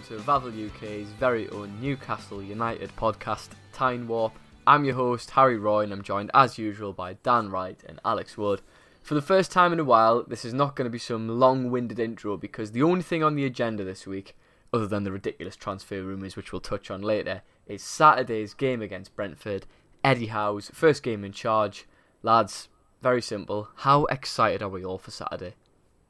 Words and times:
Welcome 0.00 0.16
to 0.16 0.22
Vavel 0.22 0.66
UK's 0.66 1.08
very 1.18 1.48
own 1.50 1.78
Newcastle 1.80 2.42
United 2.42 2.94
podcast, 2.96 3.48
Time 3.72 4.08
Warp. 4.08 4.32
I'm 4.66 4.84
your 4.84 4.94
host, 4.94 5.30
Harry 5.32 5.58
Roy, 5.58 5.82
and 5.82 5.92
I'm 5.92 6.02
joined 6.02 6.30
as 6.32 6.58
usual 6.58 6.92
by 6.92 7.14
Dan 7.14 7.50
Wright 7.50 7.78
and 7.86 8.00
Alex 8.04 8.38
Wood. 8.38 8.62
For 9.02 9.14
the 9.14 9.20
first 9.20 9.52
time 9.52 9.72
in 9.72 9.80
a 9.80 9.84
while, 9.84 10.22
this 10.22 10.44
is 10.44 10.54
not 10.54 10.74
going 10.74 10.86
to 10.86 10.90
be 10.90 10.98
some 10.98 11.28
long 11.28 11.70
winded 11.70 11.98
intro 11.98 12.38
because 12.38 12.72
the 12.72 12.82
only 12.82 13.02
thing 13.02 13.22
on 13.22 13.34
the 13.34 13.44
agenda 13.44 13.84
this 13.84 14.06
week, 14.06 14.36
other 14.72 14.86
than 14.86 15.02
the 15.02 15.12
ridiculous 15.12 15.56
transfer 15.56 16.02
rumours 16.02 16.36
which 16.36 16.52
we'll 16.52 16.60
touch 16.60 16.90
on 16.90 17.02
later, 17.02 17.42
is 17.66 17.82
Saturday's 17.82 18.54
game 18.54 18.80
against 18.80 19.14
Brentford. 19.14 19.66
Eddie 20.02 20.26
Howe's 20.26 20.70
first 20.72 21.02
game 21.02 21.24
in 21.24 21.32
charge. 21.32 21.86
Lads, 22.22 22.68
very 23.02 23.20
simple. 23.20 23.68
How 23.76 24.04
excited 24.06 24.62
are 24.62 24.68
we 24.68 24.84
all 24.84 24.98
for 24.98 25.10
Saturday? 25.10 25.54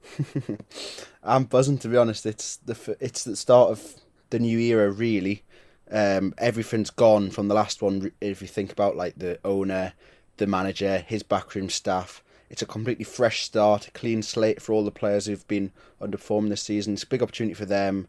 I'm 1.23 1.45
buzzing 1.45 1.79
to 1.79 1.89
be 1.89 1.97
honest. 1.97 2.27
It's 2.27 2.57
the 2.57 2.97
it's 3.01 3.25
the 3.25 3.37
start 3.37 3.71
of 3.71 3.95
the 4.31 4.39
new 4.39 4.59
era 4.59 4.91
really. 4.91 5.45
Um, 5.91 6.35
everything's 6.39 6.91
gone 6.91 7.31
from 7.31 7.49
the 7.49 7.55
last 7.55 7.83
one. 7.83 8.13
If 8.21 8.41
you 8.43 8.49
think 8.49 8.73
about 8.73 8.97
like 8.97 9.17
the 9.17 9.39
owner, 9.45 9.95
the 10.37 10.47
manager, 10.47 10.99
his 10.99 11.23
backroom 11.23 11.69
staff, 11.69 12.23
it's 12.49 12.63
a 12.63 12.67
completely 12.67 13.05
fresh 13.05 13.43
start, 13.43 13.89
a 13.89 13.91
clean 13.91 14.23
slate 14.23 14.63
for 14.63 14.73
all 14.73 14.85
the 14.85 14.91
players 14.93 15.27
who've 15.27 15.47
been 15.49 15.73
underperforming 16.01 16.49
this 16.49 16.63
season. 16.63 16.95
It's 16.95 17.03
a 17.03 17.09
big 17.09 17.23
opportunity 17.23 17.55
for 17.55 17.65
them. 17.65 18.07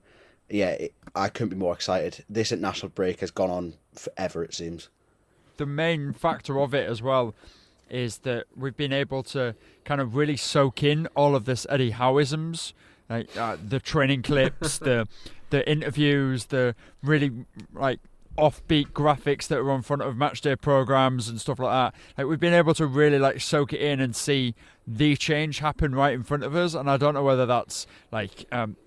Yeah, 0.49 0.71
it, 0.71 0.93
I 1.15 1.29
couldn't 1.29 1.49
be 1.49 1.55
more 1.55 1.73
excited. 1.73 2.23
This 2.29 2.51
international 2.51 2.89
break 2.89 3.21
has 3.21 3.31
gone 3.31 3.49
on 3.49 3.73
forever. 3.95 4.43
It 4.43 4.53
seems. 4.53 4.89
the 5.57 5.65
main 5.65 6.13
factor 6.13 6.59
of 6.59 6.73
it 6.73 6.89
as 6.89 7.01
well 7.01 7.33
is 7.91 8.19
that 8.19 8.45
we've 8.55 8.77
been 8.77 8.93
able 8.93 9.21
to 9.23 9.55
kind 9.85 10.01
of 10.01 10.15
really 10.15 10.37
soak 10.37 10.83
in 10.83 11.07
all 11.15 11.35
of 11.35 11.45
this 11.45 11.67
Eddie 11.69 11.91
Howisms, 11.91 12.73
like 13.09 13.35
uh, 13.37 13.57
the 13.67 13.79
training 13.79 14.23
clips, 14.23 14.79
the 14.79 15.07
the 15.49 15.69
interviews, 15.69 16.45
the 16.45 16.75
really 17.03 17.31
like 17.73 17.99
offbeat 18.37 18.87
graphics 18.87 19.47
that 19.47 19.59
are 19.59 19.69
on 19.69 19.81
front 19.81 20.01
of 20.01 20.15
matchday 20.15 20.59
programs 20.59 21.27
and 21.27 21.39
stuff 21.39 21.59
like 21.59 21.71
that. 21.71 21.99
Like 22.17 22.27
we've 22.27 22.39
been 22.39 22.53
able 22.53 22.73
to 22.75 22.85
really 22.85 23.19
like 23.19 23.41
soak 23.41 23.73
it 23.73 23.81
in 23.81 23.99
and 23.99 24.15
see 24.15 24.55
the 24.87 25.15
change 25.15 25.59
happen 25.59 25.93
right 25.93 26.13
in 26.13 26.23
front 26.23 26.43
of 26.43 26.55
us. 26.55 26.73
And 26.73 26.89
I 26.89 26.97
don't 26.97 27.13
know 27.13 27.23
whether 27.23 27.45
that's 27.45 27.85
like 28.11 28.45
um, 28.51 28.77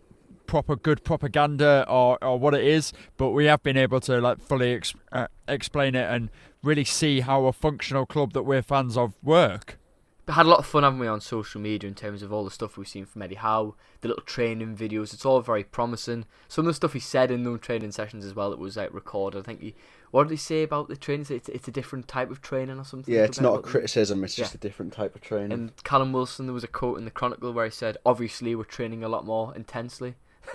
proper 0.47 0.77
good 0.77 1.05
propaganda 1.05 1.85
or, 1.89 2.23
or 2.25 2.39
what 2.39 2.55
it 2.55 2.65
is, 2.65 2.93
but 3.17 3.31
we 3.31 3.45
have 3.45 3.63
been 3.63 3.77
able 3.77 4.01
to 4.01 4.21
like 4.21 4.41
fully 4.41 4.75
ex- 4.75 4.95
uh, 5.13 5.27
explain 5.47 5.95
it 5.95 6.11
and 6.11 6.31
really 6.65 6.85
see 6.85 7.21
how 7.21 7.47
a 7.47 7.53
functional 7.53 8.07
club 8.07 8.33
that 8.33 8.43
we're 8.43 8.63
fans 8.63 8.97
of 8.97 9.15
work. 9.23 9.79
We 10.27 10.33
had 10.33 10.47
a 10.47 10.49
lot 10.49 10.61
of 10.61 10.67
fun, 10.67 10.85
haven't 10.85 11.01
we, 11.01 11.07
on 11.07 11.21
social 11.21 11.61
media 11.61 11.87
in 11.87 11.95
terms 11.95 12.23
of 12.23 12.33
all 12.33 12.45
the 12.45 12.51
stuff 12.51 12.79
we've 12.79 12.89
seen 12.89 13.05
from 13.05 13.21
Eddie 13.21 13.35
Howe, 13.35 13.75
the 14.01 14.09
little 14.09 14.25
training 14.25 14.75
videos. 14.75 15.13
It's 15.13 15.27
all 15.27 15.43
very 15.43 15.63
promising. 15.65 16.25
Some 16.49 16.65
of 16.65 16.69
the 16.71 16.75
stuff 16.75 16.95
he 16.95 16.99
said 17.01 17.31
in 17.31 17.43
those 17.43 17.61
training 17.61 17.93
sessions 17.93 18.25
as 18.25 18.35
well 18.35 18.49
that 18.49 18.59
was 18.59 18.79
like 18.79 18.95
recorded. 18.95 19.41
I 19.41 19.43
think 19.43 19.61
he, 19.61 19.75
what 20.13 20.23
did 20.25 20.31
he 20.31 20.37
say 20.39 20.63
about 20.63 20.89
the 20.89 20.97
training? 20.97 21.27
It's, 21.29 21.51
it's 21.51 21.69
a 21.69 21.71
different 21.71 22.09
type 22.09 22.31
of 22.31 22.41
training 22.41 22.79
or 22.79 22.85
something. 22.85 23.13
Yeah, 23.13 23.25
it's 23.25 23.39
not 23.41 23.59
a 23.59 23.63
criticism. 23.63 24.25
It's 24.25 24.39
Yeah. 24.39 24.45
just 24.45 24.55
a 24.55 24.59
different 24.59 24.95
type 24.95 25.15
of 25.15 25.21
training. 25.21 25.53
And 25.53 25.85
Callum 25.85 26.15
Wilson, 26.15 26.47
there 26.47 26.55
was 26.55 26.65
a 26.65 26.69
quote 26.69 26.97
in 26.99 27.05
the 27.05 27.11
Chronicle 27.11 27.53
where 27.53 27.67
he 27.67 27.71
said, 27.71 27.99
"Obviously, 28.07 28.55
we're 28.55 28.65
training 28.65 29.05
a 29.05 29.09
lot 29.11 29.27
more 29.27 29.55
intensely." 29.55 30.15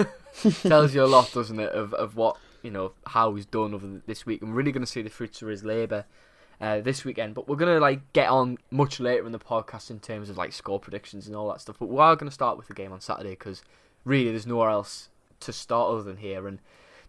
Tells 0.61 0.95
you 0.95 1.03
a 1.03 1.05
lot, 1.05 1.31
doesn't 1.31 1.59
it, 1.59 1.71
of 1.73 1.93
of 1.93 2.15
what 2.15 2.37
you 2.61 2.71
know 2.71 2.93
how 3.07 3.35
he's 3.35 3.45
done 3.45 3.73
over 3.73 4.01
this 4.05 4.25
week. 4.25 4.41
I'm 4.41 4.53
really 4.53 4.71
going 4.71 4.85
to 4.85 4.91
see 4.91 5.01
the 5.01 5.09
fruits 5.09 5.41
of 5.41 5.47
his 5.47 5.63
labour 5.63 6.05
uh, 6.61 6.81
this 6.81 7.05
weekend. 7.05 7.33
But 7.33 7.47
we're 7.47 7.55
going 7.55 7.73
to 7.73 7.79
like 7.79 8.13
get 8.13 8.29
on 8.29 8.57
much 8.71 8.99
later 8.99 9.25
in 9.25 9.31
the 9.31 9.39
podcast 9.39 9.89
in 9.89 9.99
terms 9.99 10.29
of 10.29 10.37
like 10.37 10.53
score 10.53 10.79
predictions 10.79 11.27
and 11.27 11.35
all 11.35 11.49
that 11.49 11.61
stuff. 11.61 11.77
But 11.79 11.89
we 11.89 11.99
are 11.99 12.15
going 12.15 12.29
to 12.29 12.33
start 12.33 12.57
with 12.57 12.67
the 12.67 12.73
game 12.73 12.91
on 12.91 13.01
Saturday 13.01 13.31
because 13.31 13.63
really 14.05 14.29
there's 14.29 14.47
nowhere 14.47 14.69
else 14.69 15.09
to 15.41 15.53
start 15.53 15.91
other 15.91 16.03
than 16.03 16.17
here. 16.17 16.47
And 16.47 16.59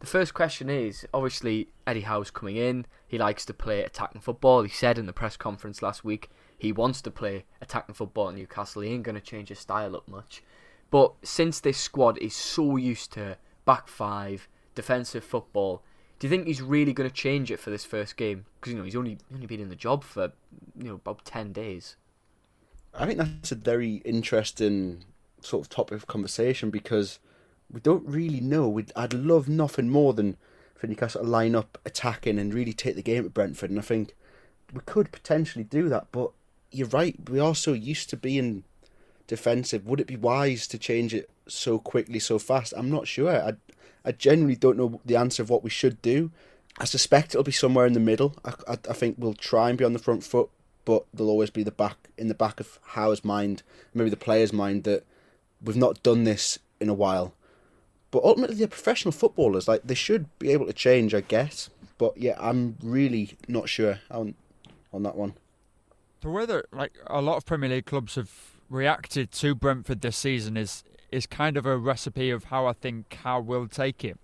the 0.01 0.07
first 0.07 0.35
question 0.35 0.71
is 0.71 1.07
obviously 1.13 1.69
Eddie 1.87 2.03
Howe's 2.03 2.31
coming 2.31 2.57
in. 2.57 2.87
He 3.07 3.19
likes 3.19 3.45
to 3.47 3.55
play 3.55 3.83
attacking 3.83 4.21
football. 4.21 4.63
He 4.63 4.71
said 4.71 4.99
in 4.99 5.07
the 5.07 5.13
press 5.13 5.37
conference 5.37 5.83
last 5.83 6.05
week 6.05 6.31
he 6.57 6.73
wants 6.73 7.01
to 7.03 7.11
play 7.11 7.45
attacking 7.63 7.95
football 7.95 8.29
at 8.29 8.35
Newcastle. 8.35 8.83
He 8.83 8.91
ain't 8.91 9.03
going 9.03 9.15
to 9.15 9.21
change 9.21 9.49
his 9.49 9.59
style 9.59 9.97
up 9.97 10.07
much. 10.07 10.43
But 10.91 11.15
since 11.23 11.61
this 11.61 11.79
squad 11.79 12.19
is 12.19 12.35
so 12.35 12.77
used 12.77 13.13
to 13.13 13.39
back 13.65 13.89
five, 13.89 14.47
defensive 14.81 15.23
football, 15.23 15.83
do 16.19 16.27
you 16.27 16.31
think 16.31 16.47
he's 16.47 16.63
really 16.63 16.93
going 16.93 17.09
to 17.09 17.15
change 17.15 17.51
it 17.51 17.61
for 17.61 17.71
this 17.71 17.85
first 17.85 18.17
game? 18.17 18.47
Because 18.55 18.73
you 18.73 18.79
know 18.79 18.85
he's 18.85 18.97
only 18.97 19.19
only 19.35 19.47
been 19.47 19.61
in 19.61 19.69
the 19.69 19.77
job 19.77 20.03
for 20.05 20.33
you 20.77 20.89
know 20.89 20.95
about 20.95 21.25
ten 21.25 21.53
days. 21.53 21.97
I 22.95 23.07
think 23.07 23.19
that's 23.19 23.53
a 23.53 23.57
very 23.57 23.97
interesting 24.05 25.05
sort 25.43 25.65
of 25.65 25.69
topic 25.69 25.97
of 25.97 26.07
conversation 26.07 26.71
because 26.71 27.19
we 27.71 27.81
don't 27.81 28.07
really 28.07 28.41
know. 28.41 28.69
We'd, 28.69 28.93
I'd 28.97 29.15
love 29.15 29.49
nothing 29.49 29.89
more 29.89 30.13
than 30.13 30.37
for 30.75 30.87
Newcastle 30.87 31.23
to 31.23 31.29
line 31.29 31.55
up 31.55 31.79
attacking 31.85 32.39
and 32.39 32.53
really 32.53 32.73
take 32.73 32.97
the 32.97 33.03
game 33.03 33.25
at 33.25 33.35
Brentford, 33.35 33.71
and 33.71 33.79
I 33.79 33.83
think 33.83 34.15
we 34.73 34.81
could 34.87 35.13
potentially 35.13 35.65
do 35.65 35.89
that. 35.91 36.09
But 36.11 36.33
you're 36.73 36.89
right, 36.89 37.17
we 37.29 37.39
are 37.39 37.55
so 37.55 37.73
used 37.73 38.11
to 38.11 38.17
being 38.17 38.65
defensive. 39.27 39.87
Would 39.87 40.01
it 40.01 40.07
be 40.07 40.17
wise 40.17 40.67
to 40.69 40.79
change 40.79 41.15
it 41.15 41.31
so 41.47 41.79
quickly, 41.79 42.19
so 42.19 42.39
fast? 42.39 42.75
I'm 42.77 42.91
not 42.91 43.07
sure. 43.07 43.31
I, 43.31 43.53
I 44.05 44.13
genuinely 44.13 44.57
don't 44.57 44.79
know 44.79 45.01
the 45.05 45.17
answer 45.17 45.43
of 45.43 45.51
what 45.51 45.63
we 45.63 45.71
should 45.71 46.01
do. 46.03 46.31
I 46.79 46.85
suspect 46.85 47.35
it'll 47.35 47.45
be 47.45 47.53
somewhere 47.53 47.87
in 47.87 47.93
the 47.93 48.01
middle. 48.01 48.35
I, 48.45 48.55
I, 48.67 48.79
I 48.89 48.93
think 48.93 49.17
we'll 49.19 49.35
try 49.35 49.69
and 49.69 49.79
be 49.79 49.85
on 49.85 49.93
the 49.93 49.99
front 49.99 50.25
foot, 50.25 50.49
but 50.85 51.05
there'll 51.13 51.31
always 51.31 51.51
be 51.51 51.63
the 51.63 51.71
back 51.71 52.09
in 52.17 52.29
the 52.29 52.35
back 52.35 52.61
of 52.61 52.79
Howe's 52.89 53.25
mind, 53.25 53.63
maybe 53.95 54.11
the 54.11 54.17
player's 54.17 54.53
mind 54.53 54.85
that 54.85 55.05
we've 55.63 55.77
not 55.77 56.03
done 56.03 56.25
this 56.25 56.59
in 56.81 56.89
a 56.89 56.95
while. 56.95 57.35
But 58.11 58.25
ultimately, 58.25 58.57
they're 58.57 58.67
professional 58.67 59.13
footballers. 59.13 59.69
Like 59.69 59.83
they 59.85 59.95
should 59.95 60.27
be 60.39 60.51
able 60.51 60.67
to 60.67 60.73
change, 60.73 61.15
I 61.15 61.21
guess. 61.21 61.71
But 61.99 62.17
yeah, 62.17 62.35
I'm 62.39 62.77
really 62.83 63.37
not 63.47 63.69
sure 63.69 64.01
on 64.11 64.35
on 64.93 65.03
that 65.03 65.17
one. 65.17 65.35
The 66.23 66.31
way 66.31 66.47
that 66.47 66.73
like 66.73 66.93
a 67.07 67.21
lot 67.21 67.37
of 67.37 67.47
Premier 67.47 67.69
League 67.71 67.87
clubs 67.87 68.17
have 68.17 68.31
reacted 68.69 69.33
to 69.33 69.55
Brentford 69.55 70.01
this 70.01 70.17
season 70.17 70.57
is 70.57 70.85
is 71.13 71.27
kind 71.27 71.57
of 71.57 71.67
a 71.67 71.77
recipe 71.77 72.31
of 72.31 72.45
how 72.45 72.67
I 72.67 72.73
think 72.73 73.19
how 73.23 73.41
we'll 73.41 73.69
take 73.69 74.05
it. 74.05 74.19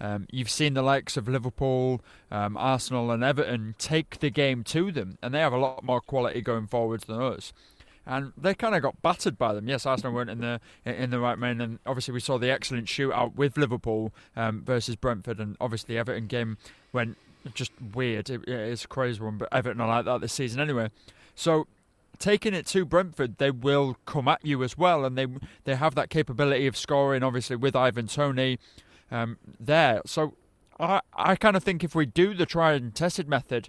Um, 0.00 0.26
you've 0.32 0.50
seen 0.50 0.74
the 0.74 0.82
likes 0.82 1.16
of 1.16 1.28
Liverpool, 1.28 2.00
um, 2.30 2.56
Arsenal, 2.56 3.10
and 3.12 3.22
Everton 3.22 3.76
take 3.78 4.18
the 4.18 4.30
game 4.30 4.64
to 4.64 4.90
them, 4.90 5.16
and 5.22 5.32
they 5.32 5.38
have 5.38 5.52
a 5.52 5.58
lot 5.58 5.84
more 5.84 6.00
quality 6.00 6.40
going 6.40 6.66
forwards 6.66 7.04
than 7.04 7.20
us. 7.22 7.52
And 8.04 8.32
they 8.36 8.52
kind 8.54 8.74
of 8.74 8.82
got 8.82 9.00
battered 9.00 9.38
by 9.38 9.54
them. 9.54 9.68
Yes, 9.68 9.86
Arsenal 9.86 10.12
weren't 10.12 10.30
in 10.30 10.40
the 10.40 10.60
in 10.84 11.10
the 11.10 11.20
right 11.20 11.38
main, 11.38 11.60
and 11.60 11.78
obviously 11.86 12.12
we 12.12 12.18
saw 12.18 12.36
the 12.36 12.50
excellent 12.50 12.88
shootout 12.88 13.36
with 13.36 13.56
Liverpool 13.56 14.12
um, 14.34 14.64
versus 14.64 14.96
Brentford, 14.96 15.38
and 15.38 15.56
obviously 15.60 15.96
Everton 15.96 16.26
game 16.26 16.58
went 16.92 17.16
just 17.54 17.70
weird. 17.94 18.28
It, 18.28 18.48
it's 18.48 18.84
a 18.84 18.88
crazy 18.88 19.20
one, 19.20 19.38
but 19.38 19.48
Everton 19.52 19.80
are 19.80 19.88
like 19.88 20.04
that 20.06 20.20
this 20.20 20.32
season 20.32 20.60
anyway. 20.60 20.90
So 21.36 21.68
taking 22.22 22.54
it 22.54 22.66
to 22.66 22.84
Brentford, 22.84 23.38
they 23.38 23.50
will 23.50 23.96
come 24.06 24.28
at 24.28 24.44
you 24.44 24.62
as 24.62 24.78
well, 24.78 25.04
and 25.04 25.18
they 25.18 25.26
they 25.64 25.74
have 25.74 25.94
that 25.96 26.08
capability 26.08 26.66
of 26.66 26.76
scoring. 26.76 27.22
Obviously, 27.22 27.56
with 27.56 27.76
Ivan 27.76 28.06
Toney 28.06 28.58
um, 29.10 29.36
there, 29.60 30.00
so 30.06 30.34
I 30.78 31.00
I 31.12 31.36
kind 31.36 31.56
of 31.56 31.64
think 31.64 31.84
if 31.84 31.94
we 31.94 32.06
do 32.06 32.32
the 32.32 32.46
tried 32.46 32.80
and 32.80 32.94
tested 32.94 33.28
method, 33.28 33.68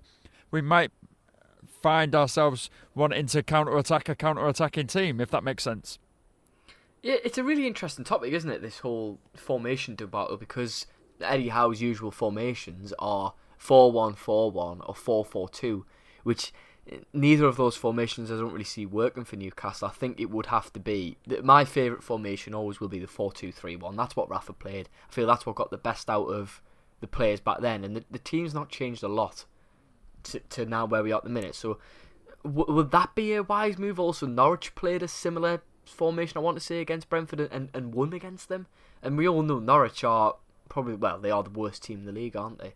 we 0.51 0.61
might 0.61 0.91
find 1.81 2.15
ourselves 2.15 2.69
wanting 2.95 3.25
to 3.27 3.43
counter 3.43 3.77
attack 3.77 4.07
a 4.07 4.15
counter 4.15 4.47
attacking 4.47 4.87
team, 4.87 5.19
if 5.19 5.29
that 5.31 5.43
makes 5.43 5.63
sense. 5.63 5.99
Yeah, 7.01 7.15
it's 7.23 7.37
a 7.37 7.43
really 7.43 7.67
interesting 7.67 8.05
topic, 8.05 8.31
isn't 8.31 8.49
it? 8.49 8.61
This 8.61 8.79
whole 8.79 9.19
formation 9.35 9.95
debacle 9.95 10.37
because 10.37 10.85
Eddie 11.19 11.49
Howe's 11.49 11.81
usual 11.81 12.11
formations 12.11 12.93
are 12.99 13.33
4 13.57 13.91
1 13.91 14.13
4 14.13 14.51
1 14.51 14.81
or 14.81 14.95
4 14.95 15.25
4 15.25 15.49
2, 15.49 15.85
which 16.23 16.53
neither 17.13 17.45
of 17.45 17.55
those 17.55 17.75
formations 17.75 18.29
I 18.29 18.35
don't 18.35 18.51
really 18.51 18.63
see 18.63 18.85
working 18.85 19.23
for 19.23 19.35
Newcastle. 19.35 19.87
I 19.87 19.91
think 19.91 20.19
it 20.19 20.29
would 20.29 20.47
have 20.47 20.71
to 20.73 20.79
be 20.79 21.17
my 21.41 21.65
favourite 21.65 22.03
formation 22.03 22.53
always 22.53 22.79
will 22.79 22.89
be 22.89 22.99
the 22.99 23.07
4 23.07 23.31
2 23.31 23.51
3 23.51 23.75
1. 23.75 23.95
That's 23.95 24.15
what 24.15 24.29
Rafa 24.29 24.53
played. 24.53 24.89
I 25.09 25.13
feel 25.13 25.27
that's 25.27 25.45
what 25.45 25.55
got 25.55 25.71
the 25.71 25.77
best 25.77 26.09
out 26.09 26.25
of 26.25 26.61
the 26.99 27.07
players 27.07 27.39
back 27.39 27.59
then, 27.59 27.83
and 27.83 27.97
the, 27.97 28.03
the 28.09 28.19
team's 28.19 28.53
not 28.53 28.69
changed 28.69 29.03
a 29.03 29.07
lot 29.07 29.45
to, 30.23 30.39
to 30.39 30.65
now 30.65 30.85
where 30.85 31.03
we 31.03 31.11
are 31.11 31.17
at 31.17 31.23
the 31.23 31.29
minute. 31.29 31.55
So, 31.55 31.77
w- 32.43 32.73
would 32.73 32.91
that 32.91 33.13
be 33.13 33.33
a 33.33 33.43
wise 33.43 33.77
move? 33.77 33.99
Also, 33.99 34.25
Norwich 34.25 34.73
played 34.75 35.03
a 35.03 35.07
similar 35.07 35.61
formation, 35.85 36.37
I 36.37 36.41
want 36.41 36.57
to 36.57 36.63
say, 36.63 36.79
against 36.79 37.09
Brentford 37.09 37.41
and, 37.41 37.69
and 37.73 37.93
won 37.93 38.13
against 38.13 38.49
them. 38.49 38.67
And 39.01 39.17
we 39.17 39.27
all 39.27 39.41
know 39.41 39.59
Norwich 39.59 40.03
are 40.03 40.35
probably, 40.69 40.95
well, 40.95 41.19
they 41.19 41.29
are 41.29 41.43
the 41.43 41.49
worst 41.49 41.83
team 41.83 41.99
in 41.99 42.05
the 42.05 42.11
league, 42.13 42.37
aren't 42.37 42.59
they? 42.59 42.73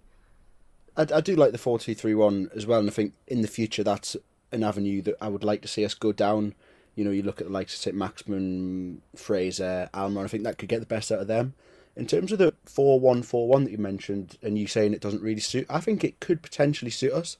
I, 0.97 1.05
I 1.15 1.21
do 1.21 1.35
like 1.35 1.51
the 1.51 1.57
four 1.57 1.79
two 1.79 1.95
three 1.95 2.15
one 2.15 2.49
as 2.55 2.65
well, 2.65 2.79
and 2.79 2.89
I 2.89 2.93
think 2.93 3.13
in 3.27 3.41
the 3.41 3.47
future 3.47 3.83
that's 3.83 4.17
an 4.51 4.63
avenue 4.63 5.01
that 5.03 5.15
I 5.21 5.29
would 5.29 5.43
like 5.43 5.61
to 5.61 5.67
see 5.67 5.85
us 5.85 5.93
go 5.93 6.11
down. 6.11 6.55
You 6.95 7.05
know, 7.05 7.11
you 7.11 7.21
look 7.21 7.39
at 7.39 7.47
the 7.47 7.53
likes 7.53 7.75
of 7.75 7.79
St. 7.79 7.95
Maximin, 7.95 9.03
Fraser, 9.15 9.87
Almiron, 9.93 10.25
I 10.25 10.27
think 10.27 10.43
that 10.45 10.57
could 10.57 10.69
get 10.69 10.79
the 10.79 10.87
best 10.87 11.11
out 11.11 11.19
of 11.19 11.27
them. 11.27 11.53
In 11.95 12.07
terms 12.07 12.31
of 12.31 12.39
the 12.39 12.53
4 12.65 12.99
1 12.99 13.23
4 13.23 13.47
1 13.47 13.63
that 13.65 13.71
you 13.71 13.77
mentioned, 13.77 14.37
and 14.41 14.57
you 14.57 14.67
saying 14.67 14.93
it 14.93 15.01
doesn't 15.01 15.21
really 15.21 15.39
suit, 15.39 15.67
I 15.69 15.79
think 15.79 16.03
it 16.03 16.19
could 16.19 16.41
potentially 16.41 16.91
suit 16.91 17.13
us 17.13 17.37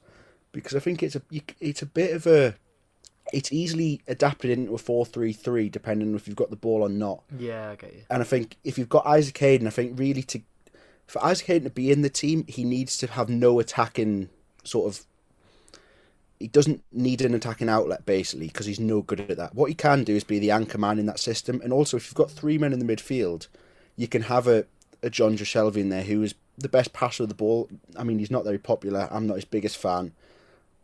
because 0.52 0.74
I 0.74 0.80
think 0.80 1.02
it's 1.02 1.16
a 1.16 1.22
it's 1.60 1.82
a 1.82 1.86
bit 1.86 2.14
of 2.14 2.26
a 2.26 2.54
it's 3.32 3.52
easily 3.52 4.00
adapted 4.08 4.50
into 4.50 4.74
a 4.74 4.78
4-3-3 4.78 5.70
depending 5.70 6.08
on 6.08 6.14
if 6.14 6.26
you've 6.26 6.36
got 6.36 6.50
the 6.50 6.56
ball 6.56 6.82
or 6.82 6.88
not. 6.88 7.22
Yeah, 7.38 7.72
I 7.72 7.76
get 7.76 7.92
you. 7.92 8.02
And 8.08 8.22
I 8.22 8.24
think 8.24 8.56
if 8.64 8.78
you've 8.78 8.88
got 8.88 9.06
Isaac 9.06 9.36
Hayden, 9.38 9.66
I 9.66 9.70
think 9.70 9.98
really 9.98 10.22
to 10.22 10.40
for 11.08 11.24
Isaac 11.24 11.46
Hayden 11.46 11.64
to 11.64 11.70
be 11.70 11.90
in 11.90 12.02
the 12.02 12.10
team, 12.10 12.44
he 12.46 12.62
needs 12.62 12.96
to 12.98 13.08
have 13.08 13.28
no 13.28 13.58
attacking 13.58 14.28
sort 14.62 14.86
of. 14.86 15.04
He 16.38 16.46
doesn't 16.46 16.84
need 16.92 17.20
an 17.22 17.34
attacking 17.34 17.68
outlet 17.68 18.06
basically 18.06 18.46
because 18.46 18.66
he's 18.66 18.78
no 18.78 19.02
good 19.02 19.18
at 19.18 19.36
that. 19.38 19.56
What 19.56 19.70
he 19.70 19.74
can 19.74 20.04
do 20.04 20.14
is 20.14 20.22
be 20.22 20.38
the 20.38 20.52
anchor 20.52 20.78
man 20.78 21.00
in 21.00 21.06
that 21.06 21.18
system, 21.18 21.60
and 21.64 21.72
also 21.72 21.96
if 21.96 22.06
you've 22.06 22.14
got 22.14 22.30
three 22.30 22.58
men 22.58 22.72
in 22.72 22.78
the 22.78 22.96
midfield, 22.96 23.48
you 23.96 24.06
can 24.06 24.22
have 24.22 24.46
a 24.46 24.66
a 25.02 25.10
Jonjo 25.10 25.42
Shelvey 25.42 25.76
in 25.76 25.88
there 25.88 26.02
who 26.02 26.22
is 26.22 26.34
the 26.56 26.68
best 26.68 26.92
passer 26.92 27.22
of 27.22 27.28
the 27.28 27.34
ball. 27.34 27.68
I 27.96 28.04
mean, 28.04 28.18
he's 28.18 28.30
not 28.30 28.44
very 28.44 28.58
popular. 28.58 29.08
I'm 29.10 29.26
not 29.26 29.36
his 29.36 29.44
biggest 29.44 29.76
fan, 29.76 30.12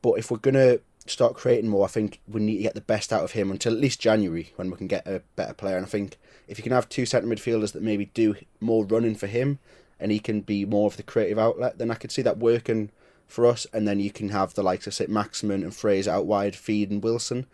but 0.03 0.13
if 0.13 0.31
we're 0.31 0.39
gonna 0.39 0.79
start 1.07 1.35
creating 1.35 1.69
more, 1.69 1.85
I 1.85 1.89
think 1.89 2.21
we 2.27 2.41
need 2.41 2.57
to 2.59 2.63
get 2.63 2.75
the 2.75 2.81
best 2.81 3.13
out 3.13 3.25
of 3.25 3.33
him 3.33 3.51
until 3.51 3.75
at 3.75 3.81
least 3.81 4.01
January 4.01 4.53
when 4.57 4.71
we 4.71 4.77
can 4.77 4.87
get 4.87 5.07
a 5.07 5.23
better 5.37 5.53
player. 5.53 5.77
And 5.77 5.85
I 5.85 5.89
think 5.89 6.17
if 6.49 6.59
you 6.59 6.63
can 6.63 6.73
have 6.73 6.89
two 6.89 7.07
centre 7.07 7.29
midfielders 7.29 7.73
that 7.73 7.83
maybe 7.83 8.07
do 8.07 8.37
more 8.61 8.85
running 8.85 9.15
for 9.15 9.27
him, 9.27 9.59
and 9.99 10.11
he 10.11 10.19
can 10.19 10.41
be 10.41 10.65
more 10.65 10.87
of 10.87 10.97
the 10.97 11.03
creative 11.03 11.39
outlet, 11.39 11.79
then 11.79 11.91
I 11.91 11.95
could 11.95 12.13
see 12.13 12.23
that 12.23 12.39
working 12.39 12.91
for 13.27 13.47
us. 13.47 13.67
And 13.73 13.87
then 13.87 14.01
you 14.01 14.11
can 14.11 14.31
have 14.31 14.55
the 14.55 14.63
likes 14.63 14.87
of 14.87 14.95
St. 14.95 15.11
Maximin 15.11 15.63
and 15.63 15.75
Fraser 15.75 16.11
out 16.11 16.27
wide, 16.27 16.57
Feed 16.57 16.91
and 16.91 17.03
Wilson. 17.03 17.47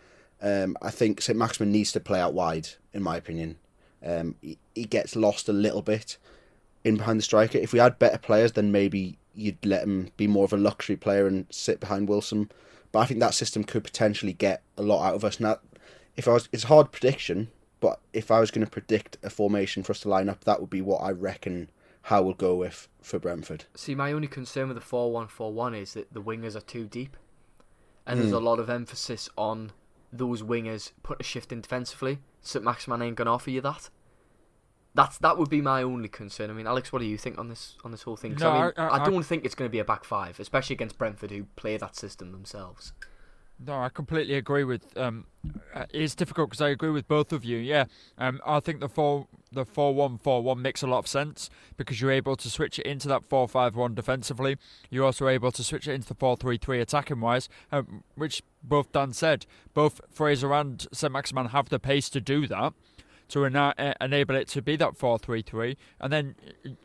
Um, 0.42 0.76
I 0.80 0.90
think 0.90 1.20
St. 1.20 1.38
Maximin 1.38 1.72
needs 1.72 1.92
to 1.92 2.00
play 2.00 2.20
out 2.20 2.34
wide, 2.34 2.68
in 2.92 3.02
my 3.02 3.16
opinion. 3.16 3.56
Um, 4.04 4.36
he, 4.40 4.58
he 4.74 4.84
gets 4.84 5.14
lost 5.14 5.48
a 5.48 5.52
little 5.52 5.82
bit 5.82 6.16
in 6.84 6.96
behind 6.96 7.18
the 7.18 7.24
striker. 7.24 7.58
If 7.58 7.72
we 7.72 7.78
had 7.78 7.98
better 7.98 8.18
players, 8.18 8.52
then 8.52 8.72
maybe 8.72 9.18
you'd 9.34 9.64
let 9.64 9.82
him 9.82 10.10
be 10.16 10.26
more 10.26 10.44
of 10.44 10.52
a 10.52 10.56
luxury 10.56 10.96
player 10.96 11.26
and 11.26 11.46
sit 11.50 11.80
behind 11.80 12.08
Wilson. 12.08 12.50
But 12.92 13.00
I 13.00 13.06
think 13.06 13.20
that 13.20 13.34
system 13.34 13.64
could 13.64 13.84
potentially 13.84 14.32
get 14.32 14.62
a 14.76 14.82
lot 14.82 15.06
out 15.06 15.14
of 15.14 15.24
us. 15.24 15.38
Now, 15.38 15.58
if 16.16 16.26
I 16.26 16.32
was, 16.32 16.48
it's 16.52 16.64
hard 16.64 16.90
prediction, 16.90 17.48
but 17.80 18.00
if 18.12 18.30
I 18.30 18.40
was 18.40 18.50
going 18.50 18.64
to 18.64 18.70
predict 18.70 19.18
a 19.22 19.30
formation 19.30 19.82
for 19.82 19.92
us 19.92 20.00
to 20.00 20.08
line 20.08 20.28
up, 20.28 20.44
that 20.44 20.60
would 20.60 20.70
be 20.70 20.82
what 20.82 20.98
I 20.98 21.10
reckon 21.10 21.70
how 22.02 22.22
we'll 22.22 22.34
go 22.34 22.54
with 22.54 22.88
for 23.02 23.18
Brentford. 23.18 23.64
See, 23.74 23.94
my 23.94 24.12
only 24.12 24.28
concern 24.28 24.68
with 24.68 24.76
the 24.76 24.82
4 24.82 25.12
1 25.12 25.28
4 25.28 25.52
1 25.52 25.74
is 25.74 25.94
that 25.94 26.12
the 26.12 26.22
wingers 26.22 26.56
are 26.56 26.60
too 26.60 26.86
deep. 26.86 27.16
And 28.06 28.18
mm. 28.18 28.22
there's 28.22 28.32
a 28.32 28.40
lot 28.40 28.58
of 28.58 28.70
emphasis 28.70 29.28
on 29.36 29.72
those 30.12 30.42
wingers 30.42 30.92
put 31.02 31.20
a 31.20 31.24
shift 31.24 31.52
in 31.52 31.60
defensively. 31.60 32.18
St. 32.42 32.64
Maximin 32.64 33.02
ain't 33.02 33.16
going 33.16 33.26
to 33.26 33.32
offer 33.32 33.50
you 33.50 33.60
that. 33.60 33.90
That's 34.92 35.18
that 35.18 35.38
would 35.38 35.48
be 35.48 35.60
my 35.60 35.82
only 35.82 36.08
concern. 36.08 36.50
I 36.50 36.52
mean, 36.52 36.66
Alex, 36.66 36.92
what 36.92 36.98
do 36.98 37.04
you 37.04 37.16
think 37.16 37.38
on 37.38 37.48
this 37.48 37.76
on 37.84 37.92
this 37.92 38.02
whole 38.02 38.16
thing? 38.16 38.34
No, 38.40 38.50
I, 38.50 38.62
mean, 38.64 38.72
I, 38.76 38.86
I, 38.86 39.02
I, 39.02 39.04
don't 39.08 39.22
think 39.22 39.44
it's 39.44 39.54
going 39.54 39.68
to 39.68 39.72
be 39.72 39.78
a 39.78 39.84
back 39.84 40.02
five, 40.02 40.40
especially 40.40 40.74
against 40.74 40.98
Brentford, 40.98 41.30
who 41.30 41.44
play 41.54 41.76
that 41.76 41.94
system 41.94 42.32
themselves. 42.32 42.92
No, 43.66 43.78
I 43.78 43.90
completely 43.90 44.34
agree 44.36 44.64
with. 44.64 44.96
Um, 44.96 45.26
uh, 45.74 45.84
it's 45.90 46.14
difficult 46.14 46.48
because 46.48 46.62
I 46.62 46.70
agree 46.70 46.90
with 46.90 47.06
both 47.06 47.30
of 47.30 47.44
you. 47.44 47.58
Yeah, 47.58 47.84
um, 48.16 48.40
I 48.46 48.58
think 48.60 48.80
the 48.80 48.88
four 48.88 49.26
the 49.52 49.66
four 49.66 49.94
one 49.94 50.16
four 50.16 50.42
one 50.42 50.62
makes 50.62 50.82
a 50.82 50.86
lot 50.86 50.98
of 50.98 51.06
sense 51.06 51.50
because 51.76 52.00
you're 52.00 52.10
able 52.10 52.36
to 52.36 52.48
switch 52.48 52.78
it 52.78 52.86
into 52.86 53.06
that 53.08 53.24
four 53.24 53.46
five 53.46 53.76
one 53.76 53.94
defensively. 53.94 54.56
You're 54.88 55.04
also 55.04 55.28
able 55.28 55.52
to 55.52 55.62
switch 55.62 55.86
it 55.86 55.92
into 55.92 56.08
the 56.08 56.14
four 56.14 56.36
three 56.36 56.56
three 56.56 56.80
attacking 56.80 57.20
wise, 57.20 57.50
um, 57.70 58.02
which 58.14 58.42
both 58.62 58.92
Dan 58.92 59.12
said. 59.12 59.44
Both 59.74 60.00
Fraser 60.10 60.54
and 60.54 60.86
St 60.92 61.12
Maximin 61.12 61.46
have 61.48 61.68
the 61.68 61.78
pace 61.78 62.08
to 62.10 62.20
do 62.20 62.46
that. 62.46 62.72
To 63.28 63.44
ena- 63.44 63.94
enable 64.00 64.34
it 64.34 64.48
to 64.48 64.60
be 64.60 64.74
that 64.74 64.96
4 64.96 65.16
3 65.16 65.40
3, 65.42 65.76
and 66.00 66.12
then 66.12 66.34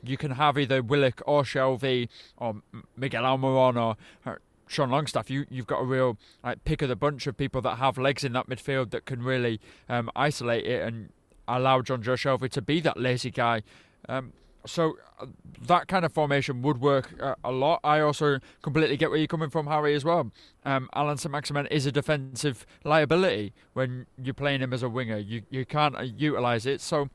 you 0.03 0.15
can 0.15 0.29
have 0.29 0.59
either 0.59 0.83
Willock 0.83 1.23
or 1.25 1.41
Shelvey 1.41 2.07
or 2.37 2.61
Miguel 2.95 3.23
Almiron 3.23 3.75
or, 3.81 3.97
or 4.27 4.41
Sean 4.67 4.89
Longstaff, 4.89 5.29
you 5.29 5.45
you've 5.49 5.67
got 5.67 5.79
a 5.79 5.85
real 5.85 6.17
like 6.43 6.63
pick 6.65 6.81
of 6.81 6.89
the 6.89 6.95
bunch 6.95 7.27
of 7.27 7.37
people 7.37 7.61
that 7.61 7.77
have 7.77 7.97
legs 7.97 8.23
in 8.23 8.33
that 8.33 8.47
midfield 8.47 8.91
that 8.91 9.05
can 9.05 9.21
really 9.21 9.59
um, 9.89 10.09
isolate 10.15 10.65
it 10.65 10.81
and 10.81 11.09
allow 11.47 11.81
Jonjo 11.81 12.15
Shelvey 12.15 12.49
to 12.49 12.61
be 12.61 12.79
that 12.81 12.97
lazy 12.99 13.31
guy. 13.31 13.61
Um, 14.09 14.33
so 14.65 14.97
uh, 15.19 15.27
that 15.67 15.87
kind 15.87 16.03
of 16.05 16.11
formation 16.11 16.61
would 16.63 16.81
work 16.81 17.13
uh, 17.21 17.35
a 17.43 17.51
lot. 17.51 17.79
I 17.83 17.99
also 17.99 18.39
completely 18.61 18.97
get 18.97 19.09
where 19.09 19.19
you're 19.19 19.27
coming 19.27 19.49
from, 19.49 19.67
Harry, 19.67 19.93
as 19.93 20.03
well. 20.03 20.31
Um, 20.63 20.89
Allan 20.93 21.17
St 21.17 21.31
Maximin 21.31 21.67
is 21.67 21.85
a 21.85 21.91
defensive 21.91 22.65
liability 22.83 23.53
when 23.73 24.07
you're 24.21 24.33
playing 24.33 24.61
him 24.61 24.73
as 24.73 24.83
a 24.83 24.89
winger. 24.89 25.17
You 25.17 25.43
you 25.49 25.65
can't 25.65 25.95
uh, 25.95 26.01
utilise 26.01 26.65
it. 26.65 26.81
So 26.81 27.09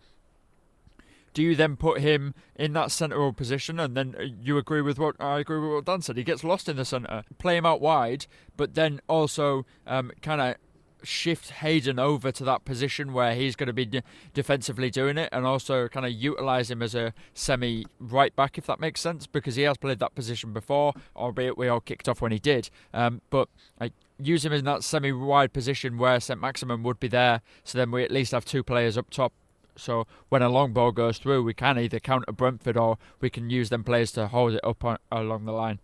do 1.33 1.43
you 1.43 1.55
then 1.55 1.77
put 1.77 2.01
him 2.01 2.35
in 2.57 2.73
that 2.73 2.91
central 2.91 3.33
position 3.33 3.79
and 3.79 3.97
then 3.97 4.15
uh, 4.19 4.23
you 4.23 4.59
agree 4.59 4.83
with 4.83 4.99
what 4.99 5.17
I 5.21 5.39
agree 5.39 5.61
with 5.61 5.71
what 5.71 5.85
Dan 5.85 6.03
said? 6.03 6.17
He 6.17 6.25
gets 6.25 6.45
lost 6.45 6.69
in 6.69 6.77
the 6.77 6.85
centre, 6.85 7.23
play 7.39 7.57
him 7.57 7.67
out 7.67 7.81
wide, 7.81 8.27
but 8.57 8.75
then 8.75 9.01
also 9.09 9.65
um, 9.87 10.13
kind 10.23 10.41
of 10.41 10.57
shift 11.03 11.51
Hayden 11.51 11.99
over 11.99 12.31
to 12.33 12.45
that 12.45 12.65
position 12.65 13.13
where 13.13 13.35
he's 13.35 13.57
going 13.57 13.69
to 13.69 13.73
be 13.73 13.87
de- 13.87 14.03
defensively 14.35 14.91
doing 14.91 15.19
it 15.19 15.29
and 15.33 15.47
also 15.47 15.89
kind 15.89 16.07
of 16.07 16.13
utilise 16.13 16.71
him 16.71 16.83
as 16.83 16.95
a 16.95 17.15
semi 17.35 17.87
right 17.99 18.35
back, 18.35 18.59
if 18.59 18.67
that 18.67 18.81
makes 18.81 19.01
sense, 19.01 19.27
because 19.27 19.57
he 19.57 19.63
has 19.63 19.77
played 19.77 19.99
that 20.01 20.15
position 20.15 20.53
before, 20.53 20.93
albeit 21.17 21.57
we 21.57 21.69
all 21.69 21.81
kicked 21.81 22.09
off 22.09 22.21
when 22.21 22.33
he 22.33 22.39
did. 22.39 22.71
Um, 22.93 23.23
but 23.31 23.49
I 23.81 23.93
use 24.19 24.45
him 24.45 24.53
in 24.53 24.65
that 24.65 24.85
semi 24.85 25.13
wide 25.13 25.53
position 25.53 25.99
where 25.99 26.21
St 26.21 26.41
Maximin 26.41 26.83
would 26.83 27.01
be 27.01 27.09
there, 27.09 27.41
so 27.65 27.79
then 27.79 27.91
we 27.91 28.05
at 28.05 28.11
least 28.11 28.33
have 28.33 28.45
two 28.45 28.63
players 28.63 28.99
up 28.99 29.11
top 29.11 29.33
so 29.81 30.07
when 30.29 30.43
a 30.43 30.49
long 30.49 30.73
ball 30.73 30.93
goes 30.93 31.19
through, 31.19 31.43
we 31.43 31.55
can 31.55 31.79
either 31.79 31.99
counter 31.99 32.33
Brentford 32.33 32.77
or 32.77 32.99
we 33.21 33.31
can 33.31 33.51
use 33.51 33.71
them 33.71 33.83
players 33.83 34.13
to 34.13 34.29
hold 34.29 34.55
it 34.55 34.61
up 34.65 34.85
on, 34.85 34.99
along 35.11 35.47
the 35.47 35.53
line. 35.53 35.81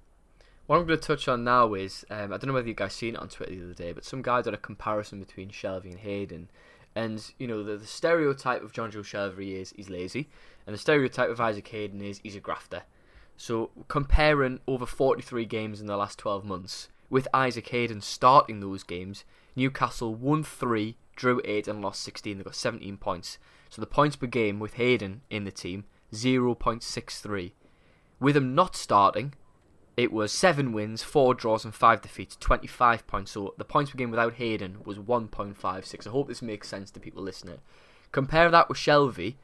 What 0.66 0.78
I'm 0.78 0.86
going 0.86 0.98
to 0.98 1.06
touch 1.06 1.28
on 1.28 1.44
now 1.44 1.74
is 1.74 2.04
um, 2.10 2.32
I 2.32 2.36
don't 2.36 2.48
know 2.48 2.52
whether 2.52 2.68
you 2.68 2.74
guys 2.74 2.92
seen 2.92 3.14
it 3.14 3.20
on 3.20 3.28
Twitter 3.28 3.54
the 3.54 3.64
other 3.64 3.74
day, 3.74 3.92
but 3.92 4.04
some 4.04 4.20
guy 4.20 4.42
did 4.42 4.54
a 4.54 4.58
comparison 4.58 5.20
between 5.20 5.50
Shelvey 5.50 5.90
and 5.90 6.00
Hayden, 6.00 6.48
and 6.94 7.32
you 7.38 7.46
know 7.46 7.62
the, 7.62 7.76
the 7.76 7.86
stereotype 7.86 8.62
of 8.62 8.72
John 8.72 8.90
Jonjo 8.90 9.02
Shelvey 9.02 9.60
is 9.60 9.72
he's 9.76 9.88
lazy, 9.88 10.28
and 10.66 10.74
the 10.74 10.78
stereotype 10.78 11.30
of 11.30 11.40
Isaac 11.40 11.68
Hayden 11.68 12.02
is 12.02 12.18
he's 12.18 12.36
a 12.36 12.40
grafter. 12.40 12.82
So 13.36 13.70
comparing 13.88 14.60
over 14.66 14.86
43 14.86 15.44
games 15.44 15.80
in 15.80 15.86
the 15.86 15.96
last 15.96 16.18
12 16.18 16.44
months, 16.44 16.88
with 17.10 17.28
Isaac 17.32 17.68
Hayden 17.68 18.00
starting 18.00 18.60
those 18.60 18.82
games, 18.82 19.24
Newcastle 19.54 20.14
won 20.14 20.42
three, 20.42 20.96
drew 21.16 21.40
eight, 21.44 21.66
and 21.66 21.82
lost 21.82 22.02
16. 22.02 22.38
They 22.38 22.44
got 22.44 22.54
17 22.54 22.96
points. 22.99 23.38
So 23.70 23.80
the 23.80 23.87
points 23.87 24.16
per 24.16 24.26
game 24.26 24.58
with 24.61 24.75
Hayden 24.75 25.23
in 25.30 25.44
the 25.44 25.50
team 25.50 25.85
0.63. 26.12 27.52
With 28.20 28.37
him 28.37 28.54
not 28.54 28.76
starting, 28.76 29.35
it 29.96 30.12
was 30.12 30.30
seven 30.30 30.73
wins, 30.73 31.02
four 31.02 31.35
draws, 31.35 31.64
and 31.64 31.75
five 31.75 32.02
defeats, 32.02 32.37
25 32.37 33.06
points. 33.06 33.32
So 33.32 33.54
the 33.56 33.64
points 33.64 33.90
per 33.90 33.99
game 33.99 34.11
without 34.11 34.35
Hayden 34.35 34.78
was 34.85 34.99
1.56. 34.99 36.06
I 36.06 36.11
hope 36.11 36.28
this 36.28 36.42
makes 36.42 36.68
sense 36.68 36.90
to 36.92 37.00
people 37.00 37.23
listening. 37.23 37.58
Compare 38.12 38.50
that 38.50 38.68
with 38.68 38.78
Shelvey. 38.78 39.37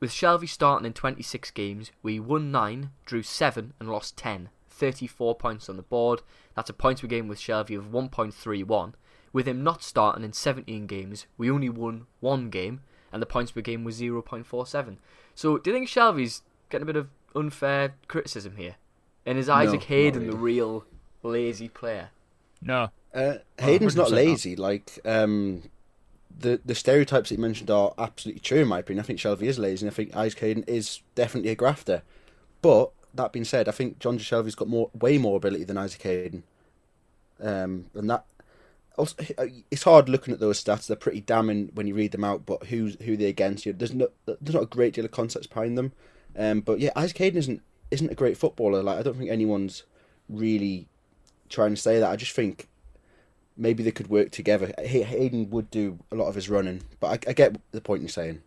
With 0.00 0.10
Shelvey 0.10 0.48
starting 0.48 0.86
in 0.86 0.92
26 0.92 1.52
games, 1.52 1.92
we 2.02 2.18
won 2.18 2.50
9, 2.50 2.90
drew 3.06 3.22
7, 3.22 3.74
and 3.78 3.88
lost 3.88 4.16
10. 4.16 4.50
34 4.68 5.36
points 5.36 5.68
on 5.68 5.76
the 5.76 5.82
board. 5.82 6.22
That's 6.56 6.70
a 6.70 6.72
points 6.72 7.00
per 7.00 7.06
game 7.06 7.28
with 7.28 7.38
Shelvey 7.38 7.78
of 7.78 7.92
1.31. 7.92 8.94
With 9.32 9.48
him 9.48 9.64
not 9.64 9.82
starting 9.82 10.24
in 10.24 10.32
17 10.32 10.86
games, 10.86 11.26
we 11.38 11.50
only 11.50 11.68
won 11.68 12.06
one 12.20 12.50
game, 12.50 12.82
and 13.10 13.22
the 13.22 13.26
points 13.26 13.52
per 13.52 13.60
game 13.60 13.84
was 13.84 14.00
0.47. 14.00 14.96
So, 15.34 15.58
do 15.58 15.70
you 15.70 15.76
think 15.76 15.88
Shelvey's 15.88 16.42
getting 16.68 16.82
a 16.82 16.86
bit 16.86 16.96
of 16.96 17.08
unfair 17.34 17.94
criticism 18.08 18.56
here? 18.56 18.76
And 19.24 19.38
is 19.38 19.48
Isaac 19.48 19.80
not 19.80 19.84
Hayden 19.84 20.26
the 20.26 20.36
real 20.36 20.84
lazy 21.22 21.68
player? 21.68 22.10
No. 22.60 22.90
Uh, 23.14 23.34
Hayden's 23.58 23.96
not 23.96 24.08
100% 24.08 24.10
not. 24.10 24.16
lazy. 24.16 24.56
Like 24.56 24.98
um, 25.04 25.62
the 26.36 26.60
the 26.64 26.74
stereotypes 26.74 27.28
that 27.28 27.36
you 27.36 27.40
mentioned 27.40 27.70
are 27.70 27.92
absolutely 27.98 28.40
true 28.40 28.60
in 28.60 28.68
my 28.68 28.80
opinion. 28.80 29.04
I 29.04 29.06
think 29.06 29.18
Shelvey 29.18 29.42
is 29.42 29.58
lazy, 29.58 29.86
and 29.86 29.92
I 29.92 29.94
think 29.94 30.16
Isaac 30.16 30.40
Hayden 30.40 30.64
is 30.66 31.00
definitely 31.14 31.50
a 31.50 31.54
grafter. 31.54 32.02
But 32.62 32.90
that 33.14 33.32
being 33.32 33.44
said, 33.44 33.68
I 33.68 33.72
think 33.72 33.98
John 33.98 34.18
Shelvey's 34.18 34.54
got 34.54 34.68
more, 34.68 34.90
way 34.98 35.18
more 35.18 35.36
ability 35.36 35.64
than 35.64 35.76
Isaac 35.76 36.02
Hayden. 36.02 36.44
Um, 37.40 37.86
and 37.94 38.08
that 38.08 38.24
also 38.96 39.16
it's 39.70 39.82
hard 39.82 40.08
looking 40.08 40.34
at 40.34 40.40
those 40.40 40.62
stats. 40.62 40.86
They're 40.86 40.96
pretty 40.96 41.20
damning 41.20 41.70
when 41.74 41.86
you 41.86 41.94
read 41.94 42.12
them 42.12 42.24
out. 42.24 42.46
But 42.46 42.64
who's 42.66 42.96
who 43.02 43.16
they 43.16 43.26
against? 43.26 43.66
You 43.66 43.72
there's 43.72 43.92
there's 43.92 44.54
not 44.54 44.62
a 44.62 44.66
great 44.66 44.94
deal 44.94 45.04
of 45.04 45.10
context 45.10 45.50
behind 45.50 45.76
them. 45.78 45.92
Um, 46.36 46.60
but 46.60 46.78
yeah, 46.80 46.90
Isaac 46.96 47.18
Hayden 47.18 47.38
isn't 47.38 47.62
isn't 47.90 48.10
a 48.10 48.14
great 48.14 48.36
footballer. 48.36 48.82
Like 48.82 48.98
I 48.98 49.02
don't 49.02 49.16
think 49.16 49.30
anyone's 49.30 49.84
really 50.28 50.88
trying 51.48 51.74
to 51.74 51.80
say 51.80 51.98
that. 51.98 52.10
I 52.10 52.16
just 52.16 52.32
think 52.32 52.68
maybe 53.56 53.82
they 53.82 53.90
could 53.90 54.08
work 54.08 54.30
together. 54.30 54.72
Hay- 54.78 55.02
Hayden 55.02 55.50
would 55.50 55.70
do 55.70 55.98
a 56.10 56.14
lot 56.14 56.26
of 56.26 56.34
his 56.34 56.48
running, 56.48 56.82
but 57.00 57.08
I, 57.08 57.30
I 57.30 57.32
get 57.34 57.56
the 57.72 57.80
point 57.80 58.02
you're 58.02 58.08
saying. 58.08 58.42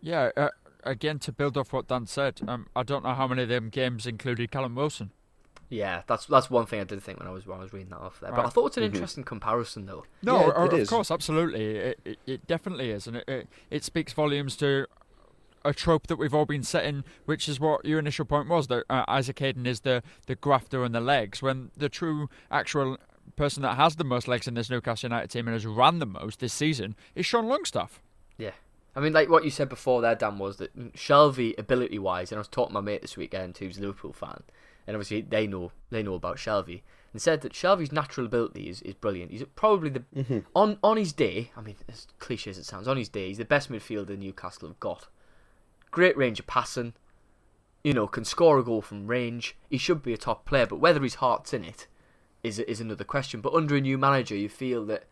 Yeah, 0.00 0.30
uh, 0.36 0.50
again, 0.84 1.18
to 1.20 1.32
build 1.32 1.56
off 1.56 1.72
what 1.72 1.88
Dan 1.88 2.06
said, 2.06 2.40
um, 2.46 2.68
I 2.76 2.82
don't 2.82 3.02
know 3.04 3.14
how 3.14 3.26
many 3.26 3.42
of 3.42 3.48
them 3.48 3.68
games 3.68 4.06
included 4.06 4.50
Callum 4.50 4.74
Wilson. 4.74 5.10
Yeah, 5.70 6.02
that's 6.06 6.24
that's 6.26 6.48
one 6.50 6.64
thing 6.66 6.80
I 6.80 6.84
did 6.84 7.02
think 7.02 7.18
when 7.18 7.28
I 7.28 7.30
was 7.30 7.46
when 7.46 7.58
I 7.58 7.62
was 7.62 7.72
reading 7.72 7.90
that 7.90 7.98
off 8.00 8.20
there. 8.20 8.30
But 8.32 8.46
I 8.46 8.48
thought 8.48 8.66
it's 8.68 8.76
an 8.78 8.84
Mhm. 8.84 8.94
interesting 8.94 9.24
comparison 9.24 9.84
though. 9.86 10.04
No, 10.22 10.40
Yeah, 10.40 10.52
o- 10.56 10.64
it 10.64 10.72
of 10.72 10.78
is. 10.80 10.88
course, 10.88 11.10
absolutely. 11.10 11.76
It, 11.76 12.00
it, 12.04 12.18
it 12.26 12.46
definitely 12.46 12.90
is. 12.90 13.06
And 13.06 13.16
it, 13.18 13.24
it, 13.28 13.48
it 13.70 13.84
speaks 13.84 14.12
volumes 14.14 14.56
to 14.56 14.86
a 15.64 15.74
trope 15.74 16.06
that 16.06 16.16
we've 16.16 16.32
all 16.32 16.46
been 16.46 16.62
setting, 16.62 17.04
which 17.26 17.48
is 17.48 17.60
what 17.60 17.84
your 17.84 17.98
initial 17.98 18.24
point 18.24 18.48
was 18.48 18.68
that 18.68 18.84
uh, 18.88 19.04
Isaac 19.08 19.38
Hayden 19.40 19.66
is 19.66 19.80
the, 19.80 20.02
the 20.26 20.36
grafter 20.36 20.84
and 20.84 20.94
the 20.94 21.00
legs, 21.00 21.42
when 21.42 21.70
the 21.76 21.88
true 21.90 22.30
actual 22.50 22.96
person 23.36 23.62
that 23.62 23.76
has 23.76 23.96
the 23.96 24.04
most 24.04 24.26
legs 24.28 24.48
in 24.48 24.54
this 24.54 24.70
Newcastle 24.70 25.08
United 25.10 25.28
team 25.30 25.46
and 25.48 25.52
has 25.54 25.66
ran 25.66 25.98
the 25.98 26.06
most 26.06 26.40
this 26.40 26.54
season 26.54 26.94
is 27.14 27.26
Sean 27.26 27.46
Longstaff. 27.46 28.00
Yeah. 28.38 28.52
I 28.96 29.00
mean, 29.00 29.12
like 29.12 29.28
what 29.28 29.44
you 29.44 29.50
said 29.50 29.68
before 29.68 30.00
there, 30.00 30.14
Dan, 30.14 30.38
was 30.38 30.56
that 30.56 30.74
Shelvey, 30.94 31.58
ability 31.58 31.98
wise, 31.98 32.32
and 32.32 32.38
I 32.38 32.40
was 32.40 32.48
talking 32.48 32.70
to 32.70 32.74
my 32.74 32.80
mate 32.80 33.02
this 33.02 33.16
weekend 33.18 33.58
who's 33.58 33.76
a 33.78 33.82
Liverpool 33.82 34.12
fan, 34.14 34.44
and 34.88 34.96
obviously 34.96 35.20
they 35.20 35.46
know 35.46 35.70
they 35.90 36.02
know 36.02 36.14
about 36.14 36.38
Shelvey, 36.38 36.80
and 37.12 37.20
said 37.20 37.42
that 37.42 37.52
Shelvey's 37.52 37.92
natural 37.92 38.26
ability 38.26 38.70
is, 38.70 38.80
is 38.82 38.94
brilliant. 38.94 39.30
He's 39.30 39.44
probably 39.54 39.90
the 39.90 40.44
on 40.56 40.78
on 40.82 40.96
his 40.96 41.12
day. 41.12 41.52
I 41.54 41.60
mean, 41.60 41.76
as 41.88 42.06
cliche 42.18 42.50
as 42.50 42.58
it 42.58 42.64
sounds, 42.64 42.88
on 42.88 42.96
his 42.96 43.10
day, 43.10 43.28
he's 43.28 43.36
the 43.36 43.44
best 43.44 43.70
midfielder 43.70 44.18
Newcastle 44.18 44.66
have 44.66 44.80
got. 44.80 45.08
Great 45.90 46.16
range 46.16 46.40
of 46.40 46.46
passing. 46.46 46.94
You 47.84 47.92
know, 47.92 48.06
can 48.06 48.24
score 48.24 48.58
a 48.58 48.64
goal 48.64 48.80
from 48.80 49.06
range. 49.06 49.56
He 49.68 49.76
should 49.76 50.02
be 50.02 50.14
a 50.14 50.18
top 50.18 50.46
player, 50.46 50.66
but 50.66 50.80
whether 50.80 51.02
his 51.02 51.16
heart's 51.16 51.52
in 51.52 51.64
it 51.64 51.86
is 52.42 52.58
is 52.60 52.80
another 52.80 53.04
question. 53.04 53.42
But 53.42 53.52
under 53.52 53.76
a 53.76 53.80
new 53.82 53.98
manager, 53.98 54.34
you 54.34 54.48
feel 54.48 54.86
that 54.86 55.04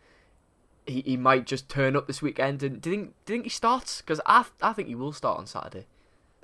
he, 0.86 1.02
he 1.02 1.16
might 1.18 1.44
just 1.44 1.68
turn 1.68 1.96
up 1.96 2.06
this 2.06 2.22
weekend. 2.22 2.62
And 2.62 2.80
do 2.80 2.88
you 2.90 2.96
think 2.96 3.14
do 3.26 3.32
you 3.34 3.36
think 3.36 3.44
he 3.44 3.50
starts? 3.50 4.00
Because 4.00 4.22
I 4.24 4.46
I 4.62 4.72
think 4.72 4.88
he 4.88 4.94
will 4.94 5.12
start 5.12 5.38
on 5.38 5.46
Saturday. 5.46 5.86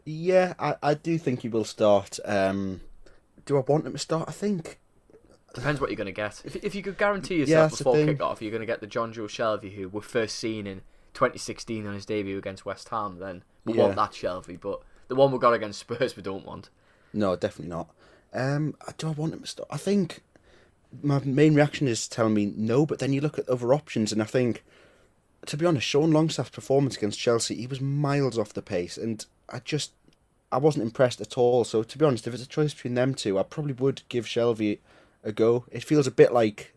Yeah, 0.04 0.52
I, 0.58 0.76
I 0.82 0.94
do 0.94 1.16
think 1.16 1.40
he 1.40 1.48
will 1.48 1.64
start. 1.64 2.18
Um, 2.24 2.82
do 3.46 3.56
I 3.56 3.60
want 3.60 3.86
him 3.86 3.92
to 3.92 3.98
start? 3.98 4.28
I 4.28 4.32
think 4.32 4.78
Depends 5.54 5.80
what 5.80 5.90
you're 5.90 5.96
going 5.96 6.06
to 6.06 6.12
get. 6.12 6.40
If, 6.44 6.56
if 6.56 6.74
you 6.74 6.82
could 6.82 6.96
guarantee 6.96 7.36
yourself 7.36 7.72
the 7.72 7.76
before 7.78 7.96
kick-off 8.06 8.40
you're 8.40 8.50
going 8.50 8.60
to 8.62 8.66
get 8.66 8.80
the 8.80 8.86
Jonjo 8.86 9.26
Shelvey 9.28 9.74
who 9.74 9.88
were 9.88 10.00
first 10.00 10.36
seen 10.36 10.66
in 10.66 10.80
2016 11.14 11.86
on 11.86 11.92
his 11.94 12.06
debut 12.06 12.38
against 12.38 12.64
West 12.64 12.88
Ham, 12.88 13.18
then 13.18 13.44
we 13.66 13.74
Yeah. 13.74 13.82
want 13.84 13.96
that 13.96 14.12
Shelvey. 14.12 14.58
But 14.58 14.80
the 15.08 15.14
one 15.14 15.30
we 15.30 15.38
got 15.38 15.52
against 15.52 15.80
Spurs, 15.80 16.16
we 16.16 16.22
don't 16.22 16.46
want. 16.46 16.70
no, 17.12 17.36
definitely 17.36 17.68
not. 17.68 17.90
Um, 18.32 18.74
do 18.96 19.08
I 19.08 19.10
want 19.10 19.34
him 19.34 19.40
to 19.40 19.46
start? 19.46 19.68
I 19.70 19.76
think 19.76 20.22
my 21.02 21.18
main 21.20 21.54
reaction 21.54 21.86
is 21.86 22.08
telling 22.08 22.32
me 22.32 22.46
no, 22.56 22.86
but 22.86 22.98
then 22.98 23.12
you 23.12 23.20
look 23.20 23.38
at 23.38 23.46
other 23.48 23.74
options, 23.74 24.10
and 24.12 24.22
I 24.22 24.24
think, 24.24 24.64
to 25.44 25.58
be 25.58 25.66
honest, 25.66 25.86
Sean 25.86 26.10
Longstaff's 26.12 26.48
performance 26.48 26.96
against 26.96 27.18
Chelsea, 27.18 27.56
he 27.56 27.66
was 27.66 27.82
miles 27.82 28.38
off 28.38 28.54
the 28.54 28.62
pace, 28.62 28.96
and 28.96 29.24
I 29.50 29.58
just 29.58 29.92
I 30.52 30.58
wasn't 30.58 30.84
impressed 30.84 31.20
at 31.20 31.38
all. 31.38 31.64
So 31.64 31.82
to 31.82 31.98
be 31.98 32.04
honest, 32.04 32.26
if 32.26 32.34
it's 32.34 32.42
a 32.42 32.48
choice 32.48 32.74
between 32.74 32.94
them 32.94 33.14
two, 33.14 33.38
I 33.38 33.42
probably 33.42 33.72
would 33.72 34.02
give 34.08 34.26
Shelvey 34.26 34.78
a 35.24 35.32
go. 35.32 35.64
It 35.72 35.82
feels 35.82 36.06
a 36.06 36.10
bit 36.10 36.32
like 36.32 36.74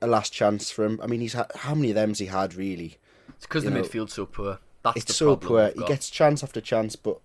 a 0.00 0.06
last 0.06 0.32
chance 0.32 0.70
for 0.70 0.84
him. 0.84 0.98
I 1.02 1.06
mean, 1.06 1.20
he's 1.20 1.34
had 1.34 1.50
how 1.54 1.74
many 1.74 1.90
of 1.90 1.94
them's 1.94 2.18
he 2.18 2.26
had 2.26 2.54
really? 2.54 2.96
It's 3.36 3.46
because 3.46 3.64
the 3.64 3.70
know, 3.70 3.82
midfield's 3.82 4.14
so 4.14 4.26
poor. 4.26 4.58
That's 4.82 4.96
it's 4.96 5.16
so 5.16 5.36
poor. 5.36 5.70
He 5.76 5.84
gets 5.84 6.10
chance 6.10 6.42
after 6.42 6.60
chance, 6.60 6.96
but 6.96 7.18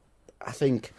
I 0.46 0.52
think 0.52 0.94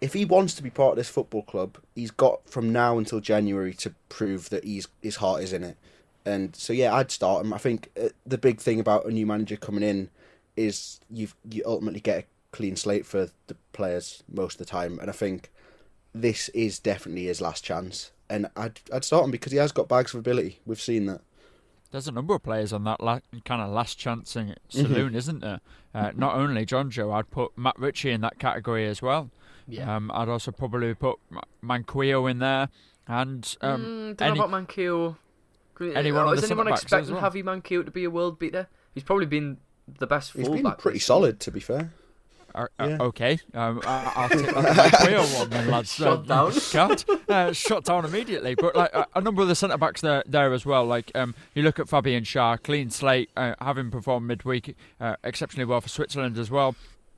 if 0.00 0.12
he 0.12 0.24
wants 0.24 0.54
to 0.54 0.62
be 0.62 0.70
part 0.70 0.92
of 0.92 0.96
this 0.96 1.08
football 1.08 1.42
club, 1.42 1.78
he's 1.94 2.10
got 2.10 2.48
from 2.48 2.72
now 2.72 2.98
until 2.98 3.20
January 3.20 3.74
to 3.74 3.94
prove 4.08 4.50
that 4.50 4.64
he's 4.64 4.88
his 5.02 5.16
heart 5.16 5.42
is 5.42 5.52
in 5.52 5.64
it. 5.64 5.76
And 6.24 6.54
so 6.54 6.72
yeah, 6.72 6.94
I'd 6.94 7.10
start 7.10 7.44
him. 7.44 7.52
I 7.52 7.58
think 7.58 7.90
uh, 8.00 8.08
the 8.26 8.38
big 8.38 8.60
thing 8.60 8.78
about 8.78 9.06
a 9.06 9.10
new 9.10 9.26
manager 9.26 9.56
coming 9.56 9.82
in 9.82 10.10
is 10.56 11.00
you 11.10 11.28
you 11.50 11.62
ultimately 11.64 12.00
get 12.00 12.18
a 12.18 12.24
clean 12.52 12.76
slate 12.76 13.06
for 13.06 13.28
the 13.48 13.56
players 13.76 14.22
most 14.32 14.54
of 14.54 14.58
the 14.66 14.70
time, 14.70 14.98
and 15.00 15.08
I 15.08 15.12
think 15.12 15.50
this 16.14 16.48
is 16.50 16.78
definitely 16.78 17.26
his 17.26 17.40
last 17.40 17.62
chance. 17.64 18.10
And 18.28 18.48
I'd 18.56 18.80
I'd 18.92 19.04
start 19.04 19.24
him 19.24 19.30
because 19.30 19.52
he 19.52 19.58
has 19.58 19.70
got 19.72 19.88
bags 19.88 20.12
of 20.14 20.18
ability. 20.20 20.58
We've 20.66 20.80
seen 20.80 21.06
that. 21.06 21.20
There's 21.92 22.08
a 22.08 22.12
number 22.12 22.34
of 22.34 22.42
players 22.42 22.72
on 22.72 22.82
that 22.84 23.00
la- 23.00 23.20
kind 23.44 23.62
of 23.62 23.70
last 23.70 23.96
chance 23.98 24.34
Mm-hmm. 24.34 24.52
saloon, 24.68 25.14
isn't 25.14 25.40
there? 25.40 25.60
Uh, 25.94 26.10
not 26.16 26.34
only 26.34 26.66
Jonjo, 26.66 27.14
I'd 27.14 27.30
put 27.30 27.56
Matt 27.56 27.78
Ritchie 27.78 28.10
in 28.10 28.20
that 28.22 28.38
category 28.40 28.86
as 28.88 29.00
well. 29.00 29.30
Yeah. 29.68 29.94
Um, 29.94 30.10
I'd 30.12 30.28
also 30.28 30.50
probably 30.50 30.92
put 30.94 31.18
Ma- 31.30 31.42
Manquillo 31.62 32.28
in 32.30 32.40
there, 32.40 32.68
and 33.06 33.56
um, 33.60 33.82
mm, 33.84 34.16
don't 34.16 34.28
any- 34.28 34.38
know 34.38 34.44
about 34.44 34.66
Manquillo. 34.68 35.16
anyone 35.94 36.26
on 36.26 36.34
Is 36.38 36.44
anyone 36.44 36.68
expecting 36.68 37.14
well. 37.14 37.30
Javi 37.30 37.42
Manquillo 37.44 37.84
to 37.84 37.90
be 37.92 38.04
a 38.04 38.10
world 38.10 38.38
beater? 38.40 38.66
He's 38.92 39.04
probably 39.04 39.26
been 39.26 39.58
the 39.98 40.06
best 40.08 40.32
He's 40.32 40.46
fullback. 40.46 40.62
been 40.78 40.82
pretty 40.82 40.98
solid, 40.98 41.38
to 41.40 41.50
be 41.52 41.60
fair. 41.60 41.92
Uh, 42.56 42.66
uh, 42.78 42.86
Yeah. 42.88 42.96
okay, 43.02 43.38
um, 43.54 43.80
I, 43.86 44.12
I'll 44.16 44.28
take 44.30 44.46
that 44.46 44.54
Manquillo 44.64 45.38
one 45.38 45.50
then, 45.50 45.70
lads. 45.70 45.92
Shut 45.94 46.30
Uh, 46.30 46.50
down. 46.50 46.96
Uh, 47.28 47.52
shut 47.52 47.84
down 47.84 48.04
immediately. 48.04 48.54
But 48.54 48.74
like 48.74 48.90
a, 49.14 49.20
number 49.20 49.42
of 49.42 49.48
the 49.48 49.54
centre 49.54 49.76
backs 49.76 50.00
there, 50.00 50.22
there 50.26 50.52
as 50.52 50.64
well. 50.64 50.84
Like 50.86 51.10
um, 51.14 51.34
you 51.54 51.62
look 51.62 51.78
at 51.78 51.88
Fabian 51.88 52.24
Schär, 52.24 52.62
clean 52.62 52.88
slate, 52.90 53.30
uh, 53.36 53.54
having 53.60 53.90
performed 53.90 54.26
midweek 54.26 54.74
uh, 55.00 55.16
exceptionally 55.22 55.64
well 55.66 55.80
for 55.80 55.88
Switzerland 55.88 56.38
as 56.38 56.50
well. 56.50 56.74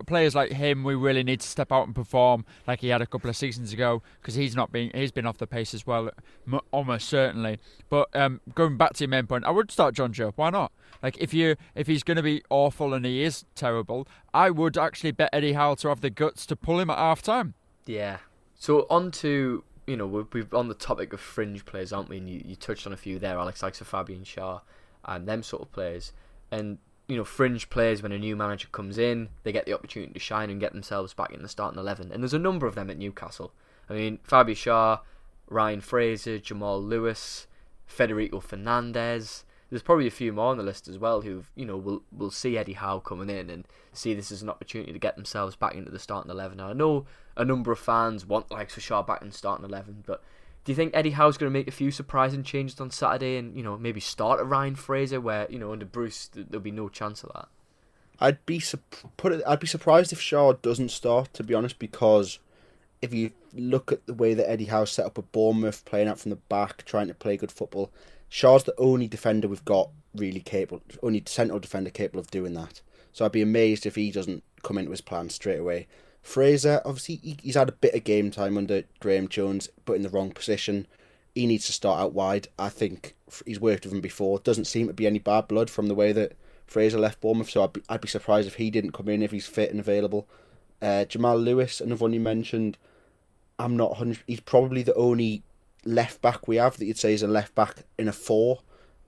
Players 0.06 0.34
like 0.34 0.52
him, 0.52 0.84
we 0.84 0.94
really 0.94 1.22
need 1.22 1.40
to 1.40 1.46
step 1.46 1.72
out 1.72 1.86
and 1.86 1.94
perform 1.94 2.44
like 2.66 2.80
he 2.80 2.88
had 2.88 3.02
a 3.02 3.06
couple 3.06 3.28
of 3.28 3.36
seasons 3.36 3.72
ago 3.72 4.02
because 4.20 4.34
he's 4.34 4.54
not 4.54 4.72
been 4.72 4.90
he's 4.94 5.10
been 5.10 5.26
off 5.26 5.38
the 5.38 5.46
pace 5.46 5.74
as 5.74 5.86
well, 5.86 6.10
almost 6.70 7.08
certainly. 7.08 7.58
But 7.88 8.14
um, 8.14 8.40
going 8.54 8.76
back 8.76 8.94
to 8.94 9.04
your 9.04 9.08
main 9.08 9.26
point, 9.26 9.44
I 9.44 9.50
would 9.50 9.70
start 9.70 9.94
Jonjo. 9.94 10.32
Why 10.36 10.50
not? 10.50 10.72
Like 11.02 11.18
if 11.18 11.34
you 11.34 11.56
if 11.74 11.86
he's 11.86 12.02
going 12.02 12.16
to 12.16 12.22
be 12.22 12.42
awful 12.50 12.94
and 12.94 13.04
he 13.04 13.22
is 13.22 13.44
terrible, 13.54 14.06
I 14.32 14.50
would 14.50 14.78
actually 14.78 15.12
bet 15.12 15.30
Eddie 15.32 15.52
Howe 15.52 15.74
to 15.76 15.88
have 15.88 16.00
the 16.00 16.10
guts 16.10 16.46
to 16.46 16.56
pull 16.56 16.80
him 16.80 16.90
at 16.90 16.98
half 16.98 17.22
time. 17.22 17.54
Yeah. 17.86 18.18
So 18.54 18.86
on 18.90 19.10
to 19.12 19.64
you 19.86 19.96
know 19.96 20.06
we're, 20.06 20.26
we're 20.32 20.46
on 20.52 20.68
the 20.68 20.74
topic 20.74 21.12
of 21.12 21.20
fringe 21.20 21.64
players, 21.64 21.92
aren't 21.92 22.08
we? 22.08 22.18
And 22.18 22.28
you, 22.28 22.42
you 22.44 22.56
touched 22.56 22.86
on 22.86 22.92
a 22.92 22.96
few 22.96 23.18
there, 23.18 23.38
Alex, 23.38 23.62
like 23.62 23.74
Fabian 23.74 24.22
Schär 24.24 24.60
and 25.04 25.26
them 25.26 25.42
sort 25.42 25.62
of 25.62 25.72
players. 25.72 26.12
And 26.50 26.78
you 27.08 27.16
know 27.16 27.24
fringe 27.24 27.70
players 27.70 28.02
when 28.02 28.12
a 28.12 28.18
new 28.18 28.36
manager 28.36 28.68
comes 28.70 28.98
in, 28.98 29.30
they 29.42 29.52
get 29.52 29.66
the 29.66 29.72
opportunity 29.72 30.12
to 30.12 30.18
shine 30.18 30.50
and 30.50 30.60
get 30.60 30.72
themselves 30.72 31.14
back 31.14 31.32
in 31.32 31.42
the 31.42 31.48
starting 31.48 31.80
eleven. 31.80 32.12
And 32.12 32.22
there's 32.22 32.34
a 32.34 32.38
number 32.38 32.66
of 32.66 32.74
them 32.74 32.90
at 32.90 32.98
Newcastle. 32.98 33.52
I 33.88 33.94
mean 33.94 34.18
Fabian 34.22 34.56
Schär, 34.56 35.00
Ryan 35.48 35.80
Fraser, 35.80 36.38
Jamal 36.38 36.80
Lewis, 36.82 37.46
Federico 37.86 38.40
Fernandez. 38.40 39.44
There's 39.70 39.82
probably 39.82 40.06
a 40.06 40.10
few 40.10 40.32
more 40.32 40.50
on 40.50 40.56
the 40.56 40.62
list 40.62 40.88
as 40.88 40.98
well 40.98 41.22
who 41.22 41.44
you 41.54 41.64
know 41.64 41.76
will 41.76 42.02
will 42.12 42.30
see 42.30 42.58
Eddie 42.58 42.74
Howe 42.74 43.00
coming 43.00 43.30
in 43.30 43.48
and 43.50 43.66
see 43.92 44.14
this 44.14 44.30
as 44.30 44.42
an 44.42 44.50
opportunity 44.50 44.92
to 44.92 44.98
get 44.98 45.16
themselves 45.16 45.56
back 45.56 45.74
into 45.74 45.90
the 45.90 45.98
starting 45.98 46.30
eleven. 46.30 46.58
Now, 46.58 46.68
I 46.68 46.72
know 46.74 47.06
a 47.36 47.44
number 47.44 47.72
of 47.72 47.78
fans 47.78 48.26
want 48.26 48.50
likes 48.50 48.74
for 48.74 48.80
Schär 48.80 49.06
back 49.06 49.22
in 49.22 49.32
starting 49.32 49.64
eleven, 49.64 50.04
but 50.06 50.22
do 50.64 50.72
you 50.72 50.76
think 50.76 50.94
Eddie 50.94 51.10
Howe's 51.10 51.38
going 51.38 51.50
to 51.52 51.58
make 51.58 51.68
a 51.68 51.72
few 51.72 51.90
surprising 51.90 52.42
changes 52.42 52.80
on 52.80 52.90
Saturday 52.90 53.36
and 53.36 53.56
you 53.56 53.62
know 53.62 53.76
maybe 53.78 54.00
start 54.00 54.40
at 54.40 54.46
Ryan 54.46 54.74
Fraser 54.74 55.20
where 55.20 55.46
you 55.50 55.58
know 55.58 55.72
under 55.72 55.86
Bruce 55.86 56.30
there'll 56.34 56.60
be 56.62 56.70
no 56.70 56.88
chance 56.88 57.22
of 57.22 57.30
that? 57.34 57.48
I'd 58.20 58.44
be 58.46 58.62
put 59.16 59.32
it, 59.32 59.42
I'd 59.46 59.60
be 59.60 59.66
surprised 59.66 60.12
if 60.12 60.20
Schär 60.20 60.60
doesn't 60.60 60.90
start 60.90 61.32
to 61.34 61.44
be 61.44 61.54
honest 61.54 61.78
because 61.78 62.38
if 63.00 63.14
you 63.14 63.30
look 63.54 63.92
at 63.92 64.06
the 64.06 64.14
way 64.14 64.34
that 64.34 64.50
Eddie 64.50 64.66
Howe 64.66 64.84
set 64.84 65.06
up 65.06 65.18
a 65.18 65.22
Bournemouth 65.22 65.84
playing 65.84 66.08
out 66.08 66.18
from 66.18 66.30
the 66.30 66.36
back 66.36 66.84
trying 66.84 67.06
to 67.06 67.14
play 67.14 67.36
good 67.36 67.52
football 67.52 67.92
Schär's 68.30 68.64
the 68.64 68.74
only 68.78 69.08
defender 69.08 69.48
we've 69.48 69.64
got 69.64 69.90
really 70.14 70.40
capable, 70.40 70.82
only 71.02 71.22
central 71.26 71.58
defender 71.58 71.90
capable 71.90 72.20
of 72.20 72.30
doing 72.30 72.54
that. 72.54 72.82
So 73.12 73.24
I'd 73.24 73.32
be 73.32 73.42
amazed 73.42 73.86
if 73.86 73.94
he 73.94 74.10
doesn't 74.10 74.44
come 74.62 74.78
into 74.78 74.90
his 74.90 75.00
plan 75.00 75.30
straight 75.30 75.58
away. 75.58 75.86
Fraser, 76.22 76.82
obviously, 76.84 77.16
he, 77.16 77.36
he's 77.42 77.54
had 77.54 77.68
a 77.68 77.72
bit 77.72 77.94
of 77.94 78.04
game 78.04 78.30
time 78.30 78.56
under 78.56 78.84
Graeme 79.00 79.28
Jones, 79.28 79.68
but 79.84 79.94
in 79.94 80.02
the 80.02 80.08
wrong 80.08 80.30
position. 80.30 80.86
He 81.34 81.46
needs 81.46 81.66
to 81.66 81.72
start 81.72 82.00
out 82.00 82.14
wide. 82.14 82.48
I 82.58 82.68
think 82.68 83.14
he's 83.46 83.60
worked 83.60 83.84
with 83.84 83.94
him 83.94 84.00
before. 84.00 84.40
Doesn't 84.40 84.66
seem 84.66 84.88
to 84.88 84.92
be 84.92 85.06
any 85.06 85.20
bad 85.20 85.46
blood 85.46 85.70
from 85.70 85.86
the 85.86 85.94
way 85.94 86.12
that 86.12 86.32
Fraser 86.66 86.98
left 86.98 87.20
Bournemouth, 87.20 87.50
so 87.50 87.64
I'd 87.64 87.72
be, 87.72 87.82
I'd 87.88 88.00
be 88.00 88.08
surprised 88.08 88.48
if 88.48 88.56
he 88.56 88.70
didn't 88.70 88.92
come 88.92 89.08
in 89.08 89.22
if 89.22 89.30
he's 89.30 89.46
fit 89.46 89.70
and 89.70 89.80
available. 89.80 90.28
Uh, 90.82 91.04
Jamal 91.04 91.38
Lewis, 91.38 91.80
another 91.80 92.02
one 92.02 92.12
you 92.12 92.20
mentioned, 92.20 92.76
I'm 93.58 93.76
not 93.76 93.90
100. 93.90 94.22
He's 94.26 94.40
probably 94.40 94.82
the 94.82 94.94
only 94.94 95.42
left 95.84 96.20
back 96.20 96.46
we 96.46 96.56
have 96.56 96.76
that 96.76 96.86
you'd 96.86 96.98
say 96.98 97.14
is 97.14 97.22
a 97.22 97.28
left 97.28 97.54
back 97.54 97.84
in 97.98 98.08
a 98.08 98.12
four. 98.12 98.60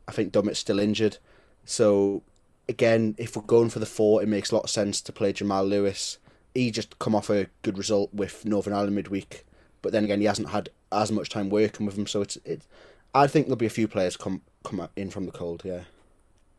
I 0.08 0.12
think 0.12 0.32
Dummett's 0.32 0.58
still 0.58 0.80
injured. 0.80 1.18
So 1.64 2.22
again, 2.68 3.14
if 3.18 3.36
we're 3.36 3.42
going 3.42 3.70
for 3.70 3.78
the 3.78 3.86
four, 3.86 4.22
it 4.22 4.28
makes 4.28 4.50
a 4.50 4.54
lot 4.54 4.64
of 4.64 4.70
sense 4.70 5.00
to 5.02 5.12
play 5.12 5.32
Jamal 5.32 5.64
Lewis. 5.64 6.18
He 6.54 6.70
just 6.70 6.98
come 6.98 7.14
off 7.14 7.30
a 7.30 7.46
good 7.62 7.78
result 7.78 8.12
with 8.12 8.44
Northern 8.44 8.72
Ireland 8.72 8.96
midweek, 8.96 9.44
but 9.82 9.92
then 9.92 10.04
again, 10.04 10.20
he 10.20 10.26
hasn't 10.26 10.50
had 10.50 10.70
as 10.92 11.12
much 11.12 11.28
time 11.28 11.48
working 11.48 11.86
with 11.86 11.96
him. 11.96 12.06
So 12.06 12.22
it's 12.22 12.36
it. 12.44 12.66
I 13.14 13.26
think 13.26 13.46
there'll 13.46 13.56
be 13.56 13.66
a 13.66 13.70
few 13.70 13.88
players 13.88 14.16
come 14.16 14.42
come 14.64 14.88
in 14.96 15.10
from 15.10 15.26
the 15.26 15.32
cold. 15.32 15.62
Yeah. 15.64 15.82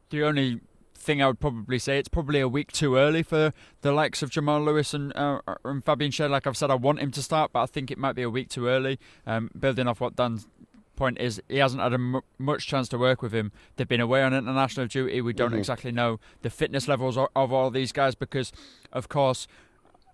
The 0.10 0.24
only 0.24 0.62
thing 0.95 1.21
I 1.21 1.27
would 1.27 1.39
probably 1.39 1.79
say 1.79 1.98
it's 1.98 2.10
probably 2.10 2.39
a 2.39 2.48
week 2.48 2.71
too 2.71 2.95
early 2.95 3.24
for 3.24 3.53
the 3.81 3.91
likes 3.91 4.21
of 4.21 4.29
Jamal 4.29 4.62
Lewis 4.62 4.93
and 4.93 5.15
uh, 5.15 5.39
and 5.65 5.83
Fabian 5.83 6.12
Schär. 6.12 6.29
Like 6.29 6.48
I've 6.48 6.57
said, 6.57 6.71
I 6.71 6.75
want 6.75 7.00
him 7.00 7.12
to 7.12 7.21
start, 7.21 7.51
but 7.53 7.63
I 7.63 7.65
think 7.65 7.91
it 7.91 7.98
might 7.98 8.13
be 8.13 8.21
a 8.21 8.29
week 8.29 8.50
too 8.50 8.67
early. 8.67 9.00
Um, 9.25 9.50
building 9.57 9.88
off 9.88 10.00
what 10.00 10.15
Dan's 10.15 10.48
point 10.95 11.19
is, 11.19 11.41
he 11.50 11.57
hasn't 11.57 11.81
had 11.81 11.93
a 11.93 11.95
m- 11.95 12.21
much 12.38 12.67
chance 12.67 12.88
to 12.89 12.98
work 12.98 13.21
with 13.21 13.33
him. 13.33 13.51
They've 13.75 13.88
been 13.88 14.01
away 14.01 14.21
on 14.21 14.33
international 14.33 14.86
duty. 14.86 15.19
We 15.21 15.33
don't 15.33 15.50
mm-hmm. 15.50 15.57
exactly 15.57 15.91
know 15.91 16.19
the 16.43 16.50
fitness 16.50 16.88
levels 16.88 17.17
of, 17.17 17.27
of 17.36 17.51
all 17.51 17.71
these 17.71 17.91
guys 17.91 18.13
because, 18.13 18.51
of 18.93 19.10
course, 19.10 19.48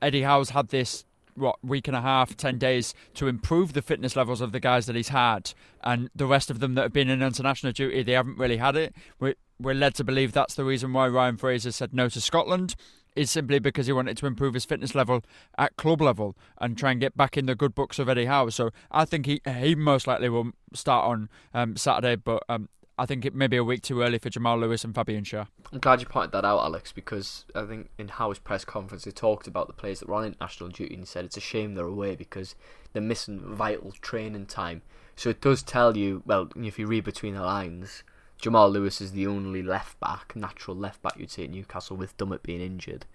Eddie 0.01 0.24
Howe's 0.24 0.51
had 0.51 0.70
this 0.70 1.06
what 1.36 1.63
week 1.63 1.88
and 1.88 1.96
a 1.96 2.01
half, 2.01 2.36
ten 2.36 2.58
days 2.58 2.94
to 3.13 3.27
improve 3.27 3.74
the 3.74 3.82
fitness 3.82 4.16
levels 4.16 4.42
of 4.42 4.51
the 4.51 4.60
guys 4.60 4.86
that 4.88 4.96
he's 4.96 5.10
had, 5.10 5.54
and 5.84 6.10
the 6.16 6.25
rest 6.25 6.50
of 6.50 6.60
them 6.60 6.74
that 6.75 6.82
have 6.82 6.94
been 6.94 7.10
in 7.10 7.22
international 7.22 7.72
duty, 7.72 8.04
they 8.04 8.13
haven't 8.13 8.38
really 8.38 8.58
had 8.58 8.75
it. 8.75 8.96
We're, 9.20 9.36
we're 9.60 9.75
led 9.75 9.94
to 9.96 10.04
believe 10.04 10.32
that's 10.32 10.56
the 10.56 10.66
reason 10.66 10.94
why 10.94 11.08
Ryan 11.08 11.38
Fraser 11.38 11.72
said 11.72 11.94
no 11.94 12.10
to 12.10 12.22
Scotland. 12.22 12.75
Is 13.16 13.32
simply 13.32 13.58
because 13.58 13.88
he 13.88 13.94
wanted 13.94 14.16
to 14.18 14.27
improve 14.27 14.54
his 14.54 14.66
fitness 14.66 14.94
level 14.94 15.24
at 15.58 15.75
club 15.75 16.01
level 16.01 16.36
and 16.62 16.77
try 16.77 16.92
and 16.92 17.01
get 17.01 17.18
back 17.18 17.36
in 17.36 17.48
the 17.48 17.56
good 17.56 17.74
books 17.74 17.98
of 17.98 18.08
Eddie 18.08 18.25
Howe. 18.25 18.50
So 18.50 18.70
I 18.92 19.06
think 19.06 19.25
he 19.25 19.42
he 19.60 19.74
most 19.74 20.06
likely 20.06 20.30
will 20.30 20.51
start 20.72 21.06
on 21.06 21.27
um, 21.51 21.75
Saturday, 21.75 22.16
but 22.16 22.44
um, 22.48 22.70
I 23.00 23.06
think 23.06 23.25
it 23.25 23.36
may 23.36 23.46
be 23.46 23.58
a 23.58 23.63
week 23.63 23.84
too 23.84 24.01
early 24.01 24.18
for 24.18 24.32
Jamal 24.32 24.58
Lewis 24.58 24.84
and 24.84 24.96
Fabian 24.96 25.24
Schär. 25.24 25.48
I'm 25.72 25.77
glad 25.77 26.00
you 26.00 26.08
pointed 26.08 26.32
that 26.32 26.46
out, 26.46 26.63
Alex, 26.63 26.92
because 26.92 27.46
I 27.54 27.63
think 27.66 27.89
in 28.00 28.08
Howe's 28.08 28.39
press 28.39 28.66
conference 28.66 29.05
he 29.05 29.12
talked 29.12 29.46
about 29.46 29.68
the 29.68 29.74
players 29.74 30.00
that 30.00 30.10
were 30.10 30.16
on 30.16 30.25
international 30.25 30.70
duty 30.70 30.96
and 30.96 31.03
he 31.03 31.05
said 31.05 31.24
it's 31.24 31.38
a 31.38 31.42
shame 31.42 31.75
they're 31.75 31.86
away 31.86 32.16
because 32.16 32.55
they're 32.94 33.01
missing 33.01 33.40
vital 33.40 33.92
training 34.01 34.48
time. 34.48 34.81
So 35.16 35.29
it 35.29 35.42
does 35.42 35.62
tell 35.62 35.96
you, 35.96 36.24
well, 36.25 36.50
if 36.55 36.79
you 36.79 36.88
read 36.88 37.03
between 37.03 37.36
the 37.36 37.42
lines, 37.42 38.03
Jamal 38.40 38.70
Lewis 38.70 39.00
is 39.00 39.12
the 39.12 39.27
only 39.27 39.62
left 39.62 40.00
back, 40.00 40.36
natural 40.36 40.75
left 40.75 41.01
back 41.03 41.18
you'd 41.18 41.29
say 41.29 41.44
at 41.44 41.51
Newcastle 41.51 41.98
with 41.98 42.18
Dummett 42.18 42.42
being 42.42 42.62
injured. 42.62 43.05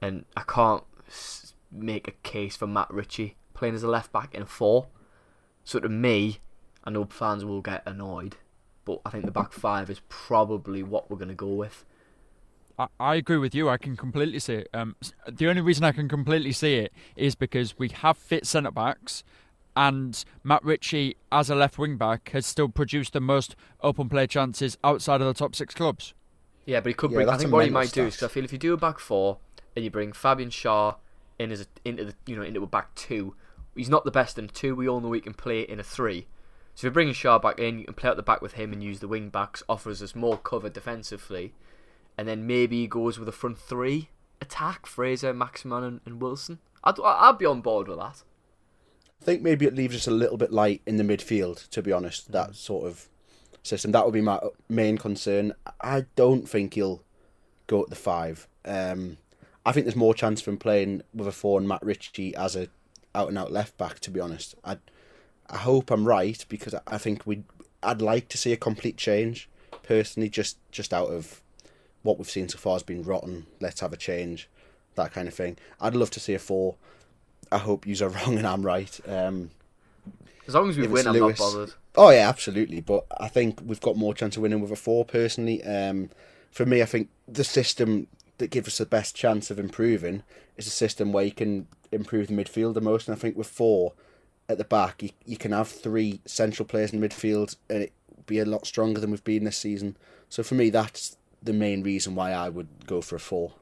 And 0.00 0.24
I 0.36 0.42
can't 0.42 0.84
make 1.72 2.06
a 2.06 2.12
case 2.22 2.56
for 2.56 2.68
Matt 2.68 2.92
Ritchie 2.92 3.36
playing 3.54 3.74
as 3.74 3.82
a 3.82 3.88
left 3.88 4.12
back 4.12 4.36
in 4.36 4.42
a 4.42 4.46
four. 4.46 4.86
So 5.64 5.80
to 5.80 5.88
me, 5.88 6.38
I 6.84 6.90
know 6.90 7.06
fans 7.06 7.44
will 7.44 7.60
get 7.60 7.82
annoyed 7.86 8.36
but 8.86 9.00
I 9.04 9.10
think 9.10 9.26
the 9.26 9.30
back 9.30 9.52
five 9.52 9.90
is 9.90 10.00
probably 10.08 10.82
what 10.82 11.10
we're 11.10 11.18
going 11.18 11.28
to 11.28 11.34
go 11.34 11.48
with. 11.48 11.84
I, 12.78 12.86
I 12.98 13.14
agree 13.16 13.36
with 13.36 13.54
you. 13.54 13.68
I 13.68 13.76
can 13.76 13.96
completely 13.96 14.38
see 14.38 14.54
it. 14.54 14.68
Um, 14.72 14.96
the 15.30 15.48
only 15.48 15.60
reason 15.60 15.84
I 15.84 15.92
can 15.92 16.08
completely 16.08 16.52
see 16.52 16.76
it 16.76 16.92
is 17.16 17.34
because 17.34 17.78
we 17.78 17.88
have 17.88 18.16
fit 18.16 18.46
centre 18.46 18.70
backs, 18.70 19.24
and 19.76 20.24
Matt 20.42 20.64
Ritchie, 20.64 21.16
as 21.30 21.50
a 21.50 21.54
left 21.54 21.78
wing 21.78 21.98
back, 21.98 22.30
has 22.30 22.46
still 22.46 22.68
produced 22.68 23.12
the 23.12 23.20
most 23.20 23.56
open 23.82 24.08
play 24.08 24.26
chances 24.26 24.78
outside 24.82 25.20
of 25.20 25.26
the 25.26 25.34
top 25.34 25.54
six 25.54 25.74
clubs. 25.74 26.14
Yeah, 26.64 26.80
but 26.80 26.88
he 26.88 26.94
could 26.94 27.10
bring. 27.10 27.26
Yeah, 27.26 27.34
I 27.34 27.36
think 27.36 27.52
what 27.52 27.64
he 27.64 27.70
might 27.70 27.88
stat. 27.88 28.04
do 28.04 28.06
is 28.06 28.14
because 28.14 28.30
I 28.30 28.32
feel 28.32 28.44
if 28.44 28.52
you 28.52 28.58
do 28.58 28.72
a 28.72 28.78
back 28.78 28.98
four 28.98 29.38
and 29.74 29.84
you 29.84 29.90
bring 29.90 30.12
Fabian 30.12 30.50
Schär 30.50 30.96
in 31.38 31.52
as 31.52 31.60
a, 31.62 31.66
into 31.84 32.04
the 32.04 32.14
you 32.24 32.36
know 32.36 32.42
into 32.42 32.62
a 32.62 32.66
back 32.66 32.94
two, 32.94 33.34
he's 33.74 33.90
not 33.90 34.04
the 34.04 34.10
best 34.10 34.38
in 34.38 34.48
two. 34.48 34.74
We 34.74 34.88
all 34.88 35.00
know 35.00 35.12
he 35.12 35.20
can 35.20 35.34
play 35.34 35.60
in 35.60 35.80
a 35.80 35.84
three. 35.84 36.26
So 36.76 36.86
if 36.86 36.92
bringing 36.92 37.14
Schär 37.14 37.40
back 37.40 37.58
in, 37.58 37.78
you 37.78 37.86
can 37.86 37.94
play 37.94 38.10
out 38.10 38.16
the 38.16 38.22
back 38.22 38.42
with 38.42 38.52
him 38.52 38.70
and 38.70 38.84
use 38.84 39.00
the 39.00 39.08
wing 39.08 39.30
backs, 39.30 39.62
offers 39.66 40.02
us 40.02 40.14
more 40.14 40.36
cover 40.36 40.68
defensively, 40.68 41.54
and 42.18 42.28
then 42.28 42.46
maybe 42.46 42.82
he 42.82 42.86
goes 42.86 43.18
with 43.18 43.26
a 43.28 43.32
front 43.32 43.58
three 43.58 44.10
attack: 44.42 44.84
Fraser, 44.84 45.32
Maximin, 45.32 45.82
and, 45.82 46.00
and 46.04 46.20
Wilson. 46.20 46.58
I'd 46.84 47.00
I'd 47.02 47.38
be 47.38 47.46
on 47.46 47.62
board 47.62 47.88
with 47.88 47.98
that. 47.98 48.22
I 49.22 49.24
think 49.24 49.40
maybe 49.40 49.64
it 49.64 49.74
leaves 49.74 49.96
us 49.96 50.06
a 50.06 50.10
little 50.10 50.36
bit 50.36 50.52
light 50.52 50.82
in 50.86 50.98
the 50.98 51.02
midfield. 51.02 51.66
To 51.70 51.82
be 51.82 51.92
honest, 51.92 52.30
that 52.32 52.54
sort 52.54 52.86
of 52.86 53.08
system 53.62 53.92
that 53.92 54.04
would 54.04 54.12
be 54.12 54.20
my 54.20 54.38
main 54.68 54.98
concern. 54.98 55.54
I 55.80 56.04
don't 56.14 56.46
think 56.46 56.74
he'll 56.74 57.02
go 57.66 57.82
at 57.82 57.88
the 57.88 57.96
five. 57.96 58.48
Um, 58.66 59.16
I 59.64 59.72
think 59.72 59.86
there's 59.86 59.96
more 59.96 60.14
chance 60.14 60.42
for 60.42 60.50
him 60.50 60.58
playing 60.58 61.02
with 61.14 61.26
a 61.26 61.32
four 61.32 61.58
and 61.58 61.66
Matt 61.66 61.82
Ritchie 61.82 62.36
as 62.36 62.54
a 62.54 62.68
out 63.14 63.28
and 63.28 63.38
out 63.38 63.50
left 63.50 63.78
back. 63.78 63.98
To 64.00 64.10
be 64.10 64.20
honest, 64.20 64.54
I 64.62 64.76
I 65.50 65.58
hope 65.58 65.90
I'm 65.90 66.06
right 66.06 66.44
because 66.48 66.74
I 66.86 66.98
think 66.98 67.26
we 67.26 67.44
I'd 67.82 68.02
like 68.02 68.28
to 68.30 68.38
see 68.38 68.52
a 68.52 68.56
complete 68.56 68.96
change 68.96 69.48
personally, 69.82 70.28
just 70.28 70.58
just 70.70 70.92
out 70.92 71.08
of 71.10 71.42
what 72.02 72.18
we've 72.18 72.30
seen 72.30 72.48
so 72.48 72.58
far 72.58 72.74
has 72.74 72.82
been 72.82 73.02
rotten. 73.02 73.46
Let's 73.60 73.80
have 73.80 73.92
a 73.92 73.96
change, 73.96 74.48
that 74.94 75.12
kind 75.12 75.28
of 75.28 75.34
thing. 75.34 75.56
I'd 75.80 75.94
love 75.94 76.10
to 76.10 76.20
see 76.20 76.34
a 76.34 76.38
four. 76.38 76.76
I 77.50 77.58
hope 77.58 77.86
you 77.86 77.96
are 78.04 78.08
wrong 78.10 78.38
and 78.38 78.46
I'm 78.46 78.62
right. 78.64 79.00
Um, 79.06 79.50
as 80.46 80.54
long 80.54 80.68
as 80.68 80.76
we 80.76 80.86
win, 80.86 81.06
I'm 81.06 81.18
not 81.18 81.36
bothered. 81.36 81.74
Oh 81.96 82.10
yeah, 82.10 82.28
absolutely. 82.28 82.80
But 82.80 83.06
I 83.18 83.28
think 83.28 83.60
we've 83.64 83.80
got 83.80 83.96
more 83.96 84.14
chance 84.14 84.36
of 84.36 84.42
winning 84.42 84.60
with 84.60 84.70
a 84.70 84.76
four 84.76 85.04
personally. 85.04 85.62
Um, 85.64 86.10
for 86.50 86.64
me, 86.64 86.82
I 86.82 86.86
think 86.86 87.08
the 87.26 87.44
system 87.44 88.06
that 88.38 88.50
gives 88.50 88.68
us 88.68 88.78
the 88.78 88.86
best 88.86 89.14
chance 89.16 89.50
of 89.50 89.58
improving 89.58 90.22
is 90.56 90.66
a 90.66 90.70
system 90.70 91.12
where 91.12 91.24
you 91.24 91.32
can 91.32 91.66
improve 91.90 92.28
the 92.28 92.34
midfield 92.34 92.74
the 92.74 92.80
most. 92.80 93.08
And 93.08 93.16
I 93.16 93.18
think 93.18 93.36
with 93.36 93.48
four, 93.48 93.94
at 94.48 94.58
the 94.58 94.64
back, 94.64 95.02
you, 95.02 95.10
you 95.24 95.36
can 95.36 95.52
have 95.52 95.68
three 95.68 96.20
central 96.24 96.66
players 96.66 96.92
in 96.92 97.00
midfield 97.00 97.56
and 97.68 97.82
it 97.82 97.92
be 98.26 98.38
a 98.38 98.44
lot 98.44 98.66
stronger 98.66 99.00
than 99.00 99.10
we've 99.10 99.24
been 99.24 99.44
this 99.44 99.58
season. 99.58 99.96
So 100.28 100.42
for 100.42 100.54
me, 100.54 100.70
that's 100.70 101.16
the 101.42 101.52
main 101.52 101.82
reason 101.82 102.14
why 102.14 102.32
I 102.32 102.48
would 102.48 102.86
go 102.86 103.00
for 103.00 103.16
a 103.16 103.20
four. 103.20 103.52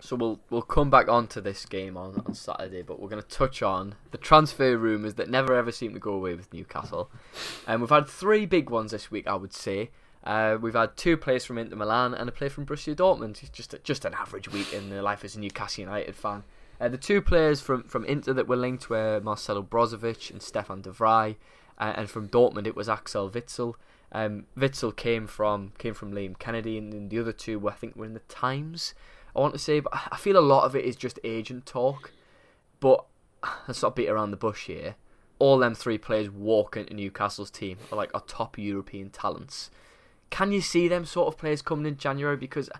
So 0.00 0.16
we'll 0.16 0.40
we'll 0.50 0.62
come 0.62 0.90
back 0.90 1.08
onto 1.08 1.40
this 1.40 1.64
game 1.64 1.96
on, 1.96 2.22
on 2.26 2.34
Saturday, 2.34 2.82
but 2.82 3.00
we're 3.00 3.08
going 3.08 3.22
to 3.22 3.28
touch 3.28 3.62
on 3.62 3.94
the 4.10 4.18
transfer 4.18 4.76
rumours 4.76 5.14
that 5.14 5.30
never 5.30 5.54
ever 5.54 5.72
seem 5.72 5.94
to 5.94 6.00
go 6.00 6.12
away 6.12 6.34
with 6.34 6.52
Newcastle. 6.52 7.10
And 7.66 7.80
we've 7.80 7.88
had 7.88 8.06
three 8.06 8.44
big 8.44 8.68
ones 8.68 8.90
this 8.90 9.10
week, 9.10 9.26
I 9.26 9.34
would 9.34 9.54
say. 9.54 9.90
Uh, 10.22 10.58
we've 10.60 10.74
had 10.74 10.96
two 10.96 11.16
players 11.16 11.44
from 11.44 11.58
Inter 11.58 11.76
Milan 11.76 12.12
and 12.12 12.28
a 12.28 12.32
player 12.32 12.50
from 12.50 12.66
Borussia 12.66 12.94
Dortmund. 12.94 13.50
Just 13.52 13.74
just 13.82 14.04
an 14.04 14.12
average 14.14 14.50
week 14.50 14.74
in 14.74 14.90
the 14.90 15.00
life 15.00 15.24
as 15.24 15.36
a 15.36 15.40
Newcastle 15.40 15.84
United 15.84 16.16
fan. 16.16 16.44
Uh, 16.80 16.88
the 16.88 16.98
two 16.98 17.22
players 17.22 17.60
from, 17.60 17.84
from 17.84 18.04
Inter 18.04 18.32
that 18.32 18.48
were 18.48 18.56
linked 18.56 18.90
were 18.90 19.20
Marcelo 19.22 19.62
Brozovic 19.62 20.30
and 20.30 20.42
Stefan 20.42 20.82
de 20.82 20.90
Vrij, 20.90 21.36
uh, 21.78 21.92
and 21.96 22.10
from 22.10 22.28
Dortmund 22.28 22.66
it 22.66 22.76
was 22.76 22.88
Axel 22.88 23.30
Witsel. 23.30 23.74
Um, 24.12 24.46
Witsel 24.56 24.94
came 24.94 25.26
from 25.26 25.72
came 25.78 25.94
from 25.94 26.12
Liam 26.12 26.38
Kennedy, 26.38 26.78
and, 26.78 26.92
and 26.92 27.10
the 27.10 27.18
other 27.18 27.32
two 27.32 27.58
were 27.58 27.70
I 27.70 27.74
think 27.74 27.96
were 27.96 28.04
in 28.04 28.14
the 28.14 28.20
Times. 28.20 28.94
I 29.34 29.40
want 29.40 29.54
to 29.54 29.58
say, 29.58 29.80
but 29.80 29.92
I 30.10 30.16
feel 30.16 30.36
a 30.36 30.40
lot 30.40 30.64
of 30.64 30.76
it 30.76 30.84
is 30.84 30.94
just 30.94 31.18
agent 31.24 31.66
talk. 31.66 32.12
But 32.80 33.04
let's 33.68 33.82
not 33.82 33.96
beat 33.96 34.08
around 34.08 34.30
the 34.30 34.36
bush 34.36 34.66
here. 34.66 34.96
All 35.40 35.58
them 35.58 35.74
three 35.74 35.98
players 35.98 36.30
walk 36.30 36.76
into 36.76 36.94
Newcastle's 36.94 37.50
team 37.50 37.78
are 37.90 37.96
like 37.96 38.14
our 38.14 38.20
top 38.20 38.56
European 38.56 39.10
talents. 39.10 39.70
Can 40.30 40.52
you 40.52 40.60
see 40.60 40.88
them 40.88 41.04
sort 41.04 41.28
of 41.28 41.38
players 41.38 41.62
coming 41.62 41.86
in 41.86 41.96
January? 41.96 42.36
Because 42.36 42.70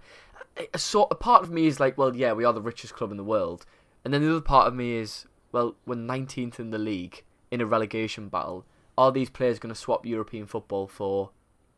a 0.72 0.78
sort 0.78 1.08
a 1.10 1.16
part 1.16 1.42
of 1.42 1.50
me 1.50 1.66
is 1.66 1.80
like, 1.80 1.98
well, 1.98 2.14
yeah, 2.14 2.32
we 2.32 2.44
are 2.44 2.52
the 2.52 2.62
richest 2.62 2.94
club 2.94 3.10
in 3.10 3.16
the 3.16 3.24
world, 3.24 3.66
and 4.04 4.12
then 4.12 4.22
the 4.22 4.30
other 4.30 4.40
part 4.40 4.68
of 4.68 4.74
me 4.74 4.96
is, 4.96 5.26
well, 5.52 5.76
we're 5.86 5.94
19th 5.94 6.58
in 6.58 6.70
the 6.70 6.78
league 6.78 7.22
in 7.50 7.60
a 7.60 7.66
relegation 7.66 8.28
battle. 8.28 8.64
are 8.98 9.10
these 9.10 9.30
players 9.30 9.58
going 9.58 9.74
to 9.74 9.80
swap 9.80 10.04
European 10.04 10.46
football 10.46 10.86
for, 10.86 11.30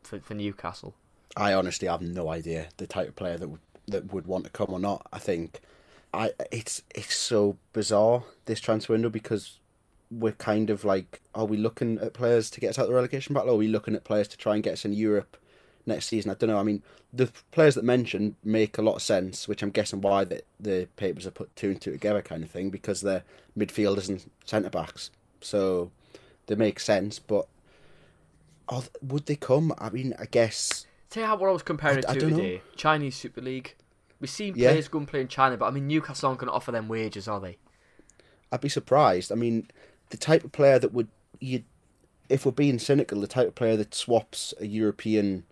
for 0.03 0.19
for 0.19 0.33
Newcastle? 0.33 0.95
I 1.35 1.53
honestly 1.53 1.87
have 1.87 2.01
no 2.01 2.29
idea 2.29 2.69
the 2.77 2.87
type 2.87 3.09
of 3.09 3.15
player 3.15 3.37
that 3.37 3.47
would, 3.47 3.59
that 3.87 4.11
would 4.11 4.27
want 4.27 4.45
to 4.45 4.49
come 4.49 4.67
or 4.69 4.79
not. 4.79 5.07
I 5.13 5.19
think 5.19 5.61
I 6.13 6.31
it's 6.51 6.81
it's 6.95 7.15
so 7.15 7.57
bizarre 7.73 8.23
this 8.45 8.59
transfer 8.59 8.93
window 8.93 9.09
because 9.09 9.59
we're 10.09 10.31
kind 10.31 10.69
of 10.69 10.85
like, 10.85 11.21
are 11.35 11.45
we 11.45 11.57
looking 11.57 11.99
at 11.99 12.13
players 12.13 12.49
to 12.49 12.59
get 12.61 12.69
us 12.69 12.79
out 12.79 12.83
of 12.83 12.89
the 12.89 12.95
relegation 12.95 13.33
battle? 13.33 13.49
Or 13.49 13.53
are 13.53 13.57
we 13.57 13.67
looking 13.67 13.93
at 13.93 14.05
players 14.05 14.27
to 14.29 14.37
try 14.37 14.55
and 14.55 14.63
get 14.63 14.73
us 14.73 14.85
in 14.85 14.93
Europe 14.93 15.37
next 15.87 16.07
season? 16.07 16.31
I 16.31 16.33
don't 16.35 16.49
know. 16.49 16.59
I 16.59 16.63
mean, 16.63 16.83
the 17.13 17.31
players 17.51 17.75
that 17.75 17.83
mentioned 17.83 18.35
make 18.43 18.77
a 18.77 18.81
lot 18.81 18.95
of 18.95 19.01
sense, 19.01 19.47
which 19.47 19.63
I'm 19.63 19.69
guessing 19.71 20.01
why 20.01 20.23
the, 20.25 20.41
the 20.59 20.87
papers 20.97 21.23
have 21.25 21.33
put 21.33 21.55
two 21.55 21.69
and 21.69 21.81
two 21.81 21.91
together, 21.91 22.21
kind 22.21 22.43
of 22.43 22.49
thing, 22.51 22.69
because 22.69 23.01
they're 23.01 23.23
midfielders 23.57 24.09
and 24.09 24.23
centre 24.45 24.69
backs. 24.69 25.09
So 25.41 25.91
they 26.47 26.55
make 26.55 26.79
sense. 26.79 27.19
But 27.19 27.47
oh, 28.69 28.85
would 29.01 29.25
they 29.25 29.35
come? 29.35 29.73
I 29.77 29.89
mean, 29.89 30.13
I 30.19 30.25
guess. 30.25 30.85
Tell 31.09 31.23
you 31.23 31.27
how 31.27 31.37
what 31.37 31.49
I 31.49 31.53
was 31.53 31.63
comparing 31.63 31.97
I- 32.05 32.11
it 32.13 32.19
to 32.19 32.27
know. 32.29 32.37
today: 32.37 32.61
Chinese 32.75 33.15
Super 33.15 33.41
League. 33.41 33.75
We've 34.19 34.29
seen 34.29 34.55
Yeah. 34.55 34.69
players 34.71 34.87
go 34.87 34.97
and 34.99 35.07
play 35.07 35.21
in 35.21 35.27
China, 35.27 35.57
but 35.57 35.67
I 35.67 35.71
mean 35.71 35.87
Newcastle 35.87 36.27
aren't 36.29 36.39
going 36.39 36.49
to 36.49 36.53
offer 36.53 36.71
them 36.71 36.87
wages, 36.87 37.27
are 37.27 37.39
they? 37.39 37.57
I'd 38.51 38.61
be 38.61 38.69
surprised. 38.69 39.31
I 39.31 39.35
mean, 39.35 39.67
the 40.09 40.17
type 40.17 40.43
of 40.43 40.51
player 40.51 40.79
that 40.79 40.91
would 40.93 41.07
you, 41.39 41.63
if 42.29 42.45
we're 42.45 42.51
being 42.51 42.79
cynical, 42.79 43.21
the 43.21 43.27
type 43.27 43.47
of 43.49 43.55
player 43.55 43.75
that 43.77 43.93
swaps 43.93 44.53
a 44.59 44.65
European 44.65 45.43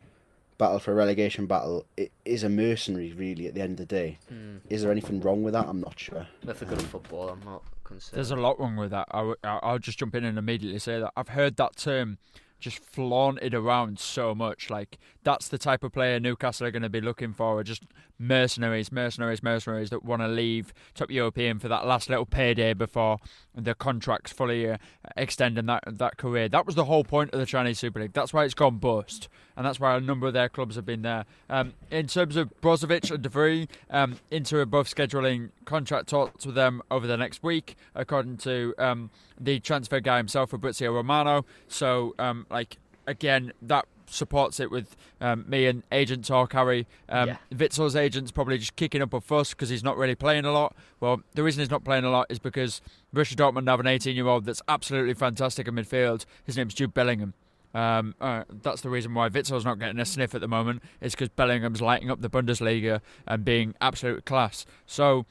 battle 0.58 0.80
for 0.80 0.91
a 0.91 0.96
relegation 0.96 1.46
battle 1.46 1.86
it 1.98 2.12
is 2.24 2.44
a 2.44 2.50
mercenary. 2.50 3.13
Really, 3.13 3.48
at 3.48 3.54
the 3.56 3.62
end 3.62 3.74
of 3.74 3.78
the 3.78 3.96
day, 3.96 4.20
mm. 4.32 4.60
is 4.70 4.82
there 4.82 4.91
anything 4.91 5.20
wrong 5.22 5.44
with 5.44 5.54
that? 5.54 5.68
I'm 5.68 5.82
not 5.82 6.00
sure. 6.00 6.28
If 6.48 6.60
they're 6.60 6.70
good 6.70 6.80
at 6.80 6.86
football, 6.86 7.30
I'm 7.30 7.44
not 7.44 7.63
concerned. 7.84 8.18
There's 8.18 8.32
a 8.32 8.36
lot 8.36 8.60
wrong 8.60 8.76
with 8.76 8.91
that. 8.91 9.08
I, 9.12 9.18
w- 9.20 9.36
I- 9.44 9.60
I'll 9.63 9.80
just 9.80 10.00
jump 10.00 10.15
in 10.15 10.24
and 10.24 10.38
immediately 10.38 10.80
say 10.80 11.00
that 11.00 11.12
I've 11.15 11.30
heard 11.30 11.58
that 11.58 11.76
term 11.76 12.18
just 12.60 12.84
flaunted 12.84 13.54
around 13.54 14.00
so 14.00 14.34
much. 14.34 14.70
Like 14.70 14.98
that's 15.24 15.48
the 15.48 15.58
type 15.58 15.84
of 15.84 15.91
player 15.91 16.20
Newcastle 16.20 16.68
are 16.68 16.72
going 16.72 16.84
to 16.84 16.89
be 16.89 17.02
looking 17.02 17.34
for, 17.34 17.60
are 17.60 17.63
just 17.63 17.84
mercenaries, 18.18 18.91
mercenaries, 18.91 19.44
mercenaries 19.44 19.89
that 19.89 20.04
want 20.04 20.22
to 20.22 20.28
leave 20.28 20.74
top 20.94 21.12
European 21.12 21.60
for 21.60 21.68
that 21.68 21.86
last 21.86 22.10
little 22.10 22.26
payday 22.26 22.74
before 22.74 23.20
the 23.54 23.76
contracts 23.76 24.32
fully 24.32 24.70
uh, 24.70 24.78
extend 25.15 25.58
in 25.58 25.65
that 25.65 25.84
that 25.86 26.18
career. 26.18 26.50
That 26.50 26.65
was 26.65 26.76
the 26.76 26.86
whole 26.86 27.04
point 27.04 27.34
of 27.34 27.39
the 27.39 27.46
Chinese 27.46 27.80
Super 27.80 28.00
League. 28.00 28.13
That's 28.13 28.34
why 28.34 28.46
it's 28.46 28.54
gone 28.54 28.78
bust, 28.78 29.28
and 29.56 29.65
that's 29.65 29.80
why 29.80 29.96
a 29.96 30.02
number 30.02 30.28
of 30.28 30.34
their 30.34 30.50
clubs 30.50 30.76
have 30.76 30.86
been 30.86 31.02
there. 31.02 31.26
Um, 31.50 31.74
in 31.91 32.08
terms 32.08 32.36
of 32.36 32.54
Brozovic 32.62 33.12
and 33.12 33.22
De 33.22 33.30
Vrij, 33.30 33.68
um, 33.89 34.18
Inter 34.32 34.62
are 34.62 34.65
both 34.65 34.94
scheduling 34.94 35.50
contract 35.65 36.08
talks 36.10 36.46
with 36.46 36.56
them 36.56 36.82
over 36.89 37.08
the 37.08 37.18
next 37.18 37.44
week, 37.44 37.76
according 37.94 38.38
to 38.38 38.74
um, 38.78 39.10
the 39.39 39.60
transfer 39.60 40.00
guy 40.00 40.17
himself, 40.17 40.52
Fabrizio 40.52 40.93
Romano. 40.93 41.45
So, 41.67 42.15
um, 42.19 42.45
like 42.50 42.78
again, 43.08 43.54
that 43.62 43.86
supports 44.08 44.60
it 44.60 44.69
with 44.69 44.95
um, 45.19 45.45
me 45.48 45.65
and 45.65 45.84
agent 45.91 46.26
talk, 46.26 46.54
Harry. 46.54 46.88
Um, 47.10 47.30
Yeah. 47.30 47.38
Witsel's 47.52 47.95
agent's 47.95 48.32
probably 48.32 48.58
just 48.58 48.76
kicking 48.76 49.02
up 49.02 49.13
a 49.13 49.21
fuss 49.21 49.52
because 49.52 49.69
he's 49.69 49.84
not 49.84 49.98
really 49.98 50.15
playing 50.15 50.45
a 50.45 50.52
lot. 50.52 50.76
Well, 51.00 51.21
the 51.34 51.43
reason 51.43 51.62
he's 51.62 51.71
not 51.71 51.84
playing 51.84 52.04
a 52.04 52.10
lot 52.10 52.28
is 52.30 52.39
because 52.39 52.82
Borussia 53.13 53.36
Dortmund 53.36 53.67
have 53.67 53.80
an 53.80 53.86
18-year-old 53.88 54.45
that's 54.45 54.62
absolutely 54.67 55.13
fantastic 55.15 55.67
in 55.67 55.76
midfield. 55.76 56.26
His 56.43 56.56
name's 56.58 56.74
Jude 56.74 56.93
Bellingham. 56.93 57.34
Um, 57.74 58.15
uh, 58.21 58.43
that's 58.62 58.82
the 58.82 58.89
reason 58.89 59.13
why 59.13 59.28
Witsel's 59.30 59.65
not 59.65 59.80
getting 59.80 60.00
a 60.00 60.06
sniff 60.06 60.34
at 60.34 60.41
the 60.41 60.48
moment. 60.48 60.82
Is 61.02 61.13
because 61.13 61.30
Bellingham's 61.30 61.82
lighting 61.82 62.10
up 62.10 62.21
the 62.21 62.30
Bundesliga 62.30 63.02
and 63.28 63.43
being 63.43 63.76
absolute 63.82 64.26
class. 64.26 64.65
So. 64.86 65.26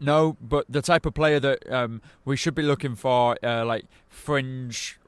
No, 0.00 0.36
but 0.40 0.66
the 0.68 0.82
type 0.82 1.06
of 1.06 1.14
player 1.14 1.40
that 1.40 1.70
um, 1.72 2.02
we 2.24 2.36
should 2.36 2.54
be 2.54 2.62
looking 2.62 2.94
for, 2.94 3.36
uh, 3.42 3.64
like 3.64 3.86
fringe 4.08 4.98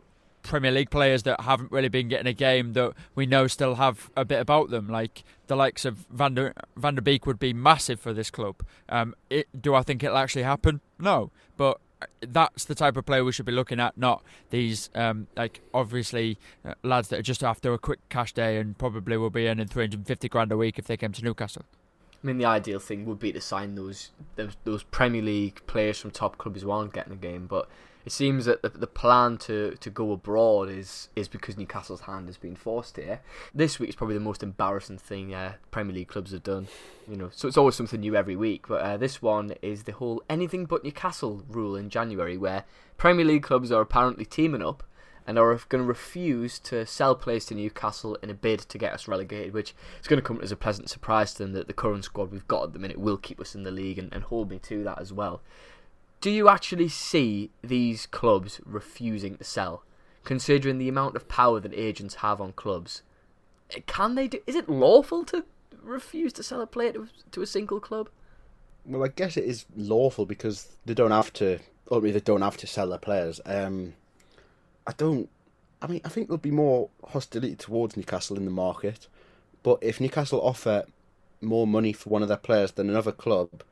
Premier 0.42 0.70
League 0.70 0.90
players 0.90 1.24
that 1.24 1.42
haven't 1.42 1.70
really 1.70 1.88
been 1.88 2.08
getting 2.08 2.26
a 2.26 2.32
game 2.32 2.72
that 2.72 2.94
we 3.14 3.26
know 3.26 3.46
still 3.46 3.74
have 3.74 4.10
a 4.16 4.24
bit 4.24 4.40
about 4.40 4.70
them, 4.70 4.88
like 4.88 5.22
the 5.46 5.56
likes 5.56 5.84
of 5.84 6.06
Van 6.10 6.34
der, 6.34 6.52
Van 6.76 6.94
de 6.94 7.02
Beek 7.02 7.26
would 7.26 7.38
be 7.38 7.52
massive 7.52 8.00
for 8.00 8.12
this 8.12 8.30
club. 8.30 8.56
Um, 8.88 9.14
it, 9.28 9.48
do 9.60 9.74
I 9.74 9.82
think 9.82 10.02
it'll 10.02 10.16
actually 10.16 10.44
happen? 10.44 10.80
No, 10.98 11.30
but 11.56 11.80
that's 12.20 12.64
the 12.64 12.74
type 12.74 12.96
of 12.96 13.04
player 13.04 13.24
we 13.24 13.32
should 13.32 13.46
be 13.46 13.52
looking 13.52 13.80
at, 13.80 13.98
not 13.98 14.22
these 14.50 14.88
um, 14.94 15.26
like 15.36 15.60
obviously 15.74 16.38
uh, 16.64 16.74
lads 16.82 17.08
that 17.08 17.18
are 17.18 17.22
just 17.22 17.44
after 17.44 17.72
a 17.72 17.78
quick 17.78 18.00
cash 18.08 18.32
day 18.32 18.58
and 18.58 18.78
probably 18.78 19.16
will 19.16 19.30
be 19.30 19.48
earning 19.48 19.66
350 19.66 20.28
grand 20.28 20.52
a 20.52 20.56
week 20.56 20.78
if 20.78 20.86
they 20.86 20.96
came 20.96 21.12
to 21.12 21.24
Newcastle. 21.24 21.64
I 22.22 22.26
mean, 22.26 22.38
the 22.38 22.46
ideal 22.46 22.80
thing 22.80 23.04
would 23.06 23.20
be 23.20 23.32
to 23.32 23.40
sign 23.40 23.76
those 23.76 24.10
those, 24.64 24.82
Premier 24.82 25.22
League 25.22 25.62
players 25.66 25.98
from 25.98 26.10
top 26.10 26.36
clubs 26.36 26.62
who 26.62 26.70
aren't 26.70 26.92
getting 26.92 27.12
a 27.12 27.16
game, 27.16 27.46
but 27.46 27.68
it 28.04 28.12
seems 28.12 28.46
that 28.46 28.62
the, 28.62 28.70
the 28.70 28.86
plan 28.86 29.36
to, 29.38 29.76
to 29.80 29.90
go 29.90 30.12
abroad 30.12 30.68
is 30.68 31.10
is 31.14 31.28
because 31.28 31.56
Newcastle's 31.56 32.02
hand 32.02 32.26
has 32.26 32.36
been 32.36 32.56
forced 32.56 32.96
here. 32.96 33.20
This 33.54 33.78
week 33.78 33.90
is 33.90 33.94
probably 33.94 34.14
the 34.14 34.20
most 34.20 34.42
embarrassing 34.42 34.98
thing 34.98 35.32
uh, 35.32 35.54
Premier 35.70 35.94
League 35.94 36.08
clubs 36.08 36.32
have 36.32 36.42
done. 36.42 36.66
You 37.08 37.16
know, 37.16 37.30
so 37.32 37.46
it's 37.46 37.56
always 37.56 37.76
something 37.76 38.00
new 38.00 38.16
every 38.16 38.34
week. 38.34 38.66
But 38.66 38.80
uh, 38.80 38.96
this 38.96 39.22
one 39.22 39.54
is 39.62 39.84
the 39.84 39.92
whole 39.92 40.22
anything 40.28 40.64
but 40.64 40.82
Newcastle 40.82 41.44
rule 41.48 41.76
in 41.76 41.88
January, 41.88 42.36
where 42.36 42.64
Premier 42.96 43.24
League 43.24 43.44
clubs 43.44 43.70
are 43.70 43.80
apparently 43.80 44.24
teaming 44.24 44.62
up 44.62 44.82
and 45.28 45.38
are 45.38 45.60
going 45.68 45.84
to 45.84 45.86
refuse 45.86 46.58
to 46.58 46.86
sell 46.86 47.14
players 47.14 47.44
to 47.44 47.54
Newcastle 47.54 48.16
in 48.22 48.30
a 48.30 48.34
bid 48.34 48.60
to 48.60 48.78
get 48.78 48.94
us 48.94 49.06
relegated, 49.06 49.52
which 49.52 49.74
is 50.00 50.08
going 50.08 50.18
to 50.18 50.26
come 50.26 50.40
as 50.40 50.50
a 50.50 50.56
pleasant 50.56 50.88
surprise 50.88 51.34
to 51.34 51.42
them 51.42 51.52
that 51.52 51.66
the 51.66 51.74
current 51.74 52.04
squad 52.04 52.32
we've 52.32 52.48
got 52.48 52.64
at 52.64 52.72
the 52.72 52.78
minute 52.78 52.98
will 52.98 53.18
keep 53.18 53.38
us 53.38 53.54
in 53.54 53.62
the 53.62 53.70
league 53.70 53.98
and, 53.98 54.10
and 54.14 54.24
hold 54.24 54.48
me 54.48 54.58
to 54.60 54.82
that 54.84 54.98
as 54.98 55.12
well. 55.12 55.42
Do 56.22 56.30
you 56.30 56.48
actually 56.48 56.88
see 56.88 57.50
these 57.62 58.06
clubs 58.06 58.62
refusing 58.64 59.36
to 59.36 59.44
sell, 59.44 59.84
considering 60.24 60.78
the 60.78 60.88
amount 60.88 61.14
of 61.14 61.28
power 61.28 61.60
that 61.60 61.74
agents 61.74 62.16
have 62.16 62.40
on 62.40 62.52
clubs? 62.52 63.02
Can 63.86 64.14
they 64.14 64.28
do? 64.28 64.38
Is 64.46 64.54
it 64.54 64.70
lawful 64.70 65.26
to 65.26 65.44
refuse 65.82 66.32
to 66.32 66.42
sell 66.42 66.62
a 66.62 66.66
player 66.66 66.92
to, 66.92 67.08
to 67.32 67.42
a 67.42 67.46
single 67.46 67.80
club? 67.80 68.08
Well, 68.86 69.04
I 69.04 69.08
guess 69.08 69.36
it 69.36 69.44
is 69.44 69.66
lawful 69.76 70.24
because 70.24 70.78
they 70.86 70.94
don't 70.94 71.10
have 71.10 71.34
to. 71.34 71.58
Ultimately, 71.90 72.12
they 72.12 72.20
don't 72.20 72.40
have 72.40 72.56
to 72.56 72.66
sell 72.66 72.88
their 72.88 72.98
players. 72.98 73.42
Um, 73.44 73.92
I 74.88 74.92
don't. 74.96 75.28
I 75.80 75.86
mean, 75.86 76.00
I 76.04 76.08
think 76.08 76.26
there'll 76.26 76.38
be 76.38 76.50
more 76.50 76.88
hostility 77.08 77.54
towards 77.54 77.96
Newcastle 77.96 78.36
in 78.36 78.46
the 78.46 78.50
market. 78.50 79.06
But 79.62 79.78
if 79.82 80.00
Newcastle 80.00 80.40
offer 80.40 80.84
more 81.40 81.66
money 81.66 81.92
for 81.92 82.10
one 82.10 82.22
of 82.22 82.28
their 82.28 82.36
players 82.36 82.72
than 82.72 82.90
another 82.90 83.12
club, 83.12 83.62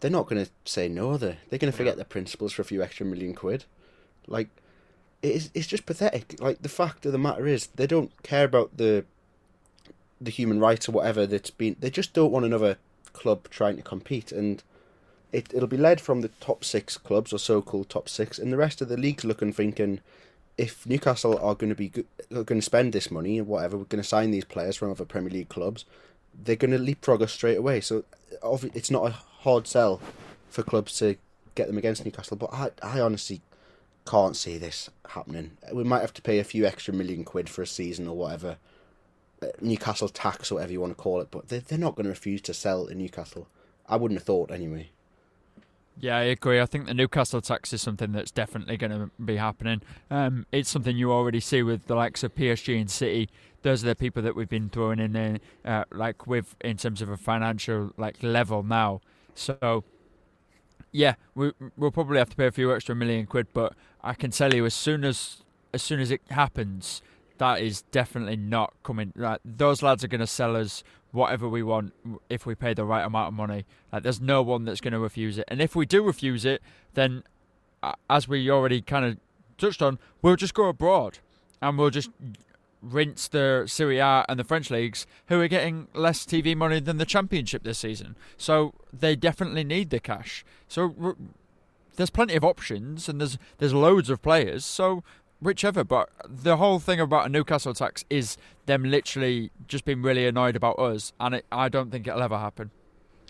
they're 0.00 0.10
not 0.10 0.28
going 0.28 0.44
to 0.44 0.50
say 0.64 0.88
no. 0.88 1.12
Are 1.12 1.18
they? 1.18 1.38
They're 1.48 1.58
going 1.58 1.72
to 1.72 1.76
forget 1.76 1.96
their 1.96 2.04
principles 2.04 2.52
for 2.52 2.62
a 2.62 2.66
few 2.66 2.82
extra 2.82 3.06
million 3.06 3.32
quid. 3.32 3.64
Like, 4.26 4.48
it 5.22 5.34
is. 5.34 5.50
It's 5.54 5.68
just 5.68 5.86
pathetic. 5.86 6.36
Like 6.40 6.60
the 6.60 6.68
fact 6.68 7.06
of 7.06 7.12
the 7.12 7.18
matter 7.18 7.46
is, 7.46 7.68
they 7.68 7.86
don't 7.86 8.10
care 8.22 8.44
about 8.44 8.76
the 8.76 9.04
the 10.20 10.30
human 10.30 10.58
rights 10.58 10.88
or 10.88 10.92
whatever 10.92 11.26
that's 11.26 11.50
been. 11.50 11.76
They 11.78 11.90
just 11.90 12.12
don't 12.12 12.32
want 12.32 12.44
another 12.44 12.76
club 13.12 13.48
trying 13.50 13.76
to 13.76 13.82
compete, 13.82 14.32
and 14.32 14.62
it 15.32 15.54
it'll 15.54 15.68
be 15.68 15.76
led 15.76 16.00
from 16.00 16.20
the 16.20 16.28
top 16.40 16.64
six 16.64 16.98
clubs 16.98 17.32
or 17.32 17.38
so-called 17.38 17.88
top 17.88 18.08
six, 18.08 18.38
and 18.38 18.52
the 18.52 18.56
rest 18.56 18.82
of 18.82 18.88
the 18.88 18.96
league's 18.96 19.24
looking 19.24 19.52
thinking, 19.52 20.00
if 20.58 20.86
Newcastle 20.86 21.38
are 21.38 21.54
going 21.54 21.70
to 21.70 21.74
be 21.74 21.90
going 22.30 22.60
to 22.60 22.62
spend 22.62 22.92
this 22.92 23.10
money 23.10 23.40
or 23.40 23.44
whatever, 23.44 23.76
we're 23.76 23.84
going 23.84 24.02
to 24.02 24.08
sign 24.08 24.30
these 24.30 24.44
players 24.44 24.76
from 24.76 24.90
other 24.90 25.04
Premier 25.04 25.30
League 25.30 25.48
clubs, 25.48 25.84
they're 26.34 26.56
going 26.56 26.70
to 26.70 26.78
leapfrog 26.78 27.22
us 27.22 27.32
straight 27.32 27.58
away. 27.58 27.80
So 27.80 28.04
it's 28.74 28.90
not 28.90 29.06
a 29.06 29.10
hard 29.10 29.66
sell 29.66 30.00
for 30.48 30.62
clubs 30.62 30.98
to 30.98 31.16
get 31.54 31.66
them 31.66 31.78
against 31.78 32.04
Newcastle, 32.04 32.36
but 32.36 32.52
I 32.52 32.70
I 32.82 33.00
honestly 33.00 33.40
can't 34.06 34.36
see 34.36 34.56
this 34.58 34.88
happening. 35.10 35.56
We 35.72 35.84
might 35.84 36.00
have 36.00 36.14
to 36.14 36.22
pay 36.22 36.38
a 36.38 36.44
few 36.44 36.64
extra 36.64 36.94
million 36.94 37.24
quid 37.24 37.48
for 37.48 37.62
a 37.62 37.66
season 37.66 38.06
or 38.06 38.16
whatever. 38.16 38.56
uh, 39.42 39.48
Newcastle 39.60 40.08
tax 40.08 40.50
or 40.50 40.56
whatever 40.56 40.72
you 40.72 40.80
want 40.80 40.96
to 40.96 41.02
call 41.02 41.20
it, 41.20 41.28
but 41.30 41.48
they're, 41.48 41.60
they're 41.60 41.78
not 41.78 41.94
going 41.94 42.04
to 42.04 42.10
refuse 42.10 42.40
to 42.42 42.54
sell 42.54 42.86
in 42.86 42.98
Newcastle. 42.98 43.48
I 43.88 43.96
wouldn't 43.96 44.18
have 44.20 44.26
thought 44.26 44.50
anyway. 44.50 44.90
Yeah, 45.98 46.18
I 46.18 46.22
agree. 46.24 46.60
I 46.60 46.66
think 46.66 46.86
the 46.86 46.94
Newcastle 46.94 47.40
tax 47.40 47.72
is 47.72 47.80
something 47.80 48.12
that's 48.12 48.30
definitely 48.30 48.76
going 48.76 48.92
to 48.92 49.10
be 49.22 49.36
happening. 49.36 49.80
Um, 50.10 50.44
it's 50.52 50.68
something 50.68 50.96
you 50.96 51.10
already 51.10 51.40
see 51.40 51.62
with 51.62 51.86
the 51.86 51.94
likes 51.94 52.22
of 52.22 52.34
PSG 52.34 52.78
and 52.78 52.90
City. 52.90 53.30
Those 53.62 53.82
are 53.82 53.88
the 53.88 53.96
people 53.96 54.22
that 54.22 54.36
we've 54.36 54.48
been 54.48 54.68
throwing 54.68 54.98
in 54.98 55.12
there, 55.12 55.38
uh, 55.64 55.84
like 55.90 56.26
with 56.26 56.54
in 56.60 56.76
terms 56.76 57.00
of 57.00 57.08
a 57.08 57.16
financial 57.16 57.92
like 57.96 58.22
level 58.22 58.62
now. 58.62 59.00
So, 59.34 59.84
yeah, 60.92 61.14
we 61.34 61.52
we'll 61.76 61.90
probably 61.90 62.18
have 62.18 62.30
to 62.30 62.36
pay 62.36 62.46
a 62.46 62.52
few 62.52 62.74
extra 62.74 62.94
million 62.94 63.26
quid, 63.26 63.48
but 63.54 63.74
I 64.04 64.12
can 64.12 64.30
tell 64.30 64.52
you 64.54 64.66
as 64.66 64.74
soon 64.74 65.02
as 65.02 65.38
as 65.72 65.82
soon 65.82 66.00
as 66.00 66.10
it 66.10 66.20
happens, 66.30 67.00
that 67.38 67.60
is 67.60 67.82
definitely 67.82 68.36
not 68.36 68.72
coming. 68.82 69.12
Like, 69.16 69.40
those 69.44 69.82
lads 69.82 70.04
are 70.04 70.08
going 70.08 70.20
to 70.20 70.26
sell 70.26 70.56
us 70.56 70.82
whatever 71.12 71.48
we 71.48 71.62
want 71.62 71.92
if 72.28 72.46
we 72.46 72.54
pay 72.54 72.74
the 72.74 72.84
right 72.84 73.04
amount 73.04 73.28
of 73.28 73.34
money. 73.34 73.64
Like, 73.92 74.02
there's 74.02 74.20
no 74.20 74.42
one 74.42 74.64
that's 74.64 74.80
going 74.80 74.92
to 74.92 74.98
refuse 74.98 75.38
it. 75.38 75.44
And 75.48 75.60
if 75.60 75.74
we 75.76 75.86
do 75.86 76.02
refuse 76.02 76.44
it, 76.44 76.62
then, 76.94 77.22
as 78.10 78.28
we 78.28 78.50
already 78.50 78.80
kind 78.80 79.04
of 79.04 79.18
touched 79.58 79.82
on, 79.82 79.98
we'll 80.22 80.36
just 80.36 80.54
go 80.54 80.68
abroad 80.68 81.18
and 81.62 81.78
we'll 81.78 81.90
just 81.90 82.10
rinse 82.82 83.28
the 83.28 83.64
Serie 83.66 83.98
A 83.98 84.24
and 84.28 84.38
the 84.38 84.44
French 84.44 84.70
leagues, 84.70 85.06
who 85.26 85.40
are 85.40 85.48
getting 85.48 85.88
less 85.94 86.24
TV 86.24 86.56
money 86.56 86.80
than 86.80 86.98
the 86.98 87.06
Championship 87.06 87.62
this 87.62 87.78
season. 87.78 88.16
So 88.36 88.74
they 88.92 89.16
definitely 89.16 89.64
need 89.64 89.90
the 89.90 90.00
cash. 90.00 90.44
So 90.68 91.16
there's 91.96 92.10
plenty 92.10 92.36
of 92.36 92.44
options 92.44 93.08
and 93.08 93.20
there's 93.20 93.38
there's 93.58 93.74
loads 93.74 94.10
of 94.10 94.22
players. 94.22 94.64
So 94.64 95.02
whichever. 95.40 95.84
But 95.84 96.10
the 96.28 96.56
whole 96.56 96.78
thing 96.78 97.00
about 97.00 97.26
a 97.26 97.28
Newcastle 97.28 97.74
tax 97.74 98.04
is 98.10 98.36
them 98.66 98.84
literally 98.84 99.50
just 99.66 99.84
being 99.84 100.02
really 100.02 100.26
annoyed 100.26 100.56
about 100.56 100.78
us, 100.78 101.12
and 101.20 101.36
it, 101.36 101.46
I 101.50 101.68
don't 101.68 101.90
think 101.90 102.06
it'll 102.06 102.22
ever 102.22 102.38
happen. 102.38 102.70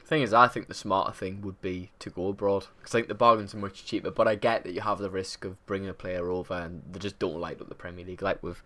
Thing 0.04 0.22
is, 0.22 0.32
I 0.32 0.46
think 0.46 0.68
the 0.68 0.74
smarter 0.74 1.12
thing 1.12 1.42
would 1.42 1.60
be 1.60 1.90
to 1.98 2.10
go 2.10 2.28
abroad 2.28 2.66
because 2.78 2.94
I 2.94 2.98
think 2.98 3.08
the 3.08 3.14
bargains 3.14 3.54
are 3.54 3.58
much 3.58 3.84
cheaper. 3.84 4.12
But 4.12 4.28
I 4.28 4.36
get 4.36 4.62
that 4.62 4.72
you 4.72 4.82
have 4.82 4.98
the 4.98 5.10
risk 5.10 5.44
of 5.44 5.64
bringing 5.66 5.88
a 5.88 5.94
player 5.94 6.30
over 6.30 6.54
and 6.54 6.82
they 6.92 7.00
just 7.00 7.18
don't 7.18 7.40
light 7.40 7.60
up 7.60 7.68
the 7.68 7.74
Premier 7.74 8.04
League, 8.04 8.22
like 8.22 8.40
we've, 8.40 8.62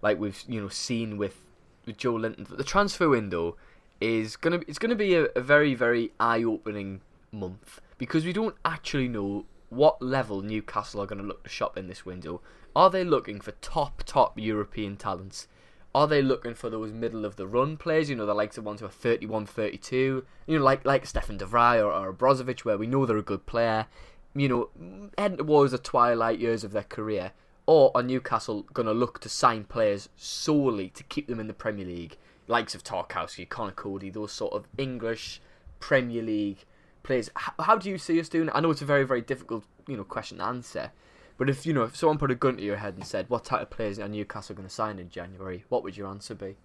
like 0.00 0.18
we've 0.18 0.42
you 0.48 0.62
know 0.62 0.68
seen 0.68 1.18
with, 1.18 1.36
with 1.84 1.98
Joelinton. 1.98 2.56
The 2.56 2.64
transfer 2.64 3.08
window 3.08 3.56
is 4.00 4.36
gonna 4.36 4.60
it's 4.66 4.78
gonna 4.78 4.94
be 4.94 5.14
a, 5.14 5.24
a 5.36 5.40
very 5.40 5.74
very 5.74 6.12
eye 6.20 6.42
opening 6.42 7.02
month 7.32 7.80
because 7.98 8.24
we 8.24 8.32
don't 8.32 8.54
actually 8.64 9.08
know 9.08 9.44
what 9.70 10.00
level 10.00 10.40
Newcastle 10.40 11.02
are 11.02 11.06
going 11.06 11.20
to 11.20 11.26
look 11.26 11.42
to 11.44 11.50
shop 11.50 11.76
in 11.76 11.88
this 11.88 12.06
window. 12.06 12.40
Are 12.78 12.90
they 12.90 13.02
looking 13.02 13.40
for 13.40 13.50
top 13.60 14.04
top 14.06 14.38
European 14.38 14.96
talents? 14.96 15.48
Are 15.96 16.06
they 16.06 16.22
looking 16.22 16.54
for 16.54 16.70
those 16.70 16.92
middle 16.92 17.24
of 17.24 17.34
the 17.34 17.48
run 17.48 17.76
players? 17.76 18.08
You 18.08 18.14
know, 18.14 18.24
the 18.24 18.34
likes 18.34 18.56
of 18.56 18.64
ones 18.64 18.78
who 18.78 18.86
are 18.86 18.88
31, 18.88 19.46
32. 19.46 20.24
You 20.46 20.58
know, 20.58 20.64
like 20.64 20.84
like 20.84 21.04
Stefan 21.04 21.38
de 21.38 21.44
Vrij 21.44 21.84
or, 21.84 21.92
or 21.92 22.12
Brozovic, 22.12 22.60
where 22.60 22.78
we 22.78 22.86
know 22.86 23.04
they're 23.04 23.16
a 23.16 23.22
good 23.22 23.46
player. 23.46 23.88
You 24.32 24.48
know, 24.48 25.10
heading 25.18 25.38
towards 25.38 25.72
the 25.72 25.78
twilight 25.78 26.38
years 26.38 26.62
of 26.62 26.70
their 26.70 26.84
career. 26.84 27.32
Or 27.66 27.90
are 27.96 28.02
Newcastle 28.04 28.62
going 28.72 28.86
to 28.86 28.92
look 28.92 29.18
to 29.22 29.28
sign 29.28 29.64
players 29.64 30.08
solely 30.14 30.88
to 30.90 31.02
keep 31.02 31.26
them 31.26 31.40
in 31.40 31.48
the 31.48 31.54
Premier 31.54 31.84
League? 31.84 32.16
Likes 32.46 32.76
of 32.76 32.84
Tarkowski, 32.84 33.48
Conor 33.48 33.72
Coady, 33.72 34.08
those 34.08 34.30
sort 34.30 34.52
of 34.52 34.68
English 34.78 35.40
Premier 35.80 36.22
League 36.22 36.64
players. 37.02 37.28
How, 37.34 37.54
how 37.58 37.76
do 37.76 37.90
you 37.90 37.98
see 37.98 38.20
us 38.20 38.28
doing? 38.28 38.50
I 38.54 38.60
know 38.60 38.70
it's 38.70 38.82
a 38.82 38.84
very, 38.84 39.02
very 39.02 39.20
difficult, 39.20 39.64
you 39.88 39.96
know, 39.96 40.04
question 40.04 40.38
to 40.38 40.44
answer. 40.44 40.92
But 41.38 41.48
if 41.48 41.64
you 41.64 41.72
know, 41.72 41.84
if 41.84 41.96
someone 41.96 42.18
put 42.18 42.32
a 42.32 42.34
gun 42.34 42.56
to 42.56 42.62
your 42.62 42.76
head 42.76 42.94
and 42.94 43.06
said, 43.06 43.30
"What 43.30 43.44
type 43.44 43.62
of 43.62 43.70
players 43.70 43.98
are 43.98 44.08
Newcastle 44.08 44.56
going 44.56 44.68
to 44.68 44.74
sign 44.74 44.98
in 44.98 45.08
January?" 45.08 45.64
What 45.68 45.84
would 45.84 45.96
your 45.96 46.08
answer 46.08 46.34
be? 46.34 46.56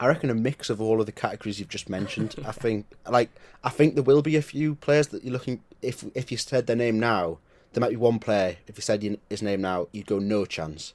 I 0.00 0.06
reckon 0.06 0.30
a 0.30 0.34
mix 0.34 0.70
of 0.70 0.80
all 0.80 1.00
of 1.00 1.06
the 1.06 1.12
categories 1.12 1.58
you've 1.58 1.68
just 1.68 1.88
mentioned. 1.88 2.36
I 2.46 2.52
think, 2.64 2.86
like, 3.10 3.30
I 3.64 3.70
think 3.70 3.94
there 3.94 4.04
will 4.04 4.22
be 4.22 4.36
a 4.36 4.42
few 4.42 4.76
players 4.76 5.08
that 5.08 5.24
you're 5.24 5.32
looking. 5.32 5.62
If 5.82 6.04
if 6.14 6.30
you 6.30 6.38
said 6.38 6.66
their 6.66 6.76
name 6.76 6.98
now, 7.00 7.38
there 7.72 7.80
might 7.80 7.90
be 7.90 7.96
one 7.96 8.20
player. 8.20 8.56
If 8.66 8.78
you 8.78 8.82
said 8.82 9.18
his 9.28 9.42
name 9.42 9.60
now, 9.60 9.88
you'd 9.92 10.06
go 10.06 10.20
no 10.20 10.44
chance, 10.44 10.94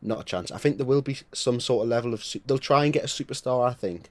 not 0.00 0.20
a 0.20 0.24
chance. 0.24 0.52
I 0.52 0.58
think 0.58 0.76
there 0.76 0.86
will 0.86 1.02
be 1.02 1.18
some 1.32 1.58
sort 1.58 1.84
of 1.84 1.88
level 1.88 2.14
of. 2.14 2.24
They'll 2.46 2.58
try 2.58 2.84
and 2.84 2.92
get 2.92 3.04
a 3.04 3.08
superstar. 3.08 3.68
I 3.68 3.74
think, 3.74 4.08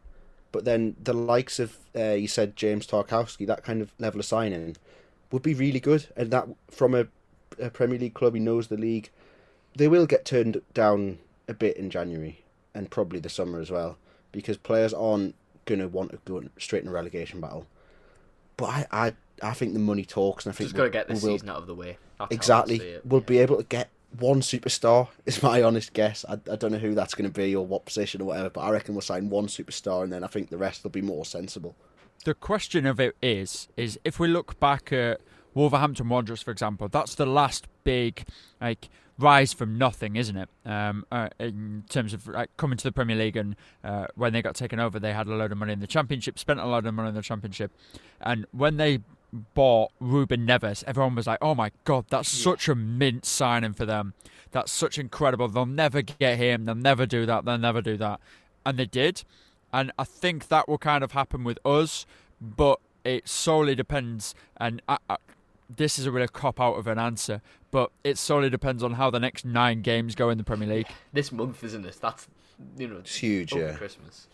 but 0.52 0.66
then 0.66 0.98
the 1.02 1.14
likes 1.14 1.58
of 1.60 1.78
uh, 1.96 2.14
you 2.14 2.28
said 2.28 2.58
James 2.58 2.86
Tarkowski, 2.86 3.48
that 3.48 3.64
kind 3.64 3.82
of 3.82 3.94
level 3.98 4.20
of 4.20 4.26
signing, 4.26 4.76
would 5.32 5.44
be 5.44 5.54
really 5.54 5.80
good, 5.80 6.08
and 6.18 6.32
that 6.32 6.48
from 6.70 6.94
a, 6.94 7.08
a 7.60 7.70
Premier 7.70 8.00
League 8.00 8.14
club, 8.14 8.34
he 8.34 8.40
knows 8.40 8.68
the 8.68 8.78
league. 8.78 9.10
They 9.76 9.88
will 9.88 10.06
get 10.06 10.26
turned 10.26 10.62
down 10.74 11.20
a 11.48 11.54
bit 11.54 11.78
in 11.78 11.90
January 11.90 12.44
and 12.74 12.90
probably 12.90 13.20
the 13.20 13.30
summer 13.30 13.60
as 13.60 13.72
well 13.72 13.98
because 14.32 14.58
players 14.58 14.94
aren't 14.94 15.36
gonna 15.66 15.88
want 15.88 16.12
to 16.12 16.20
go 16.26 16.44
straight 16.58 16.84
in 16.84 16.90
a 16.90 16.92
relegation 16.92 17.42
battle. 17.42 17.66
But 18.58 18.66
I, 18.66 18.88
I, 18.92 19.14
I 19.42 19.54
think 19.54 19.74
the 19.74 19.80
money 19.80 20.06
talks, 20.06 20.46
and 20.46 20.54
I 20.54 20.56
think 20.56 20.70
just 20.70 20.78
got 20.78 20.84
to 20.84 20.90
get 20.90 21.08
this 21.08 21.22
season 21.22 21.50
out 21.50 21.58
of 21.58 21.68
the 21.68 21.76
way. 21.76 21.98
That's 22.20 22.34
exactly, 22.34 23.00
we'll 23.04 23.22
be 23.22 23.40
able 23.40 23.58
to 23.58 23.64
get 23.64 23.90
one 24.20 24.42
superstar. 24.42 25.10
Is 25.26 25.44
my 25.44 25.62
honest 25.62 25.94
guess. 25.94 26.24
I, 26.28 26.34
I 26.50 26.56
don't 26.56 26.72
know 26.72 26.78
who 26.78 26.96
that's 26.96 27.16
going 27.16 27.30
to 27.30 27.34
be 27.34 27.56
or 27.56 27.66
what 27.66 27.86
position 27.86 28.22
or 28.22 28.26
whatever, 28.26 28.50
but 28.50 28.62
I 28.62 28.72
reckon 28.72 28.96
we'll 28.96 29.02
sign 29.02 29.30
one 29.30 29.48
superstar, 29.48 30.04
and 30.04 30.14
then 30.14 30.24
I 30.24 30.28
think 30.28 30.50
the 30.50 30.58
rest 30.58 30.84
will 30.84 30.92
be 30.92 31.02
more 31.02 31.26
sensible. 31.26 31.76
The 32.24 32.34
question 32.34 32.86
of 32.86 33.00
it 33.00 33.16
is, 33.22 33.68
is 33.76 34.00
if 34.04 34.20
we 34.20 34.28
look 34.28 34.60
back 34.60 34.92
at 34.94 35.20
Wolverhampton 35.56 36.10
Wanderers, 36.10 36.44
for 36.44 36.52
example, 36.52 36.88
that's 36.88 37.16
the 37.16 37.26
last 37.26 37.68
big 37.84 38.26
like 38.62 38.90
rise 39.18 39.54
from 39.54 39.78
nothing, 39.78 40.18
isn't 40.18 40.36
it? 40.36 40.50
Um, 40.66 41.06
uh, 41.12 41.30
in 41.40 41.86
terms 41.90 42.14
of 42.14 42.28
like, 42.28 42.56
coming 42.58 42.78
to 42.78 42.84
the 42.84 42.92
Premier 42.92 43.16
League 43.16 43.38
and 43.38 43.56
uh, 43.84 44.08
when 44.16 44.34
they 44.34 44.42
got 44.42 44.56
taken 44.56 44.80
over, 44.80 45.00
they 45.00 45.14
had 45.14 45.28
a 45.28 45.34
load 45.34 45.52
of 45.52 45.58
money 45.58 45.74
in 45.74 45.80
the 45.80 45.88
Championship, 45.88 46.38
spent 46.38 46.60
a 46.60 46.66
lot 46.66 46.86
of 46.86 46.94
money 46.94 47.10
in 47.10 47.16
the 47.16 47.22
Championship, 47.22 47.72
and 48.22 48.46
when 48.52 48.78
they 48.78 49.00
bought 49.54 49.92
Ruben 50.00 50.46
Neves, 50.46 50.84
everyone 50.86 51.16
was 51.16 51.28
like, 51.28 51.40
"Oh 51.42 51.56
my 51.56 51.72
god, 51.86 52.06
that's 52.10 52.38
yeah. 52.38 52.44
such 52.44 52.68
a 52.68 52.76
mint 52.76 53.26
signing 53.26 53.74
for 53.74 53.86
them. 53.86 54.14
That's 54.52 54.72
such 54.72 54.98
incredible. 54.98 55.48
They'll 55.48 55.66
never 55.66 56.02
get 56.02 56.38
him. 56.38 56.66
They'll 56.66 56.76
never 56.76 57.06
do 57.06 57.26
that. 57.26 57.46
They'll 57.46 57.58
never 57.58 57.82
do 57.82 57.98
that." 57.98 58.20
And 58.66 58.78
they 58.78 58.86
did, 58.86 59.24
and 59.72 59.92
I 59.98 60.04
think 60.04 60.50
that 60.50 60.68
will 60.68 60.78
kind 60.78 61.04
of 61.04 61.14
happen 61.14 61.44
with 61.44 61.60
us, 61.66 62.06
but 62.42 62.80
it 63.06 63.30
solely 63.30 63.76
depends. 63.76 64.36
And 64.58 64.82
I, 64.88 64.98
I, 65.10 65.18
this 65.70 65.98
is 65.98 66.06
a 66.06 66.12
real 66.12 66.28
cop 66.28 66.60
out 66.62 66.74
of 66.74 66.88
an 66.88 67.00
answer, 67.00 67.42
but 67.72 67.92
it 68.04 68.18
solely 68.18 68.50
depends 68.50 68.84
on 68.84 68.94
how 68.94 69.10
the 69.10 69.20
next 69.20 69.46
nine 69.46 69.82
games 69.82 70.16
go 70.16 70.30
in 70.30 70.38
the 70.38 70.44
Premier 70.44 70.68
League. 70.68 70.88
This 71.14 71.32
month, 71.32 71.64
isn't 71.64 71.86
it? 71.86 71.98
That's 72.02 72.28
you 72.78 72.88
know, 72.88 72.98
it's 72.98 73.16
huge. 73.16 73.54
Yeah, 73.54 73.74
Christmas 73.74 74.28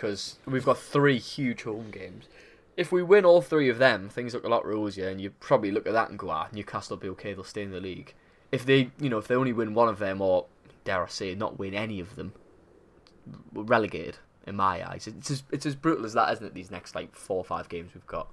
because 0.00 0.38
we've 0.46 0.64
got 0.64 0.78
three 0.78 1.18
huge 1.18 1.64
home 1.64 1.90
games. 1.90 2.26
If 2.74 2.90
we 2.90 3.02
win 3.02 3.26
all 3.26 3.42
three 3.42 3.68
of 3.68 3.76
them, 3.76 4.08
things 4.08 4.32
look 4.32 4.44
a 4.44 4.48
lot 4.48 4.64
rosier, 4.64 5.08
and 5.08 5.20
you 5.20 5.28
probably 5.28 5.70
look 5.70 5.86
at 5.86 5.92
that 5.92 6.08
and 6.08 6.18
go, 6.18 6.30
"Ah, 6.30 6.48
Newcastle 6.52 6.96
will 6.96 7.02
be 7.02 7.08
okay. 7.10 7.34
They'll 7.34 7.44
stay 7.44 7.62
in 7.62 7.70
the 7.70 7.80
league." 7.80 8.14
If 8.50 8.64
they, 8.64 8.90
you 8.98 9.10
know, 9.10 9.18
if 9.18 9.28
they 9.28 9.34
only 9.34 9.52
win 9.52 9.74
one 9.74 9.88
of 9.88 9.98
them, 9.98 10.22
or 10.22 10.46
dare 10.84 11.04
I 11.04 11.08
say, 11.08 11.34
not 11.34 11.58
win 11.58 11.74
any 11.74 12.00
of 12.00 12.16
them, 12.16 12.32
relegated 13.52 14.16
in 14.46 14.56
my 14.56 14.88
eyes. 14.88 15.06
It's 15.06 15.30
as, 15.30 15.42
it's 15.52 15.66
as 15.66 15.74
brutal 15.74 16.06
as 16.06 16.14
that, 16.14 16.32
isn't 16.32 16.46
it? 16.46 16.54
These 16.54 16.70
next 16.70 16.94
like 16.94 17.14
four 17.14 17.36
or 17.36 17.44
five 17.44 17.68
games 17.68 17.90
we've 17.94 18.06
got. 18.06 18.28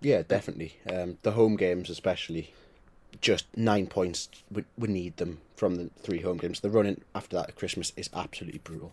Yeah, 0.00 0.22
definitely. 0.22 0.78
Um, 0.90 1.18
the 1.22 1.32
home 1.32 1.56
games, 1.56 1.90
especially, 1.90 2.52
just 3.20 3.46
nine 3.56 3.86
points. 3.86 4.28
We, 4.50 4.64
we 4.76 4.88
need 4.88 5.16
them 5.16 5.40
from 5.56 5.76
the 5.76 5.90
three 6.00 6.20
home 6.20 6.36
games. 6.36 6.60
The 6.60 6.70
running 6.70 7.02
after 7.14 7.36
that 7.36 7.50
at 7.50 7.56
Christmas 7.56 7.92
is 7.96 8.10
absolutely 8.14 8.58
brutal. 8.58 8.92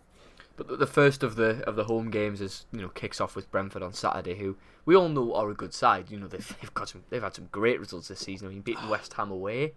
But 0.56 0.80
the 0.80 0.88
first 0.88 1.24
of 1.24 1.36
the 1.36 1.64
of 1.68 1.76
the 1.76 1.86
home 1.86 2.12
games 2.12 2.40
is 2.40 2.66
you 2.72 2.82
know 2.82 2.90
kicks 2.90 3.20
off 3.20 3.36
with 3.36 3.52
Brentford 3.52 3.82
on 3.82 3.94
Saturday, 3.94 4.38
who 4.38 4.56
we 4.86 4.96
all 4.96 5.10
know 5.10 5.34
are 5.34 5.50
a 5.50 5.56
good 5.56 5.74
side. 5.74 6.12
You 6.12 6.20
know 6.20 6.28
they've, 6.28 6.58
they've 6.62 6.74
got 6.74 6.90
some 6.90 7.04
they've 7.10 7.24
had 7.24 7.36
some 7.36 7.50
great 7.52 7.80
results 7.80 8.08
this 8.08 8.20
season. 8.20 8.48
I 8.48 8.52
mean, 8.52 8.62
beating 8.62 8.90
West 8.90 9.14
Ham 9.14 9.32
away, 9.32 9.74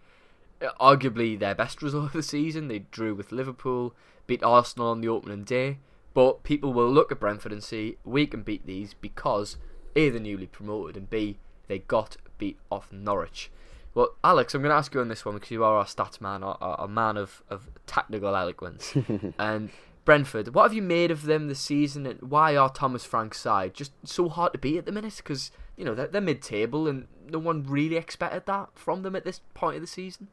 uh, 0.60 0.68
arguably 0.80 1.38
their 1.38 1.54
best 1.54 1.82
result 1.82 2.06
of 2.06 2.12
the 2.12 2.22
season. 2.22 2.68
They 2.68 2.80
drew 2.80 3.14
with 3.14 3.32
Liverpool, 3.32 3.94
beat 4.26 4.42
Arsenal 4.42 4.88
on 4.88 5.00
the 5.00 5.08
opening 5.08 5.44
day. 5.44 5.78
But 6.12 6.44
people 6.44 6.72
will 6.72 6.90
look 6.90 7.12
at 7.12 7.20
Brentford 7.20 7.52
and 7.52 7.62
see 7.62 7.98
we 8.02 8.26
can 8.26 8.42
beat 8.42 8.66
these 8.66 8.94
because 8.94 9.58
a, 9.96 10.10
they're 10.10 10.20
newly 10.20 10.46
promoted, 10.46 10.96
and 10.96 11.10
B, 11.10 11.38
they 11.68 11.80
got 11.80 12.16
beat 12.38 12.58
off 12.70 12.92
Norwich. 12.92 13.50
Well, 13.94 14.14
Alex, 14.22 14.54
I'm 14.54 14.60
going 14.60 14.70
to 14.70 14.76
ask 14.76 14.92
you 14.92 15.00
on 15.00 15.08
this 15.08 15.24
one 15.24 15.36
because 15.36 15.50
you 15.50 15.64
are 15.64 15.78
our 15.78 15.86
stats 15.86 16.20
man, 16.20 16.42
a 16.42 16.86
man 16.86 17.16
of, 17.16 17.42
of 17.48 17.70
tactical 17.86 18.36
eloquence. 18.36 18.94
and 19.38 19.70
Brentford, 20.04 20.54
what 20.54 20.64
have 20.64 20.74
you 20.74 20.82
made 20.82 21.10
of 21.10 21.22
them 21.22 21.48
this 21.48 21.60
season, 21.60 22.06
and 22.06 22.20
why 22.22 22.56
are 22.56 22.70
Thomas 22.70 23.04
Frank's 23.04 23.40
side 23.40 23.74
just 23.74 23.92
so 24.04 24.28
hard 24.28 24.52
to 24.52 24.58
beat 24.58 24.78
at 24.78 24.86
the 24.86 24.92
minute? 24.92 25.16
Because 25.16 25.50
you 25.76 25.84
know 25.84 25.94
they're, 25.94 26.06
they're 26.06 26.20
mid-table, 26.20 26.86
and 26.86 27.08
no 27.28 27.38
one 27.38 27.64
really 27.64 27.96
expected 27.96 28.46
that 28.46 28.68
from 28.74 29.02
them 29.02 29.16
at 29.16 29.24
this 29.24 29.40
point 29.54 29.76
of 29.76 29.80
the 29.80 29.86
season. 29.86 30.28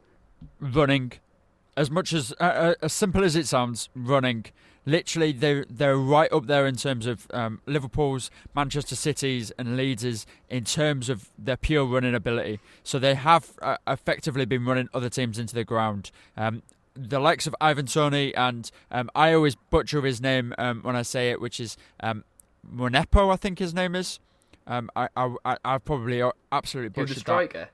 Running, 0.60 1.14
as 1.76 1.90
much 1.90 2.14
as 2.14 2.34
uh, 2.40 2.44
uh 2.44 2.74
as 2.82 2.94
simple 2.94 3.24
as 3.24 3.36
it 3.36 3.48
sounds, 3.48 3.90
running 3.96 4.46
literally 4.86 5.32
they're 5.32 5.66
they're 5.70 5.98
right 5.98 6.32
up 6.32 6.48
there 6.48 6.68
in 6.68 6.76
terms 6.76 7.06
of 7.06 7.28
um, 7.32 7.62
Liverpool's, 7.66 8.30
Manchester 8.56 8.96
City's, 8.96 9.52
and 9.52 9.78
Leeds's 9.78 10.26
in 10.50 10.64
terms 10.64 11.10
of 11.10 11.30
their 11.38 11.58
pure 11.58 11.86
running 11.86 12.16
ability. 12.16 12.60
So 12.84 13.00
they 13.00 13.16
have 13.16 13.52
uh, 13.62 13.78
effectively 13.88 14.46
been 14.46 14.66
running 14.66 14.90
other 14.94 15.10
teams 15.10 15.40
into 15.40 15.56
the 15.56 15.64
ground. 15.64 16.12
Um, 16.38 16.64
the 16.96 17.20
likes 17.20 17.48
of 17.48 17.56
Ivan 17.60 17.88
Toney 17.88 18.36
and 18.36 18.70
um, 18.92 19.10
I 19.16 19.34
always 19.34 19.56
butcher 19.56 20.02
his 20.02 20.22
name 20.22 20.54
um, 20.60 20.82
when 20.84 20.96
I 20.96 21.02
say 21.02 21.32
it, 21.32 21.42
which 21.42 21.60
is 21.60 21.76
um, 22.02 22.24
Monepo, 22.72 23.34
I 23.34 23.36
think 23.36 23.58
his 23.58 23.74
name 23.74 23.96
is. 23.96 24.20
Um, 24.68 24.90
I, 24.96 25.10
I 25.18 25.58
I 25.66 25.78
probably 25.78 26.24
absolutely 26.52 26.90
butchered 26.90 27.18
the 27.18 27.20
striker? 27.20 27.60
that. 27.60 27.70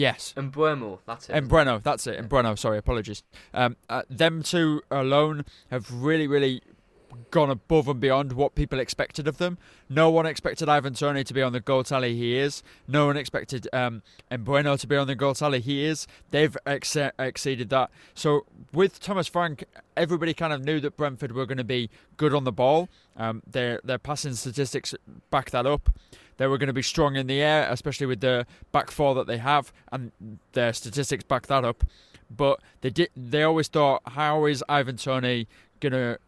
Yes. 0.00 0.32
And 0.34 0.50
Mbeumo, 0.50 0.98
that's 1.04 1.28
it. 1.28 1.32
And 1.34 1.50
Mbeumo, 1.50 1.82
that's 1.82 2.06
it. 2.06 2.16
And 2.16 2.30
Mbeumo, 2.30 2.58
sorry, 2.58 2.78
apologies. 2.78 3.22
Um, 3.52 3.76
uh, 3.90 4.02
them 4.08 4.42
two 4.42 4.80
alone 4.90 5.44
have 5.70 5.92
really, 5.92 6.26
really 6.26 6.62
gone 7.30 7.50
above 7.50 7.86
and 7.86 8.00
beyond 8.00 8.32
what 8.32 8.54
people 8.54 8.80
expected 8.80 9.28
of 9.28 9.36
them. 9.36 9.58
No 9.90 10.08
one 10.10 10.24
expected 10.24 10.70
Ivan 10.70 10.94
Toney 10.94 11.22
to 11.24 11.34
be 11.34 11.42
on 11.42 11.52
the 11.52 11.60
goal 11.60 11.84
tally. 11.84 12.16
He 12.16 12.38
is. 12.38 12.62
No 12.88 13.06
one 13.06 13.18
expected 13.18 13.68
um, 13.74 14.02
Mbeumo 14.30 14.80
to 14.80 14.86
be 14.86 14.96
on 14.96 15.06
the 15.06 15.14
goal 15.14 15.34
tally. 15.34 15.60
He 15.60 15.84
is. 15.84 16.06
They've 16.30 16.56
ex- 16.64 16.96
exceeded 16.96 17.68
that. 17.68 17.90
So 18.14 18.46
with 18.72 19.00
Thomas 19.00 19.26
Frank, 19.26 19.64
everybody 19.98 20.32
kind 20.32 20.54
of 20.54 20.64
knew 20.64 20.80
that 20.80 20.96
Brentford 20.96 21.32
were 21.32 21.44
going 21.44 21.58
to 21.58 21.64
be 21.64 21.90
good 22.16 22.32
on 22.32 22.44
the 22.44 22.52
ball. 22.52 22.88
Um, 23.16 23.42
their 23.46 23.80
their 23.84 23.98
passing 23.98 24.32
statistics 24.32 24.94
back 25.30 25.50
that 25.50 25.66
up. 25.66 25.90
They 26.40 26.46
were 26.46 26.56
going 26.56 26.68
to 26.68 26.72
be 26.72 26.80
strong 26.80 27.16
in 27.16 27.26
the 27.26 27.42
air, 27.42 27.68
especially 27.70 28.06
with 28.06 28.20
the 28.20 28.46
back 28.72 28.90
four 28.90 29.14
that 29.14 29.26
they 29.26 29.36
have, 29.36 29.74
and 29.92 30.10
their 30.52 30.72
statistics 30.72 31.22
back 31.22 31.48
that 31.48 31.66
up. 31.66 31.84
But 32.34 32.62
they 32.80 32.88
did. 32.88 33.10
They 33.14 33.42
always 33.42 33.68
thought, 33.68 34.00
how 34.06 34.46
is 34.46 34.64
Ivan 34.66 34.96
Toney 34.96 35.48
going 35.80 35.92
to 35.92 36.18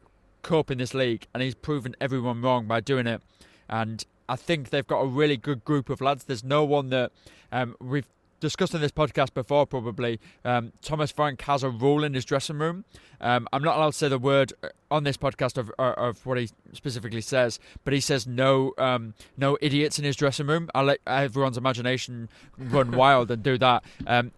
cope 0.43 0.71
in 0.71 0.77
this 0.77 0.93
league? 0.93 1.27
And 1.33 1.43
he's 1.43 1.55
proven 1.55 1.97
everyone 1.99 2.43
wrong 2.43 2.67
by 2.67 2.81
doing 2.81 3.07
it. 3.07 3.23
And 3.71 4.05
I 4.29 4.37
think 4.37 4.69
they've 4.69 4.87
got 4.87 5.01
a 5.01 5.07
really 5.07 5.39
good 5.39 5.65
group 5.65 5.89
of 5.89 6.03
lads. 6.03 6.25
There's 6.25 6.45
no 6.45 6.63
one 6.63 6.91
that 6.91 7.11
um, 7.51 7.75
we've 7.81 8.11
discussed 8.43 8.75
in 8.75 8.81
this 8.81 8.93
podcast 8.93 9.33
before, 9.33 9.67
probably. 9.67 10.21
Um, 10.45 10.73
Thomas 10.83 11.11
Frank 11.11 11.41
has 11.43 11.63
a 11.63 11.71
rule 11.71 12.05
in 12.05 12.13
his 12.13 12.25
dressing 12.25 12.59
room. 12.59 12.85
Um, 13.21 13.49
I'm 13.53 13.63
not 13.63 13.77
allowed 13.77 13.93
to 13.93 13.97
say 13.99 14.09
the 14.09 14.19
word 14.19 14.53
uh, 14.63 14.69
on 14.91 15.05
this 15.05 15.17
podcast 15.17 15.57
of 15.57 15.73
uh, 15.79 15.95
of 15.97 16.27
what 16.27 16.37
he 16.37 16.51
specifically 16.73 17.21
says, 17.21 17.59
but 17.85 17.95
he 17.95 18.01
says 18.01 18.27
no 18.27 18.75
um, 18.77 19.15
no 19.39 19.57
idiots 19.63 19.99
in 19.99 20.05
his 20.05 20.17
dressing 20.17 20.49
room. 20.49 20.69
I'll 20.75 20.85
let 20.85 20.99
everyone's 21.07 21.57
imagination 21.57 22.29
run 22.59 22.91
wild 23.03 23.31
and 23.31 23.43
do 23.43 23.57
that. 23.59 23.85
Um, 24.07 24.33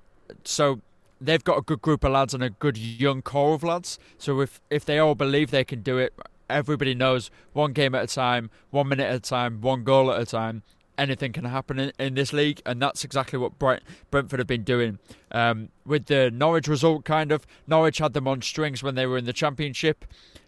so 0.44 0.80
they've 1.20 1.42
got 1.42 1.58
a 1.58 1.62
good 1.62 1.80
group 1.80 2.04
of 2.04 2.12
lads 2.12 2.34
and 2.34 2.42
a 2.44 2.50
good 2.50 2.76
young 2.76 3.22
core 3.22 3.54
of 3.54 3.64
lads. 3.64 3.98
So 4.18 4.40
if 4.40 4.60
if 4.70 4.84
they 4.84 4.98
all 4.98 5.14
believe 5.14 5.50
they 5.50 5.64
can 5.64 5.80
do 5.80 5.98
it, 5.98 6.12
everybody 6.50 6.94
knows 6.94 7.30
one 7.54 7.72
game 7.72 7.94
at 7.94 8.04
a 8.04 8.14
time, 8.14 8.50
one 8.70 8.88
minute 8.88 9.08
at 9.08 9.14
a 9.14 9.20
time, 9.20 9.62
one 9.62 9.82
goal 9.82 10.12
at 10.12 10.20
a 10.20 10.26
time. 10.26 10.62
Anything 10.96 11.32
can 11.32 11.44
happen 11.44 11.78
in, 11.78 11.92
in 11.98 12.14
this 12.14 12.32
league, 12.32 12.62
and 12.64 12.80
that's 12.80 13.04
exactly 13.04 13.38
what 13.38 13.58
Brent, 13.58 13.82
Brentford 14.10 14.38
have 14.38 14.46
been 14.46 14.64
doing. 14.64 14.98
Um, 15.32 15.70
with 15.84 16.06
the 16.06 16.30
Norwich 16.30 16.68
result, 16.68 17.04
kind 17.04 17.32
of, 17.32 17.46
Norwich 17.66 17.98
had 17.98 18.12
them 18.12 18.28
on 18.28 18.42
strings 18.42 18.82
when 18.82 18.94
they 18.94 19.06
were 19.06 19.18
in 19.18 19.24
the 19.24 19.32
Championship. 19.32 20.04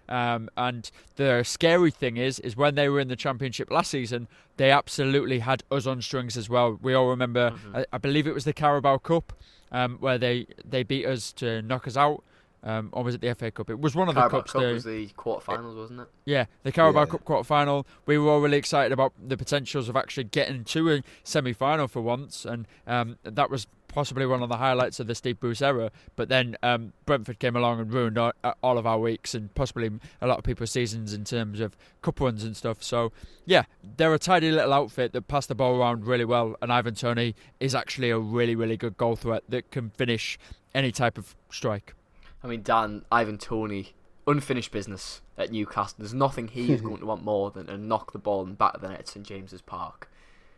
Um, 0.09 0.49
and 0.57 0.91
the 1.17 1.43
scary 1.43 1.91
thing 1.91 2.17
is, 2.17 2.39
is 2.41 2.57
when 2.57 2.75
they 2.75 2.89
were 2.89 3.01
in 3.01 3.09
the 3.09 3.17
championship 3.17 3.71
last 3.71 3.91
season, 3.91 4.29
they 4.57 4.71
absolutely 4.71 5.41
had 5.41 5.65
us 5.71 5.87
on 5.87 6.01
strings 6.01 6.37
as 6.37 6.49
well. 6.49 6.79
We 6.81 6.95
all 6.95 7.09
remember, 7.09 7.51
mm-hmm. 7.51 7.77
I, 7.77 7.87
I, 7.93 7.99
believe 7.99 8.27
it 8.27 8.35
was 8.35 8.45
the 8.45 8.53
Carabao 8.53 8.99
Cup, 8.99 9.33
um, 9.73 9.97
where 9.99 10.19
they, 10.19 10.47
they 10.65 10.83
beat 10.83 11.07
us 11.07 11.33
to 11.35 11.63
knock 11.63 11.87
us 11.87 11.97
out. 11.97 12.23
Um, 12.67 12.89
or 12.91 13.05
was 13.05 13.15
it 13.15 13.21
the 13.21 13.33
FA 13.33 13.53
Cup? 13.53 13.71
It 13.71 13.79
was 13.79 13.95
one 13.95 14.09
of 14.09 14.17
the 14.17 14.21
Carabao 14.23 14.39
cups. 14.39 14.53
Cup 14.53 14.63
the, 14.63 14.73
was 14.73 14.85
the 14.85 15.07
quarterfinals, 15.17 15.77
wasn't 15.77 16.01
it? 16.01 16.09
Yeah, 16.25 16.47
the 16.65 16.73
Carabao 16.73 17.01
yeah. 17.01 17.07
Cup 17.07 17.25
quarterfinal. 17.25 17.87
We 18.07 18.19
were 18.19 18.29
all 18.29 18.41
really 18.41 18.59
excited 18.59 18.91
about 18.91 19.13
the 19.25 19.37
potentials 19.37 19.89
of 19.89 19.95
actually 19.95 20.25
getting 20.25 20.65
to 20.65 20.95
a 20.95 21.03
semi-final 21.23 21.87
for 21.87 22.01
once, 22.01 22.45
and 22.45 22.67
um, 22.89 23.19
that 23.23 23.51
was 23.51 23.69
possibly 23.87 24.27
one 24.27 24.43
of 24.43 24.49
the 24.49 24.57
highlights 24.57 24.99
of 24.99 25.07
the 25.07 25.15
Steve 25.15 25.39
Bruce 25.39 25.63
era. 25.63 25.93
But 26.17 26.29
then 26.29 26.57
um, 26.61 26.93
Brentford 27.07 27.39
came 27.39 27.55
along 27.55 27.79
and 27.79 27.93
ruined 27.93 28.19
all, 28.19 28.33
all, 28.63 28.79
of 28.79 28.87
our 28.87 28.99
weeks 28.99 29.33
and 29.33 29.55
possibly 29.55 29.89
a 30.21 30.27
lot 30.27 30.39
of 30.39 30.45
people's 30.45 30.73
seasons 30.73 31.15
in 31.15 31.23
terms 31.23 31.61
of 31.61 31.77
cup 32.03 32.21
runs 32.21 32.43
and 32.43 32.57
stuff. 32.57 32.83
So 32.83 33.13
yeah, 33.45 33.63
they're 33.97 34.13
a 34.13 34.19
tidy 34.19 34.51
little 34.51 34.73
outfit 34.73 35.13
that 35.13 35.29
pass 35.29 35.47
the 35.47 35.55
ball 35.55 35.81
around 35.81 36.05
really 36.05 36.25
well, 36.25 36.57
and 36.61 36.73
Ivan 36.73 36.97
Toney 36.97 37.37
is 37.61 37.77
actually 37.77 38.11
a 38.11 38.19
really 38.19 38.57
really 38.57 38.77
good 38.77 38.97
goal 38.97 39.15
threat 39.15 39.45
that 39.49 39.71
can 39.71 39.91
finish 39.91 40.37
any 40.75 40.91
type 40.91 41.17
of 41.17 41.37
strike. 41.49 41.95
I 42.43 42.47
mean, 42.47 42.63
Dan, 42.63 43.05
Ivan 43.11 43.39
Toney, 43.39 43.95
unfinished 44.27 44.73
business 44.73 45.21
at 45.39 45.51
Newcastle. 45.51 45.97
There's 45.99 46.15
nothing 46.15 46.49
he's 46.49 46.81
going 46.83 46.99
to 46.99 47.07
want 47.07 47.25
more 47.25 47.51
than 47.51 47.67
to 47.67 47.77
knock 47.77 48.13
the 48.13 48.19
ball 48.19 48.43
in 48.43 48.51
the 48.51 48.57
back 48.57 48.75
of 48.75 48.81
the 48.81 48.89
net 48.89 49.01
at 49.01 49.09
St 49.09 49.27
James's 49.27 49.63
Park. 49.63 50.11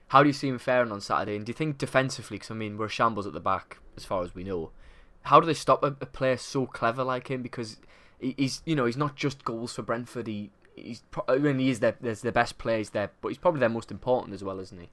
How 0.09 0.23
do 0.23 0.29
you 0.29 0.33
see 0.33 0.49
him 0.49 0.59
faring 0.59 0.91
on 0.91 1.01
Saturday? 1.01 1.37
And 1.37 1.45
do 1.45 1.51
you 1.51 1.55
think 1.55 1.79
defensively, 1.79 2.37
because 2.37 2.51
I 2.51 2.55
mean, 2.55 2.79
we're 2.79 2.89
shambles 2.89 3.27
at 3.27 3.35
the 3.35 3.41
back 3.41 3.79
as 3.97 4.05
far 4.05 4.23
as 4.23 4.35
we 4.35 4.45
know, 4.45 4.71
how 5.23 5.41
do 5.41 5.47
they 5.47 5.55
stop 5.55 5.83
a, 5.83 5.89
a 6.01 6.07
player 6.07 6.37
so 6.37 6.67
clever 6.67 7.05
like 7.05 7.29
him? 7.29 7.43
Because 7.43 7.77
he's, 8.19 8.63
you 8.65 8.75
know, 8.75 8.87
he's 8.87 8.97
not 8.97 9.17
just 9.17 9.45
goals 9.45 9.75
for 9.75 9.83
Brentford. 9.83 10.27
He, 10.27 10.51
he's, 10.75 11.03
I 11.29 11.37
mean, 11.37 11.59
he 11.59 11.69
is 11.69 11.81
their, 11.81 11.97
there's 12.01 12.23
the 12.23 12.33
best 12.33 12.57
players 12.57 12.91
there, 12.91 13.11
but 13.21 13.29
he's 13.29 13.39
probably 13.39 13.61
their 13.61 13.69
most 13.69 13.91
important 13.91 14.35
as 14.35 14.43
well, 14.43 14.59
isn't 14.61 14.81
he? 14.81 14.89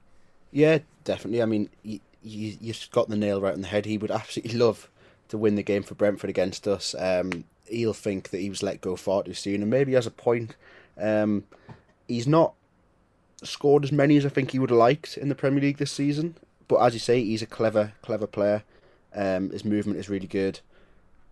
Yeah, 0.52 0.78
definitely. 1.04 1.42
I 1.42 1.46
mean, 1.46 1.70
you, 1.82 2.00
you, 2.22 2.56
you've 2.60 2.88
got 2.90 3.08
the 3.08 3.16
nail 3.16 3.40
right 3.40 3.54
on 3.54 3.62
the 3.62 3.68
head. 3.68 3.86
He 3.86 3.96
would 3.96 4.10
absolutely 4.10 4.58
love 4.58 4.90
to 5.28 5.38
win 5.38 5.54
the 5.56 5.62
game 5.62 5.82
for 5.82 5.94
Brentford 5.94 6.30
against 6.30 6.66
us. 6.68 6.94
Um, 6.98 7.44
he'll 7.66 7.92
think 7.92 8.30
that 8.30 8.38
he 8.38 8.48
was 8.48 8.62
let 8.62 8.80
go 8.80 8.96
far 8.96 9.22
too 9.22 9.34
soon, 9.34 9.62
and 9.62 9.70
maybe 9.70 9.92
has 9.94 10.06
a 10.06 10.10
point. 10.10 10.54
Um, 10.98 11.44
he's 12.08 12.26
not 12.26 12.54
scored 13.42 13.84
as 13.84 13.92
many 13.92 14.16
as 14.16 14.24
I 14.24 14.30
think 14.30 14.50
he 14.50 14.58
would 14.58 14.70
have 14.70 14.78
liked 14.78 15.16
in 15.16 15.28
the 15.28 15.34
Premier 15.34 15.60
League 15.60 15.78
this 15.78 15.92
season, 15.92 16.36
but 16.68 16.76
as 16.76 16.94
you 16.94 17.00
say, 17.00 17.22
he's 17.22 17.42
a 17.42 17.46
clever, 17.46 17.92
clever 18.02 18.26
player. 18.26 18.62
Um, 19.14 19.50
his 19.50 19.64
movement 19.64 19.98
is 19.98 20.08
really 20.08 20.26
good, 20.26 20.60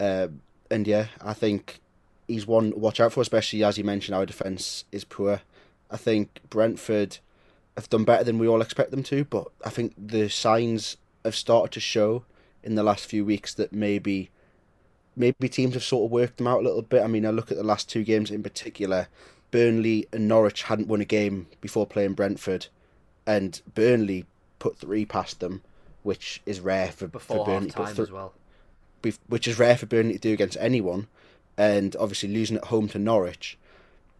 uh, 0.01 0.29
and 0.71 0.87
yeah, 0.87 1.07
I 1.21 1.35
think 1.35 1.81
he's 2.27 2.47
one 2.47 2.73
to 2.73 2.79
watch 2.79 3.01
out 3.01 3.13
for. 3.13 3.21
Especially 3.21 3.63
as 3.63 3.79
you 3.79 3.85
mentioned, 3.85 4.15
our 4.15 4.27
defence 4.27 4.85
is 4.91 5.05
poor. 5.05 5.43
I 5.91 5.97
think 5.97 6.41
Brentford 6.49 7.19
have 7.77 7.91
done 7.91 8.05
better 8.05 8.25
than 8.25 8.39
we 8.39 8.49
all 8.49 8.63
expect 8.63 8.91
them 8.91 9.03
to, 9.05 9.25
but 9.25 9.49
I 9.65 9.71
think 9.71 9.95
the 9.99 10.29
signs 10.29 10.97
have 11.25 11.35
started 11.35 11.73
to 11.73 11.81
show 11.81 12.25
in 12.65 12.75
the 12.75 12.83
last 12.83 13.07
few 13.07 13.25
weeks 13.25 13.55
that 13.55 13.73
maybe 13.73 14.31
maybe 15.17 15.49
teams 15.49 15.75
have 15.75 15.85
sort 15.85 16.07
of 16.07 16.11
worked 16.11 16.39
them 16.39 16.47
out 16.47 16.61
a 16.61 16.65
little 16.65 16.83
bit. 16.83 17.03
I 17.03 17.07
mean, 17.07 17.25
I 17.25 17.31
look 17.31 17.51
at 17.51 17.57
the 17.57 17.63
last 17.65 17.89
two 17.89 18.03
games 18.03 18.31
in 18.31 18.43
particular. 18.43 19.09
Burnley 19.51 20.09
and 20.13 20.27
Norwich 20.27 20.65
hadn't 20.65 20.89
won 20.89 21.01
a 21.01 21.05
game 21.05 21.47
before 21.61 21.87
playing 21.87 22.15
Brentford, 22.15 22.67
and 23.27 23.61
Burnley 23.75 24.27
put 24.59 24.79
three 24.79 25.05
past 25.05 25.39
them, 25.39 25.63
which 26.03 26.43
is 26.45 26.59
rare 26.59 26.91
for, 26.91 27.07
before 27.07 27.39
for 27.39 27.47
Burnley. 27.47 27.71
Th- 27.71 27.99
as 27.99 28.11
well. 28.11 28.33
Which 29.29 29.47
is 29.47 29.59
rare 29.59 29.77
for 29.77 29.87
Burnley 29.87 30.15
to 30.15 30.19
do 30.19 30.33
against 30.33 30.57
anyone, 30.59 31.07
and 31.57 31.95
obviously 32.01 32.31
losing 32.31 32.57
at 32.57 32.65
home 32.65 32.89
to 32.89 32.99
Norwich. 32.99 33.57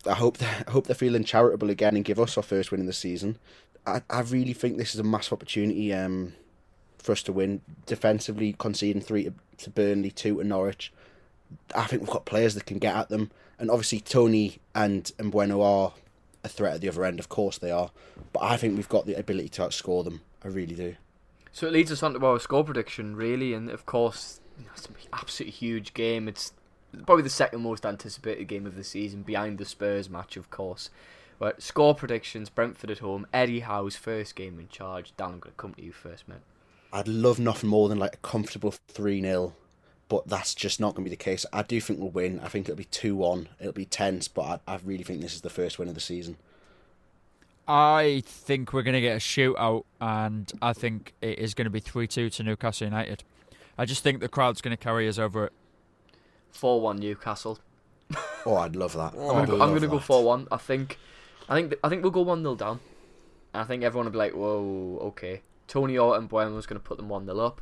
I 0.07 0.15
hope 0.15 0.41
I 0.43 0.71
hope 0.71 0.87
they're 0.87 0.95
feeling 0.95 1.25
charitable 1.25 1.71
again 1.71 1.97
and 1.97 2.05
give 2.05 2.21
us 2.21 2.37
our 2.37 2.43
first 2.43 2.71
win 2.71 2.81
in 2.81 2.87
the 2.87 2.93
season. 2.93 3.39
I, 3.87 4.03
I 4.09 4.21
really 4.21 4.53
think 4.53 4.77
this 4.77 4.95
is 4.95 5.01
a 5.01 5.05
massive 5.05 5.33
opportunity. 5.33 5.93
Um, 5.93 6.35
for 7.05 7.13
us 7.13 7.23
to 7.23 7.33
win. 7.33 7.61
Defensively, 7.85 8.55
conceding 8.59 9.03
three 9.03 9.25
to, 9.25 9.35
to 9.59 9.71
Burnley, 9.71 10.11
two 10.11 10.39
to 10.39 10.45
Norwich. 10.45 10.93
I 11.75 11.85
think 11.85 12.03
we've 12.03 12.11
got 12.11 12.25
players 12.25 12.55
that 12.55 12.65
can 12.67 12.79
get 12.79 12.97
at 12.97 13.11
them, 13.11 13.31
and 13.59 13.71
obviously 13.71 14.01
Toney 14.01 14.59
and 14.75 15.05
Mbeumo 15.19 15.63
are 15.63 15.93
a 16.43 16.49
threat 16.49 16.75
at 16.75 16.81
the 16.81 16.89
other 16.89 17.05
end. 17.05 17.21
Of 17.21 17.29
course 17.29 17.59
they 17.59 17.71
are, 17.71 17.91
but 18.33 18.43
I 18.43 18.57
think 18.57 18.75
we've 18.75 18.89
got 18.89 19.07
the 19.07 19.15
ability 19.15 19.51
to 19.51 19.63
outscore 19.63 20.03
them. 20.03 20.23
I 20.43 20.49
really 20.49 20.75
do. 20.75 20.97
So 21.53 21.67
it 21.67 21.73
leads 21.73 21.93
us 21.93 22.03
on 22.03 22.15
to 22.15 22.27
our 22.27 22.41
score 22.41 22.65
prediction, 22.65 23.15
really, 23.15 23.53
and 23.53 23.71
of 23.71 23.87
course, 23.87 24.41
you 24.59 24.65
know, 24.65 24.71
it's 24.75 24.87
an 24.87 24.95
absolutely 25.13 25.53
huge 25.53 25.95
game. 25.95 26.27
It's 26.27 26.55
probably 27.07 27.23
the 27.23 27.31
second 27.31 27.61
most 27.61 27.85
anticipated 27.85 28.49
game 28.49 28.67
of 28.67 28.75
the 28.75 28.83
season, 28.83 29.23
behind 29.23 29.59
the 29.59 29.67
Spurs 29.67 30.09
match, 30.09 30.37
of 30.37 30.51
course. 30.51 30.91
But 31.39 31.63
score 31.63 31.95
predictions: 31.95 32.49
Brentford 32.49 32.91
at 32.91 33.01
home, 33.01 33.27
Eddie 33.33 33.61
Howe's 33.61 33.97
first 33.97 34.35
game 34.35 34.59
in 34.59 34.69
charge. 34.69 35.13
Dan, 35.17 35.27
I'm 35.27 35.39
going 35.41 35.53
to 35.53 35.57
come 35.57 35.75
to 35.75 35.83
you 35.83 35.93
first, 35.93 36.27
mate. 36.27 36.39
I'd 36.95 37.09
love 37.09 37.41
nothing 37.41 37.69
more 37.69 37.89
than 37.89 37.99
like 37.99 38.15
a 38.15 38.19
comfortable 38.19 38.71
3 38.71 39.21
0, 39.21 39.53
but 40.09 40.29
that's 40.29 40.55
just 40.55 40.79
not 40.79 40.95
going 40.95 41.05
to 41.05 41.11
be 41.11 41.17
the 41.17 41.23
case. 41.23 41.45
I 41.53 41.63
do 41.63 41.81
think 41.81 41.99
we'll 41.99 42.11
win. 42.11 42.39
I 42.39 42.47
think 42.47 42.69
it'll 42.69 42.79
be 42.79 42.85
2 42.85 43.17
1. 43.17 43.49
It'll 43.59 43.73
be 43.73 43.85
tense, 43.85 44.29
but 44.29 44.63
I, 44.69 44.75
I 44.75 44.79
really 44.85 45.03
think 45.03 45.21
this 45.21 45.35
is 45.35 45.41
the 45.41 45.51
first 45.51 45.77
win 45.77 45.89
of 45.89 45.97
the 45.97 46.01
season. 46.01 46.37
I 47.67 48.23
think 48.25 48.73
we're 48.73 48.85
going 48.85 48.95
to 48.95 49.01
get 49.01 49.17
a 49.17 49.19
shootout, 49.19 49.85
and 50.01 50.53
I 50.63 50.73
think 50.73 51.15
it 51.21 51.41
is 51.41 51.53
going 51.53 51.65
to 51.65 51.71
be 51.71 51.81
3 51.81 52.07
2 52.07 52.31
to 52.31 52.43
Newcastle 52.45 52.87
United. 52.87 53.25
I 53.77 53.87
just 53.87 54.05
think 54.05 54.21
the 54.21 54.29
crowd's 54.29 54.61
going 54.61 54.77
to 54.77 54.83
carry 54.83 55.09
us 55.09 55.19
over 55.19 55.47
it. 55.47 55.53
4 56.53 56.81
1 56.81 57.01
Newcastle. 57.01 57.59
oh, 58.47 58.55
I'd 58.55 58.77
love 58.77 58.93
that. 58.93 59.15
Oh, 59.17 59.35
I'm, 59.35 59.47
going 59.47 59.81
to 59.81 59.89
go 59.89 59.99
4 59.99 60.23
1. 60.23 60.47
I 60.53 60.59
think, 60.59 60.97
I 61.49 61.57
think, 61.57 61.75
I 61.83 61.89
think 61.89 62.03
we'll 62.03 62.13
go 62.13 62.23
1 62.23 62.41
0 62.41 62.55
down. 62.55 62.79
I 63.53 63.65
think 63.65 63.83
everyone 63.83 64.05
will 64.05 64.13
be 64.13 64.19
like, 64.19 64.35
whoa, 64.35 64.99
okay. 65.07 65.43
Toney 65.67 65.97
and 65.97 66.29
Mbeumo 66.29 66.55
was 66.55 66.67
going 66.67 66.81
to 66.81 66.87
put 66.87 66.97
them 66.97 67.09
1 67.09 67.27
0 67.27 67.39
up. 67.39 67.61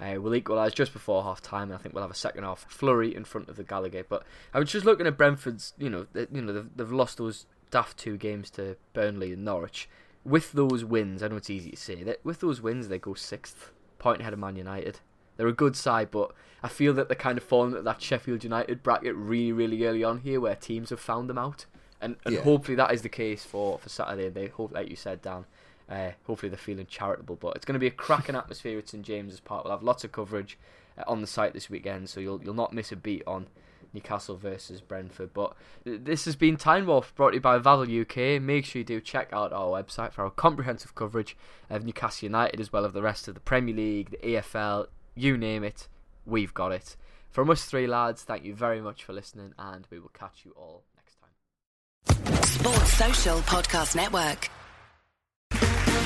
Uh, 0.00 0.20
we'll 0.20 0.34
equalise 0.34 0.72
just 0.72 0.92
before 0.92 1.24
half 1.24 1.42
time, 1.42 1.70
and 1.70 1.74
I 1.74 1.78
think 1.78 1.94
we'll 1.94 2.02
have 2.04 2.10
a 2.10 2.14
second 2.14 2.44
half 2.44 2.64
flurry 2.70 3.14
in 3.14 3.24
front 3.24 3.48
of 3.48 3.56
the 3.56 3.64
Gallowgate. 3.64 4.04
But 4.08 4.22
I 4.54 4.60
was 4.60 4.70
just 4.70 4.86
looking 4.86 5.08
at 5.08 5.18
Brentford's, 5.18 5.72
you 5.76 5.90
know, 5.90 6.06
they, 6.12 6.26
you 6.32 6.40
know 6.40 6.52
they've, 6.52 6.70
they've 6.76 6.92
lost 6.92 7.18
those 7.18 7.46
daft 7.70 7.98
two 7.98 8.16
games 8.16 8.48
to 8.50 8.76
Burnley 8.92 9.32
and 9.32 9.44
Norwich. 9.44 9.88
With 10.24 10.52
those 10.52 10.84
wins, 10.84 11.22
I 11.22 11.28
know 11.28 11.36
it's 11.36 11.50
easy 11.50 11.70
to 11.70 11.76
say 11.76 12.02
that 12.04 12.24
with 12.24 12.40
those 12.40 12.60
wins 12.60 12.88
they 12.88 12.98
go 12.98 13.14
sixth, 13.14 13.72
point 13.98 14.20
ahead 14.20 14.32
of 14.32 14.38
Man 14.38 14.56
United. 14.56 15.00
They're 15.36 15.48
a 15.48 15.52
good 15.52 15.76
side, 15.76 16.10
but 16.10 16.32
I 16.62 16.68
feel 16.68 16.92
that 16.94 17.08
they're 17.08 17.16
kind 17.16 17.38
of 17.38 17.44
falling 17.44 17.70
into 17.70 17.82
that 17.82 18.02
Sheffield 18.02 18.44
United 18.44 18.82
bracket 18.82 19.14
really, 19.14 19.52
really 19.52 19.84
early 19.84 20.04
on 20.04 20.18
here, 20.18 20.40
where 20.40 20.56
teams 20.56 20.90
have 20.90 21.00
found 21.00 21.30
them 21.30 21.38
out, 21.38 21.66
and, 22.00 22.16
and 22.24 22.34
yeah. 22.34 22.40
hopefully 22.42 22.74
that 22.76 22.92
is 22.92 23.02
the 23.02 23.08
case 23.08 23.44
for 23.44 23.78
for 23.78 23.88
Saturday. 23.88 24.28
They 24.28 24.48
hope, 24.48 24.72
like 24.72 24.90
you 24.90 24.96
said, 24.96 25.22
Dan, 25.22 25.44
uh, 25.88 26.10
hopefully 26.24 26.50
they're 26.50 26.58
feeling 26.58 26.86
charitable, 26.86 27.36
but 27.36 27.56
it's 27.56 27.64
going 27.64 27.74
to 27.74 27.78
be 27.78 27.86
a 27.86 27.90
cracking 27.90 28.34
atmosphere 28.36 28.78
at 28.78 28.88
St 28.88 29.04
James's 29.04 29.40
Park. 29.40 29.64
We'll 29.64 29.72
have 29.72 29.82
lots 29.82 30.04
of 30.04 30.12
coverage 30.12 30.58
uh, 30.98 31.04
on 31.06 31.20
the 31.20 31.26
site 31.26 31.54
this 31.54 31.70
weekend, 31.70 32.08
so 32.08 32.20
you'll 32.20 32.42
you'll 32.42 32.54
not 32.54 32.72
miss 32.72 32.92
a 32.92 32.96
beat 32.96 33.22
on 33.26 33.46
Newcastle 33.92 34.36
versus 34.36 34.80
Brentford. 34.80 35.32
But 35.32 35.54
this 35.84 36.24
has 36.26 36.36
been 36.36 36.56
Time 36.56 36.86
Wolf 36.86 37.14
brought 37.14 37.30
to 37.30 37.36
you 37.36 37.40
by 37.40 37.58
Vavel 37.58 38.02
UK. 38.02 38.40
Make 38.40 38.64
sure 38.64 38.80
you 38.80 38.84
do 38.84 39.00
check 39.00 39.30
out 39.32 39.52
our 39.52 39.82
website 39.82 40.12
for 40.12 40.24
our 40.24 40.30
comprehensive 40.30 40.94
coverage 40.94 41.36
of 41.70 41.84
Newcastle 41.84 42.26
United 42.26 42.60
as 42.60 42.72
well 42.72 42.84
as 42.84 42.92
the 42.92 43.02
rest 43.02 43.28
of 43.28 43.34
the 43.34 43.40
Premier 43.40 43.74
League, 43.74 44.10
the 44.10 44.18
EFL, 44.18 44.88
you 45.14 45.36
name 45.36 45.64
it, 45.64 45.88
we've 46.24 46.54
got 46.54 46.72
it. 46.72 46.96
From 47.30 47.50
us 47.50 47.64
three 47.64 47.86
lads, 47.86 48.22
thank 48.22 48.44
you 48.44 48.54
very 48.54 48.80
much 48.80 49.04
for 49.04 49.12
listening, 49.12 49.52
and 49.58 49.86
we 49.90 49.98
will 49.98 50.10
catch 50.10 50.44
you 50.44 50.52
all 50.56 50.84
next 50.96 51.16
time. 51.20 52.42
Sports 52.44 52.92
Social 52.94 53.38
Podcast 53.40 53.94
Network. 53.94 54.50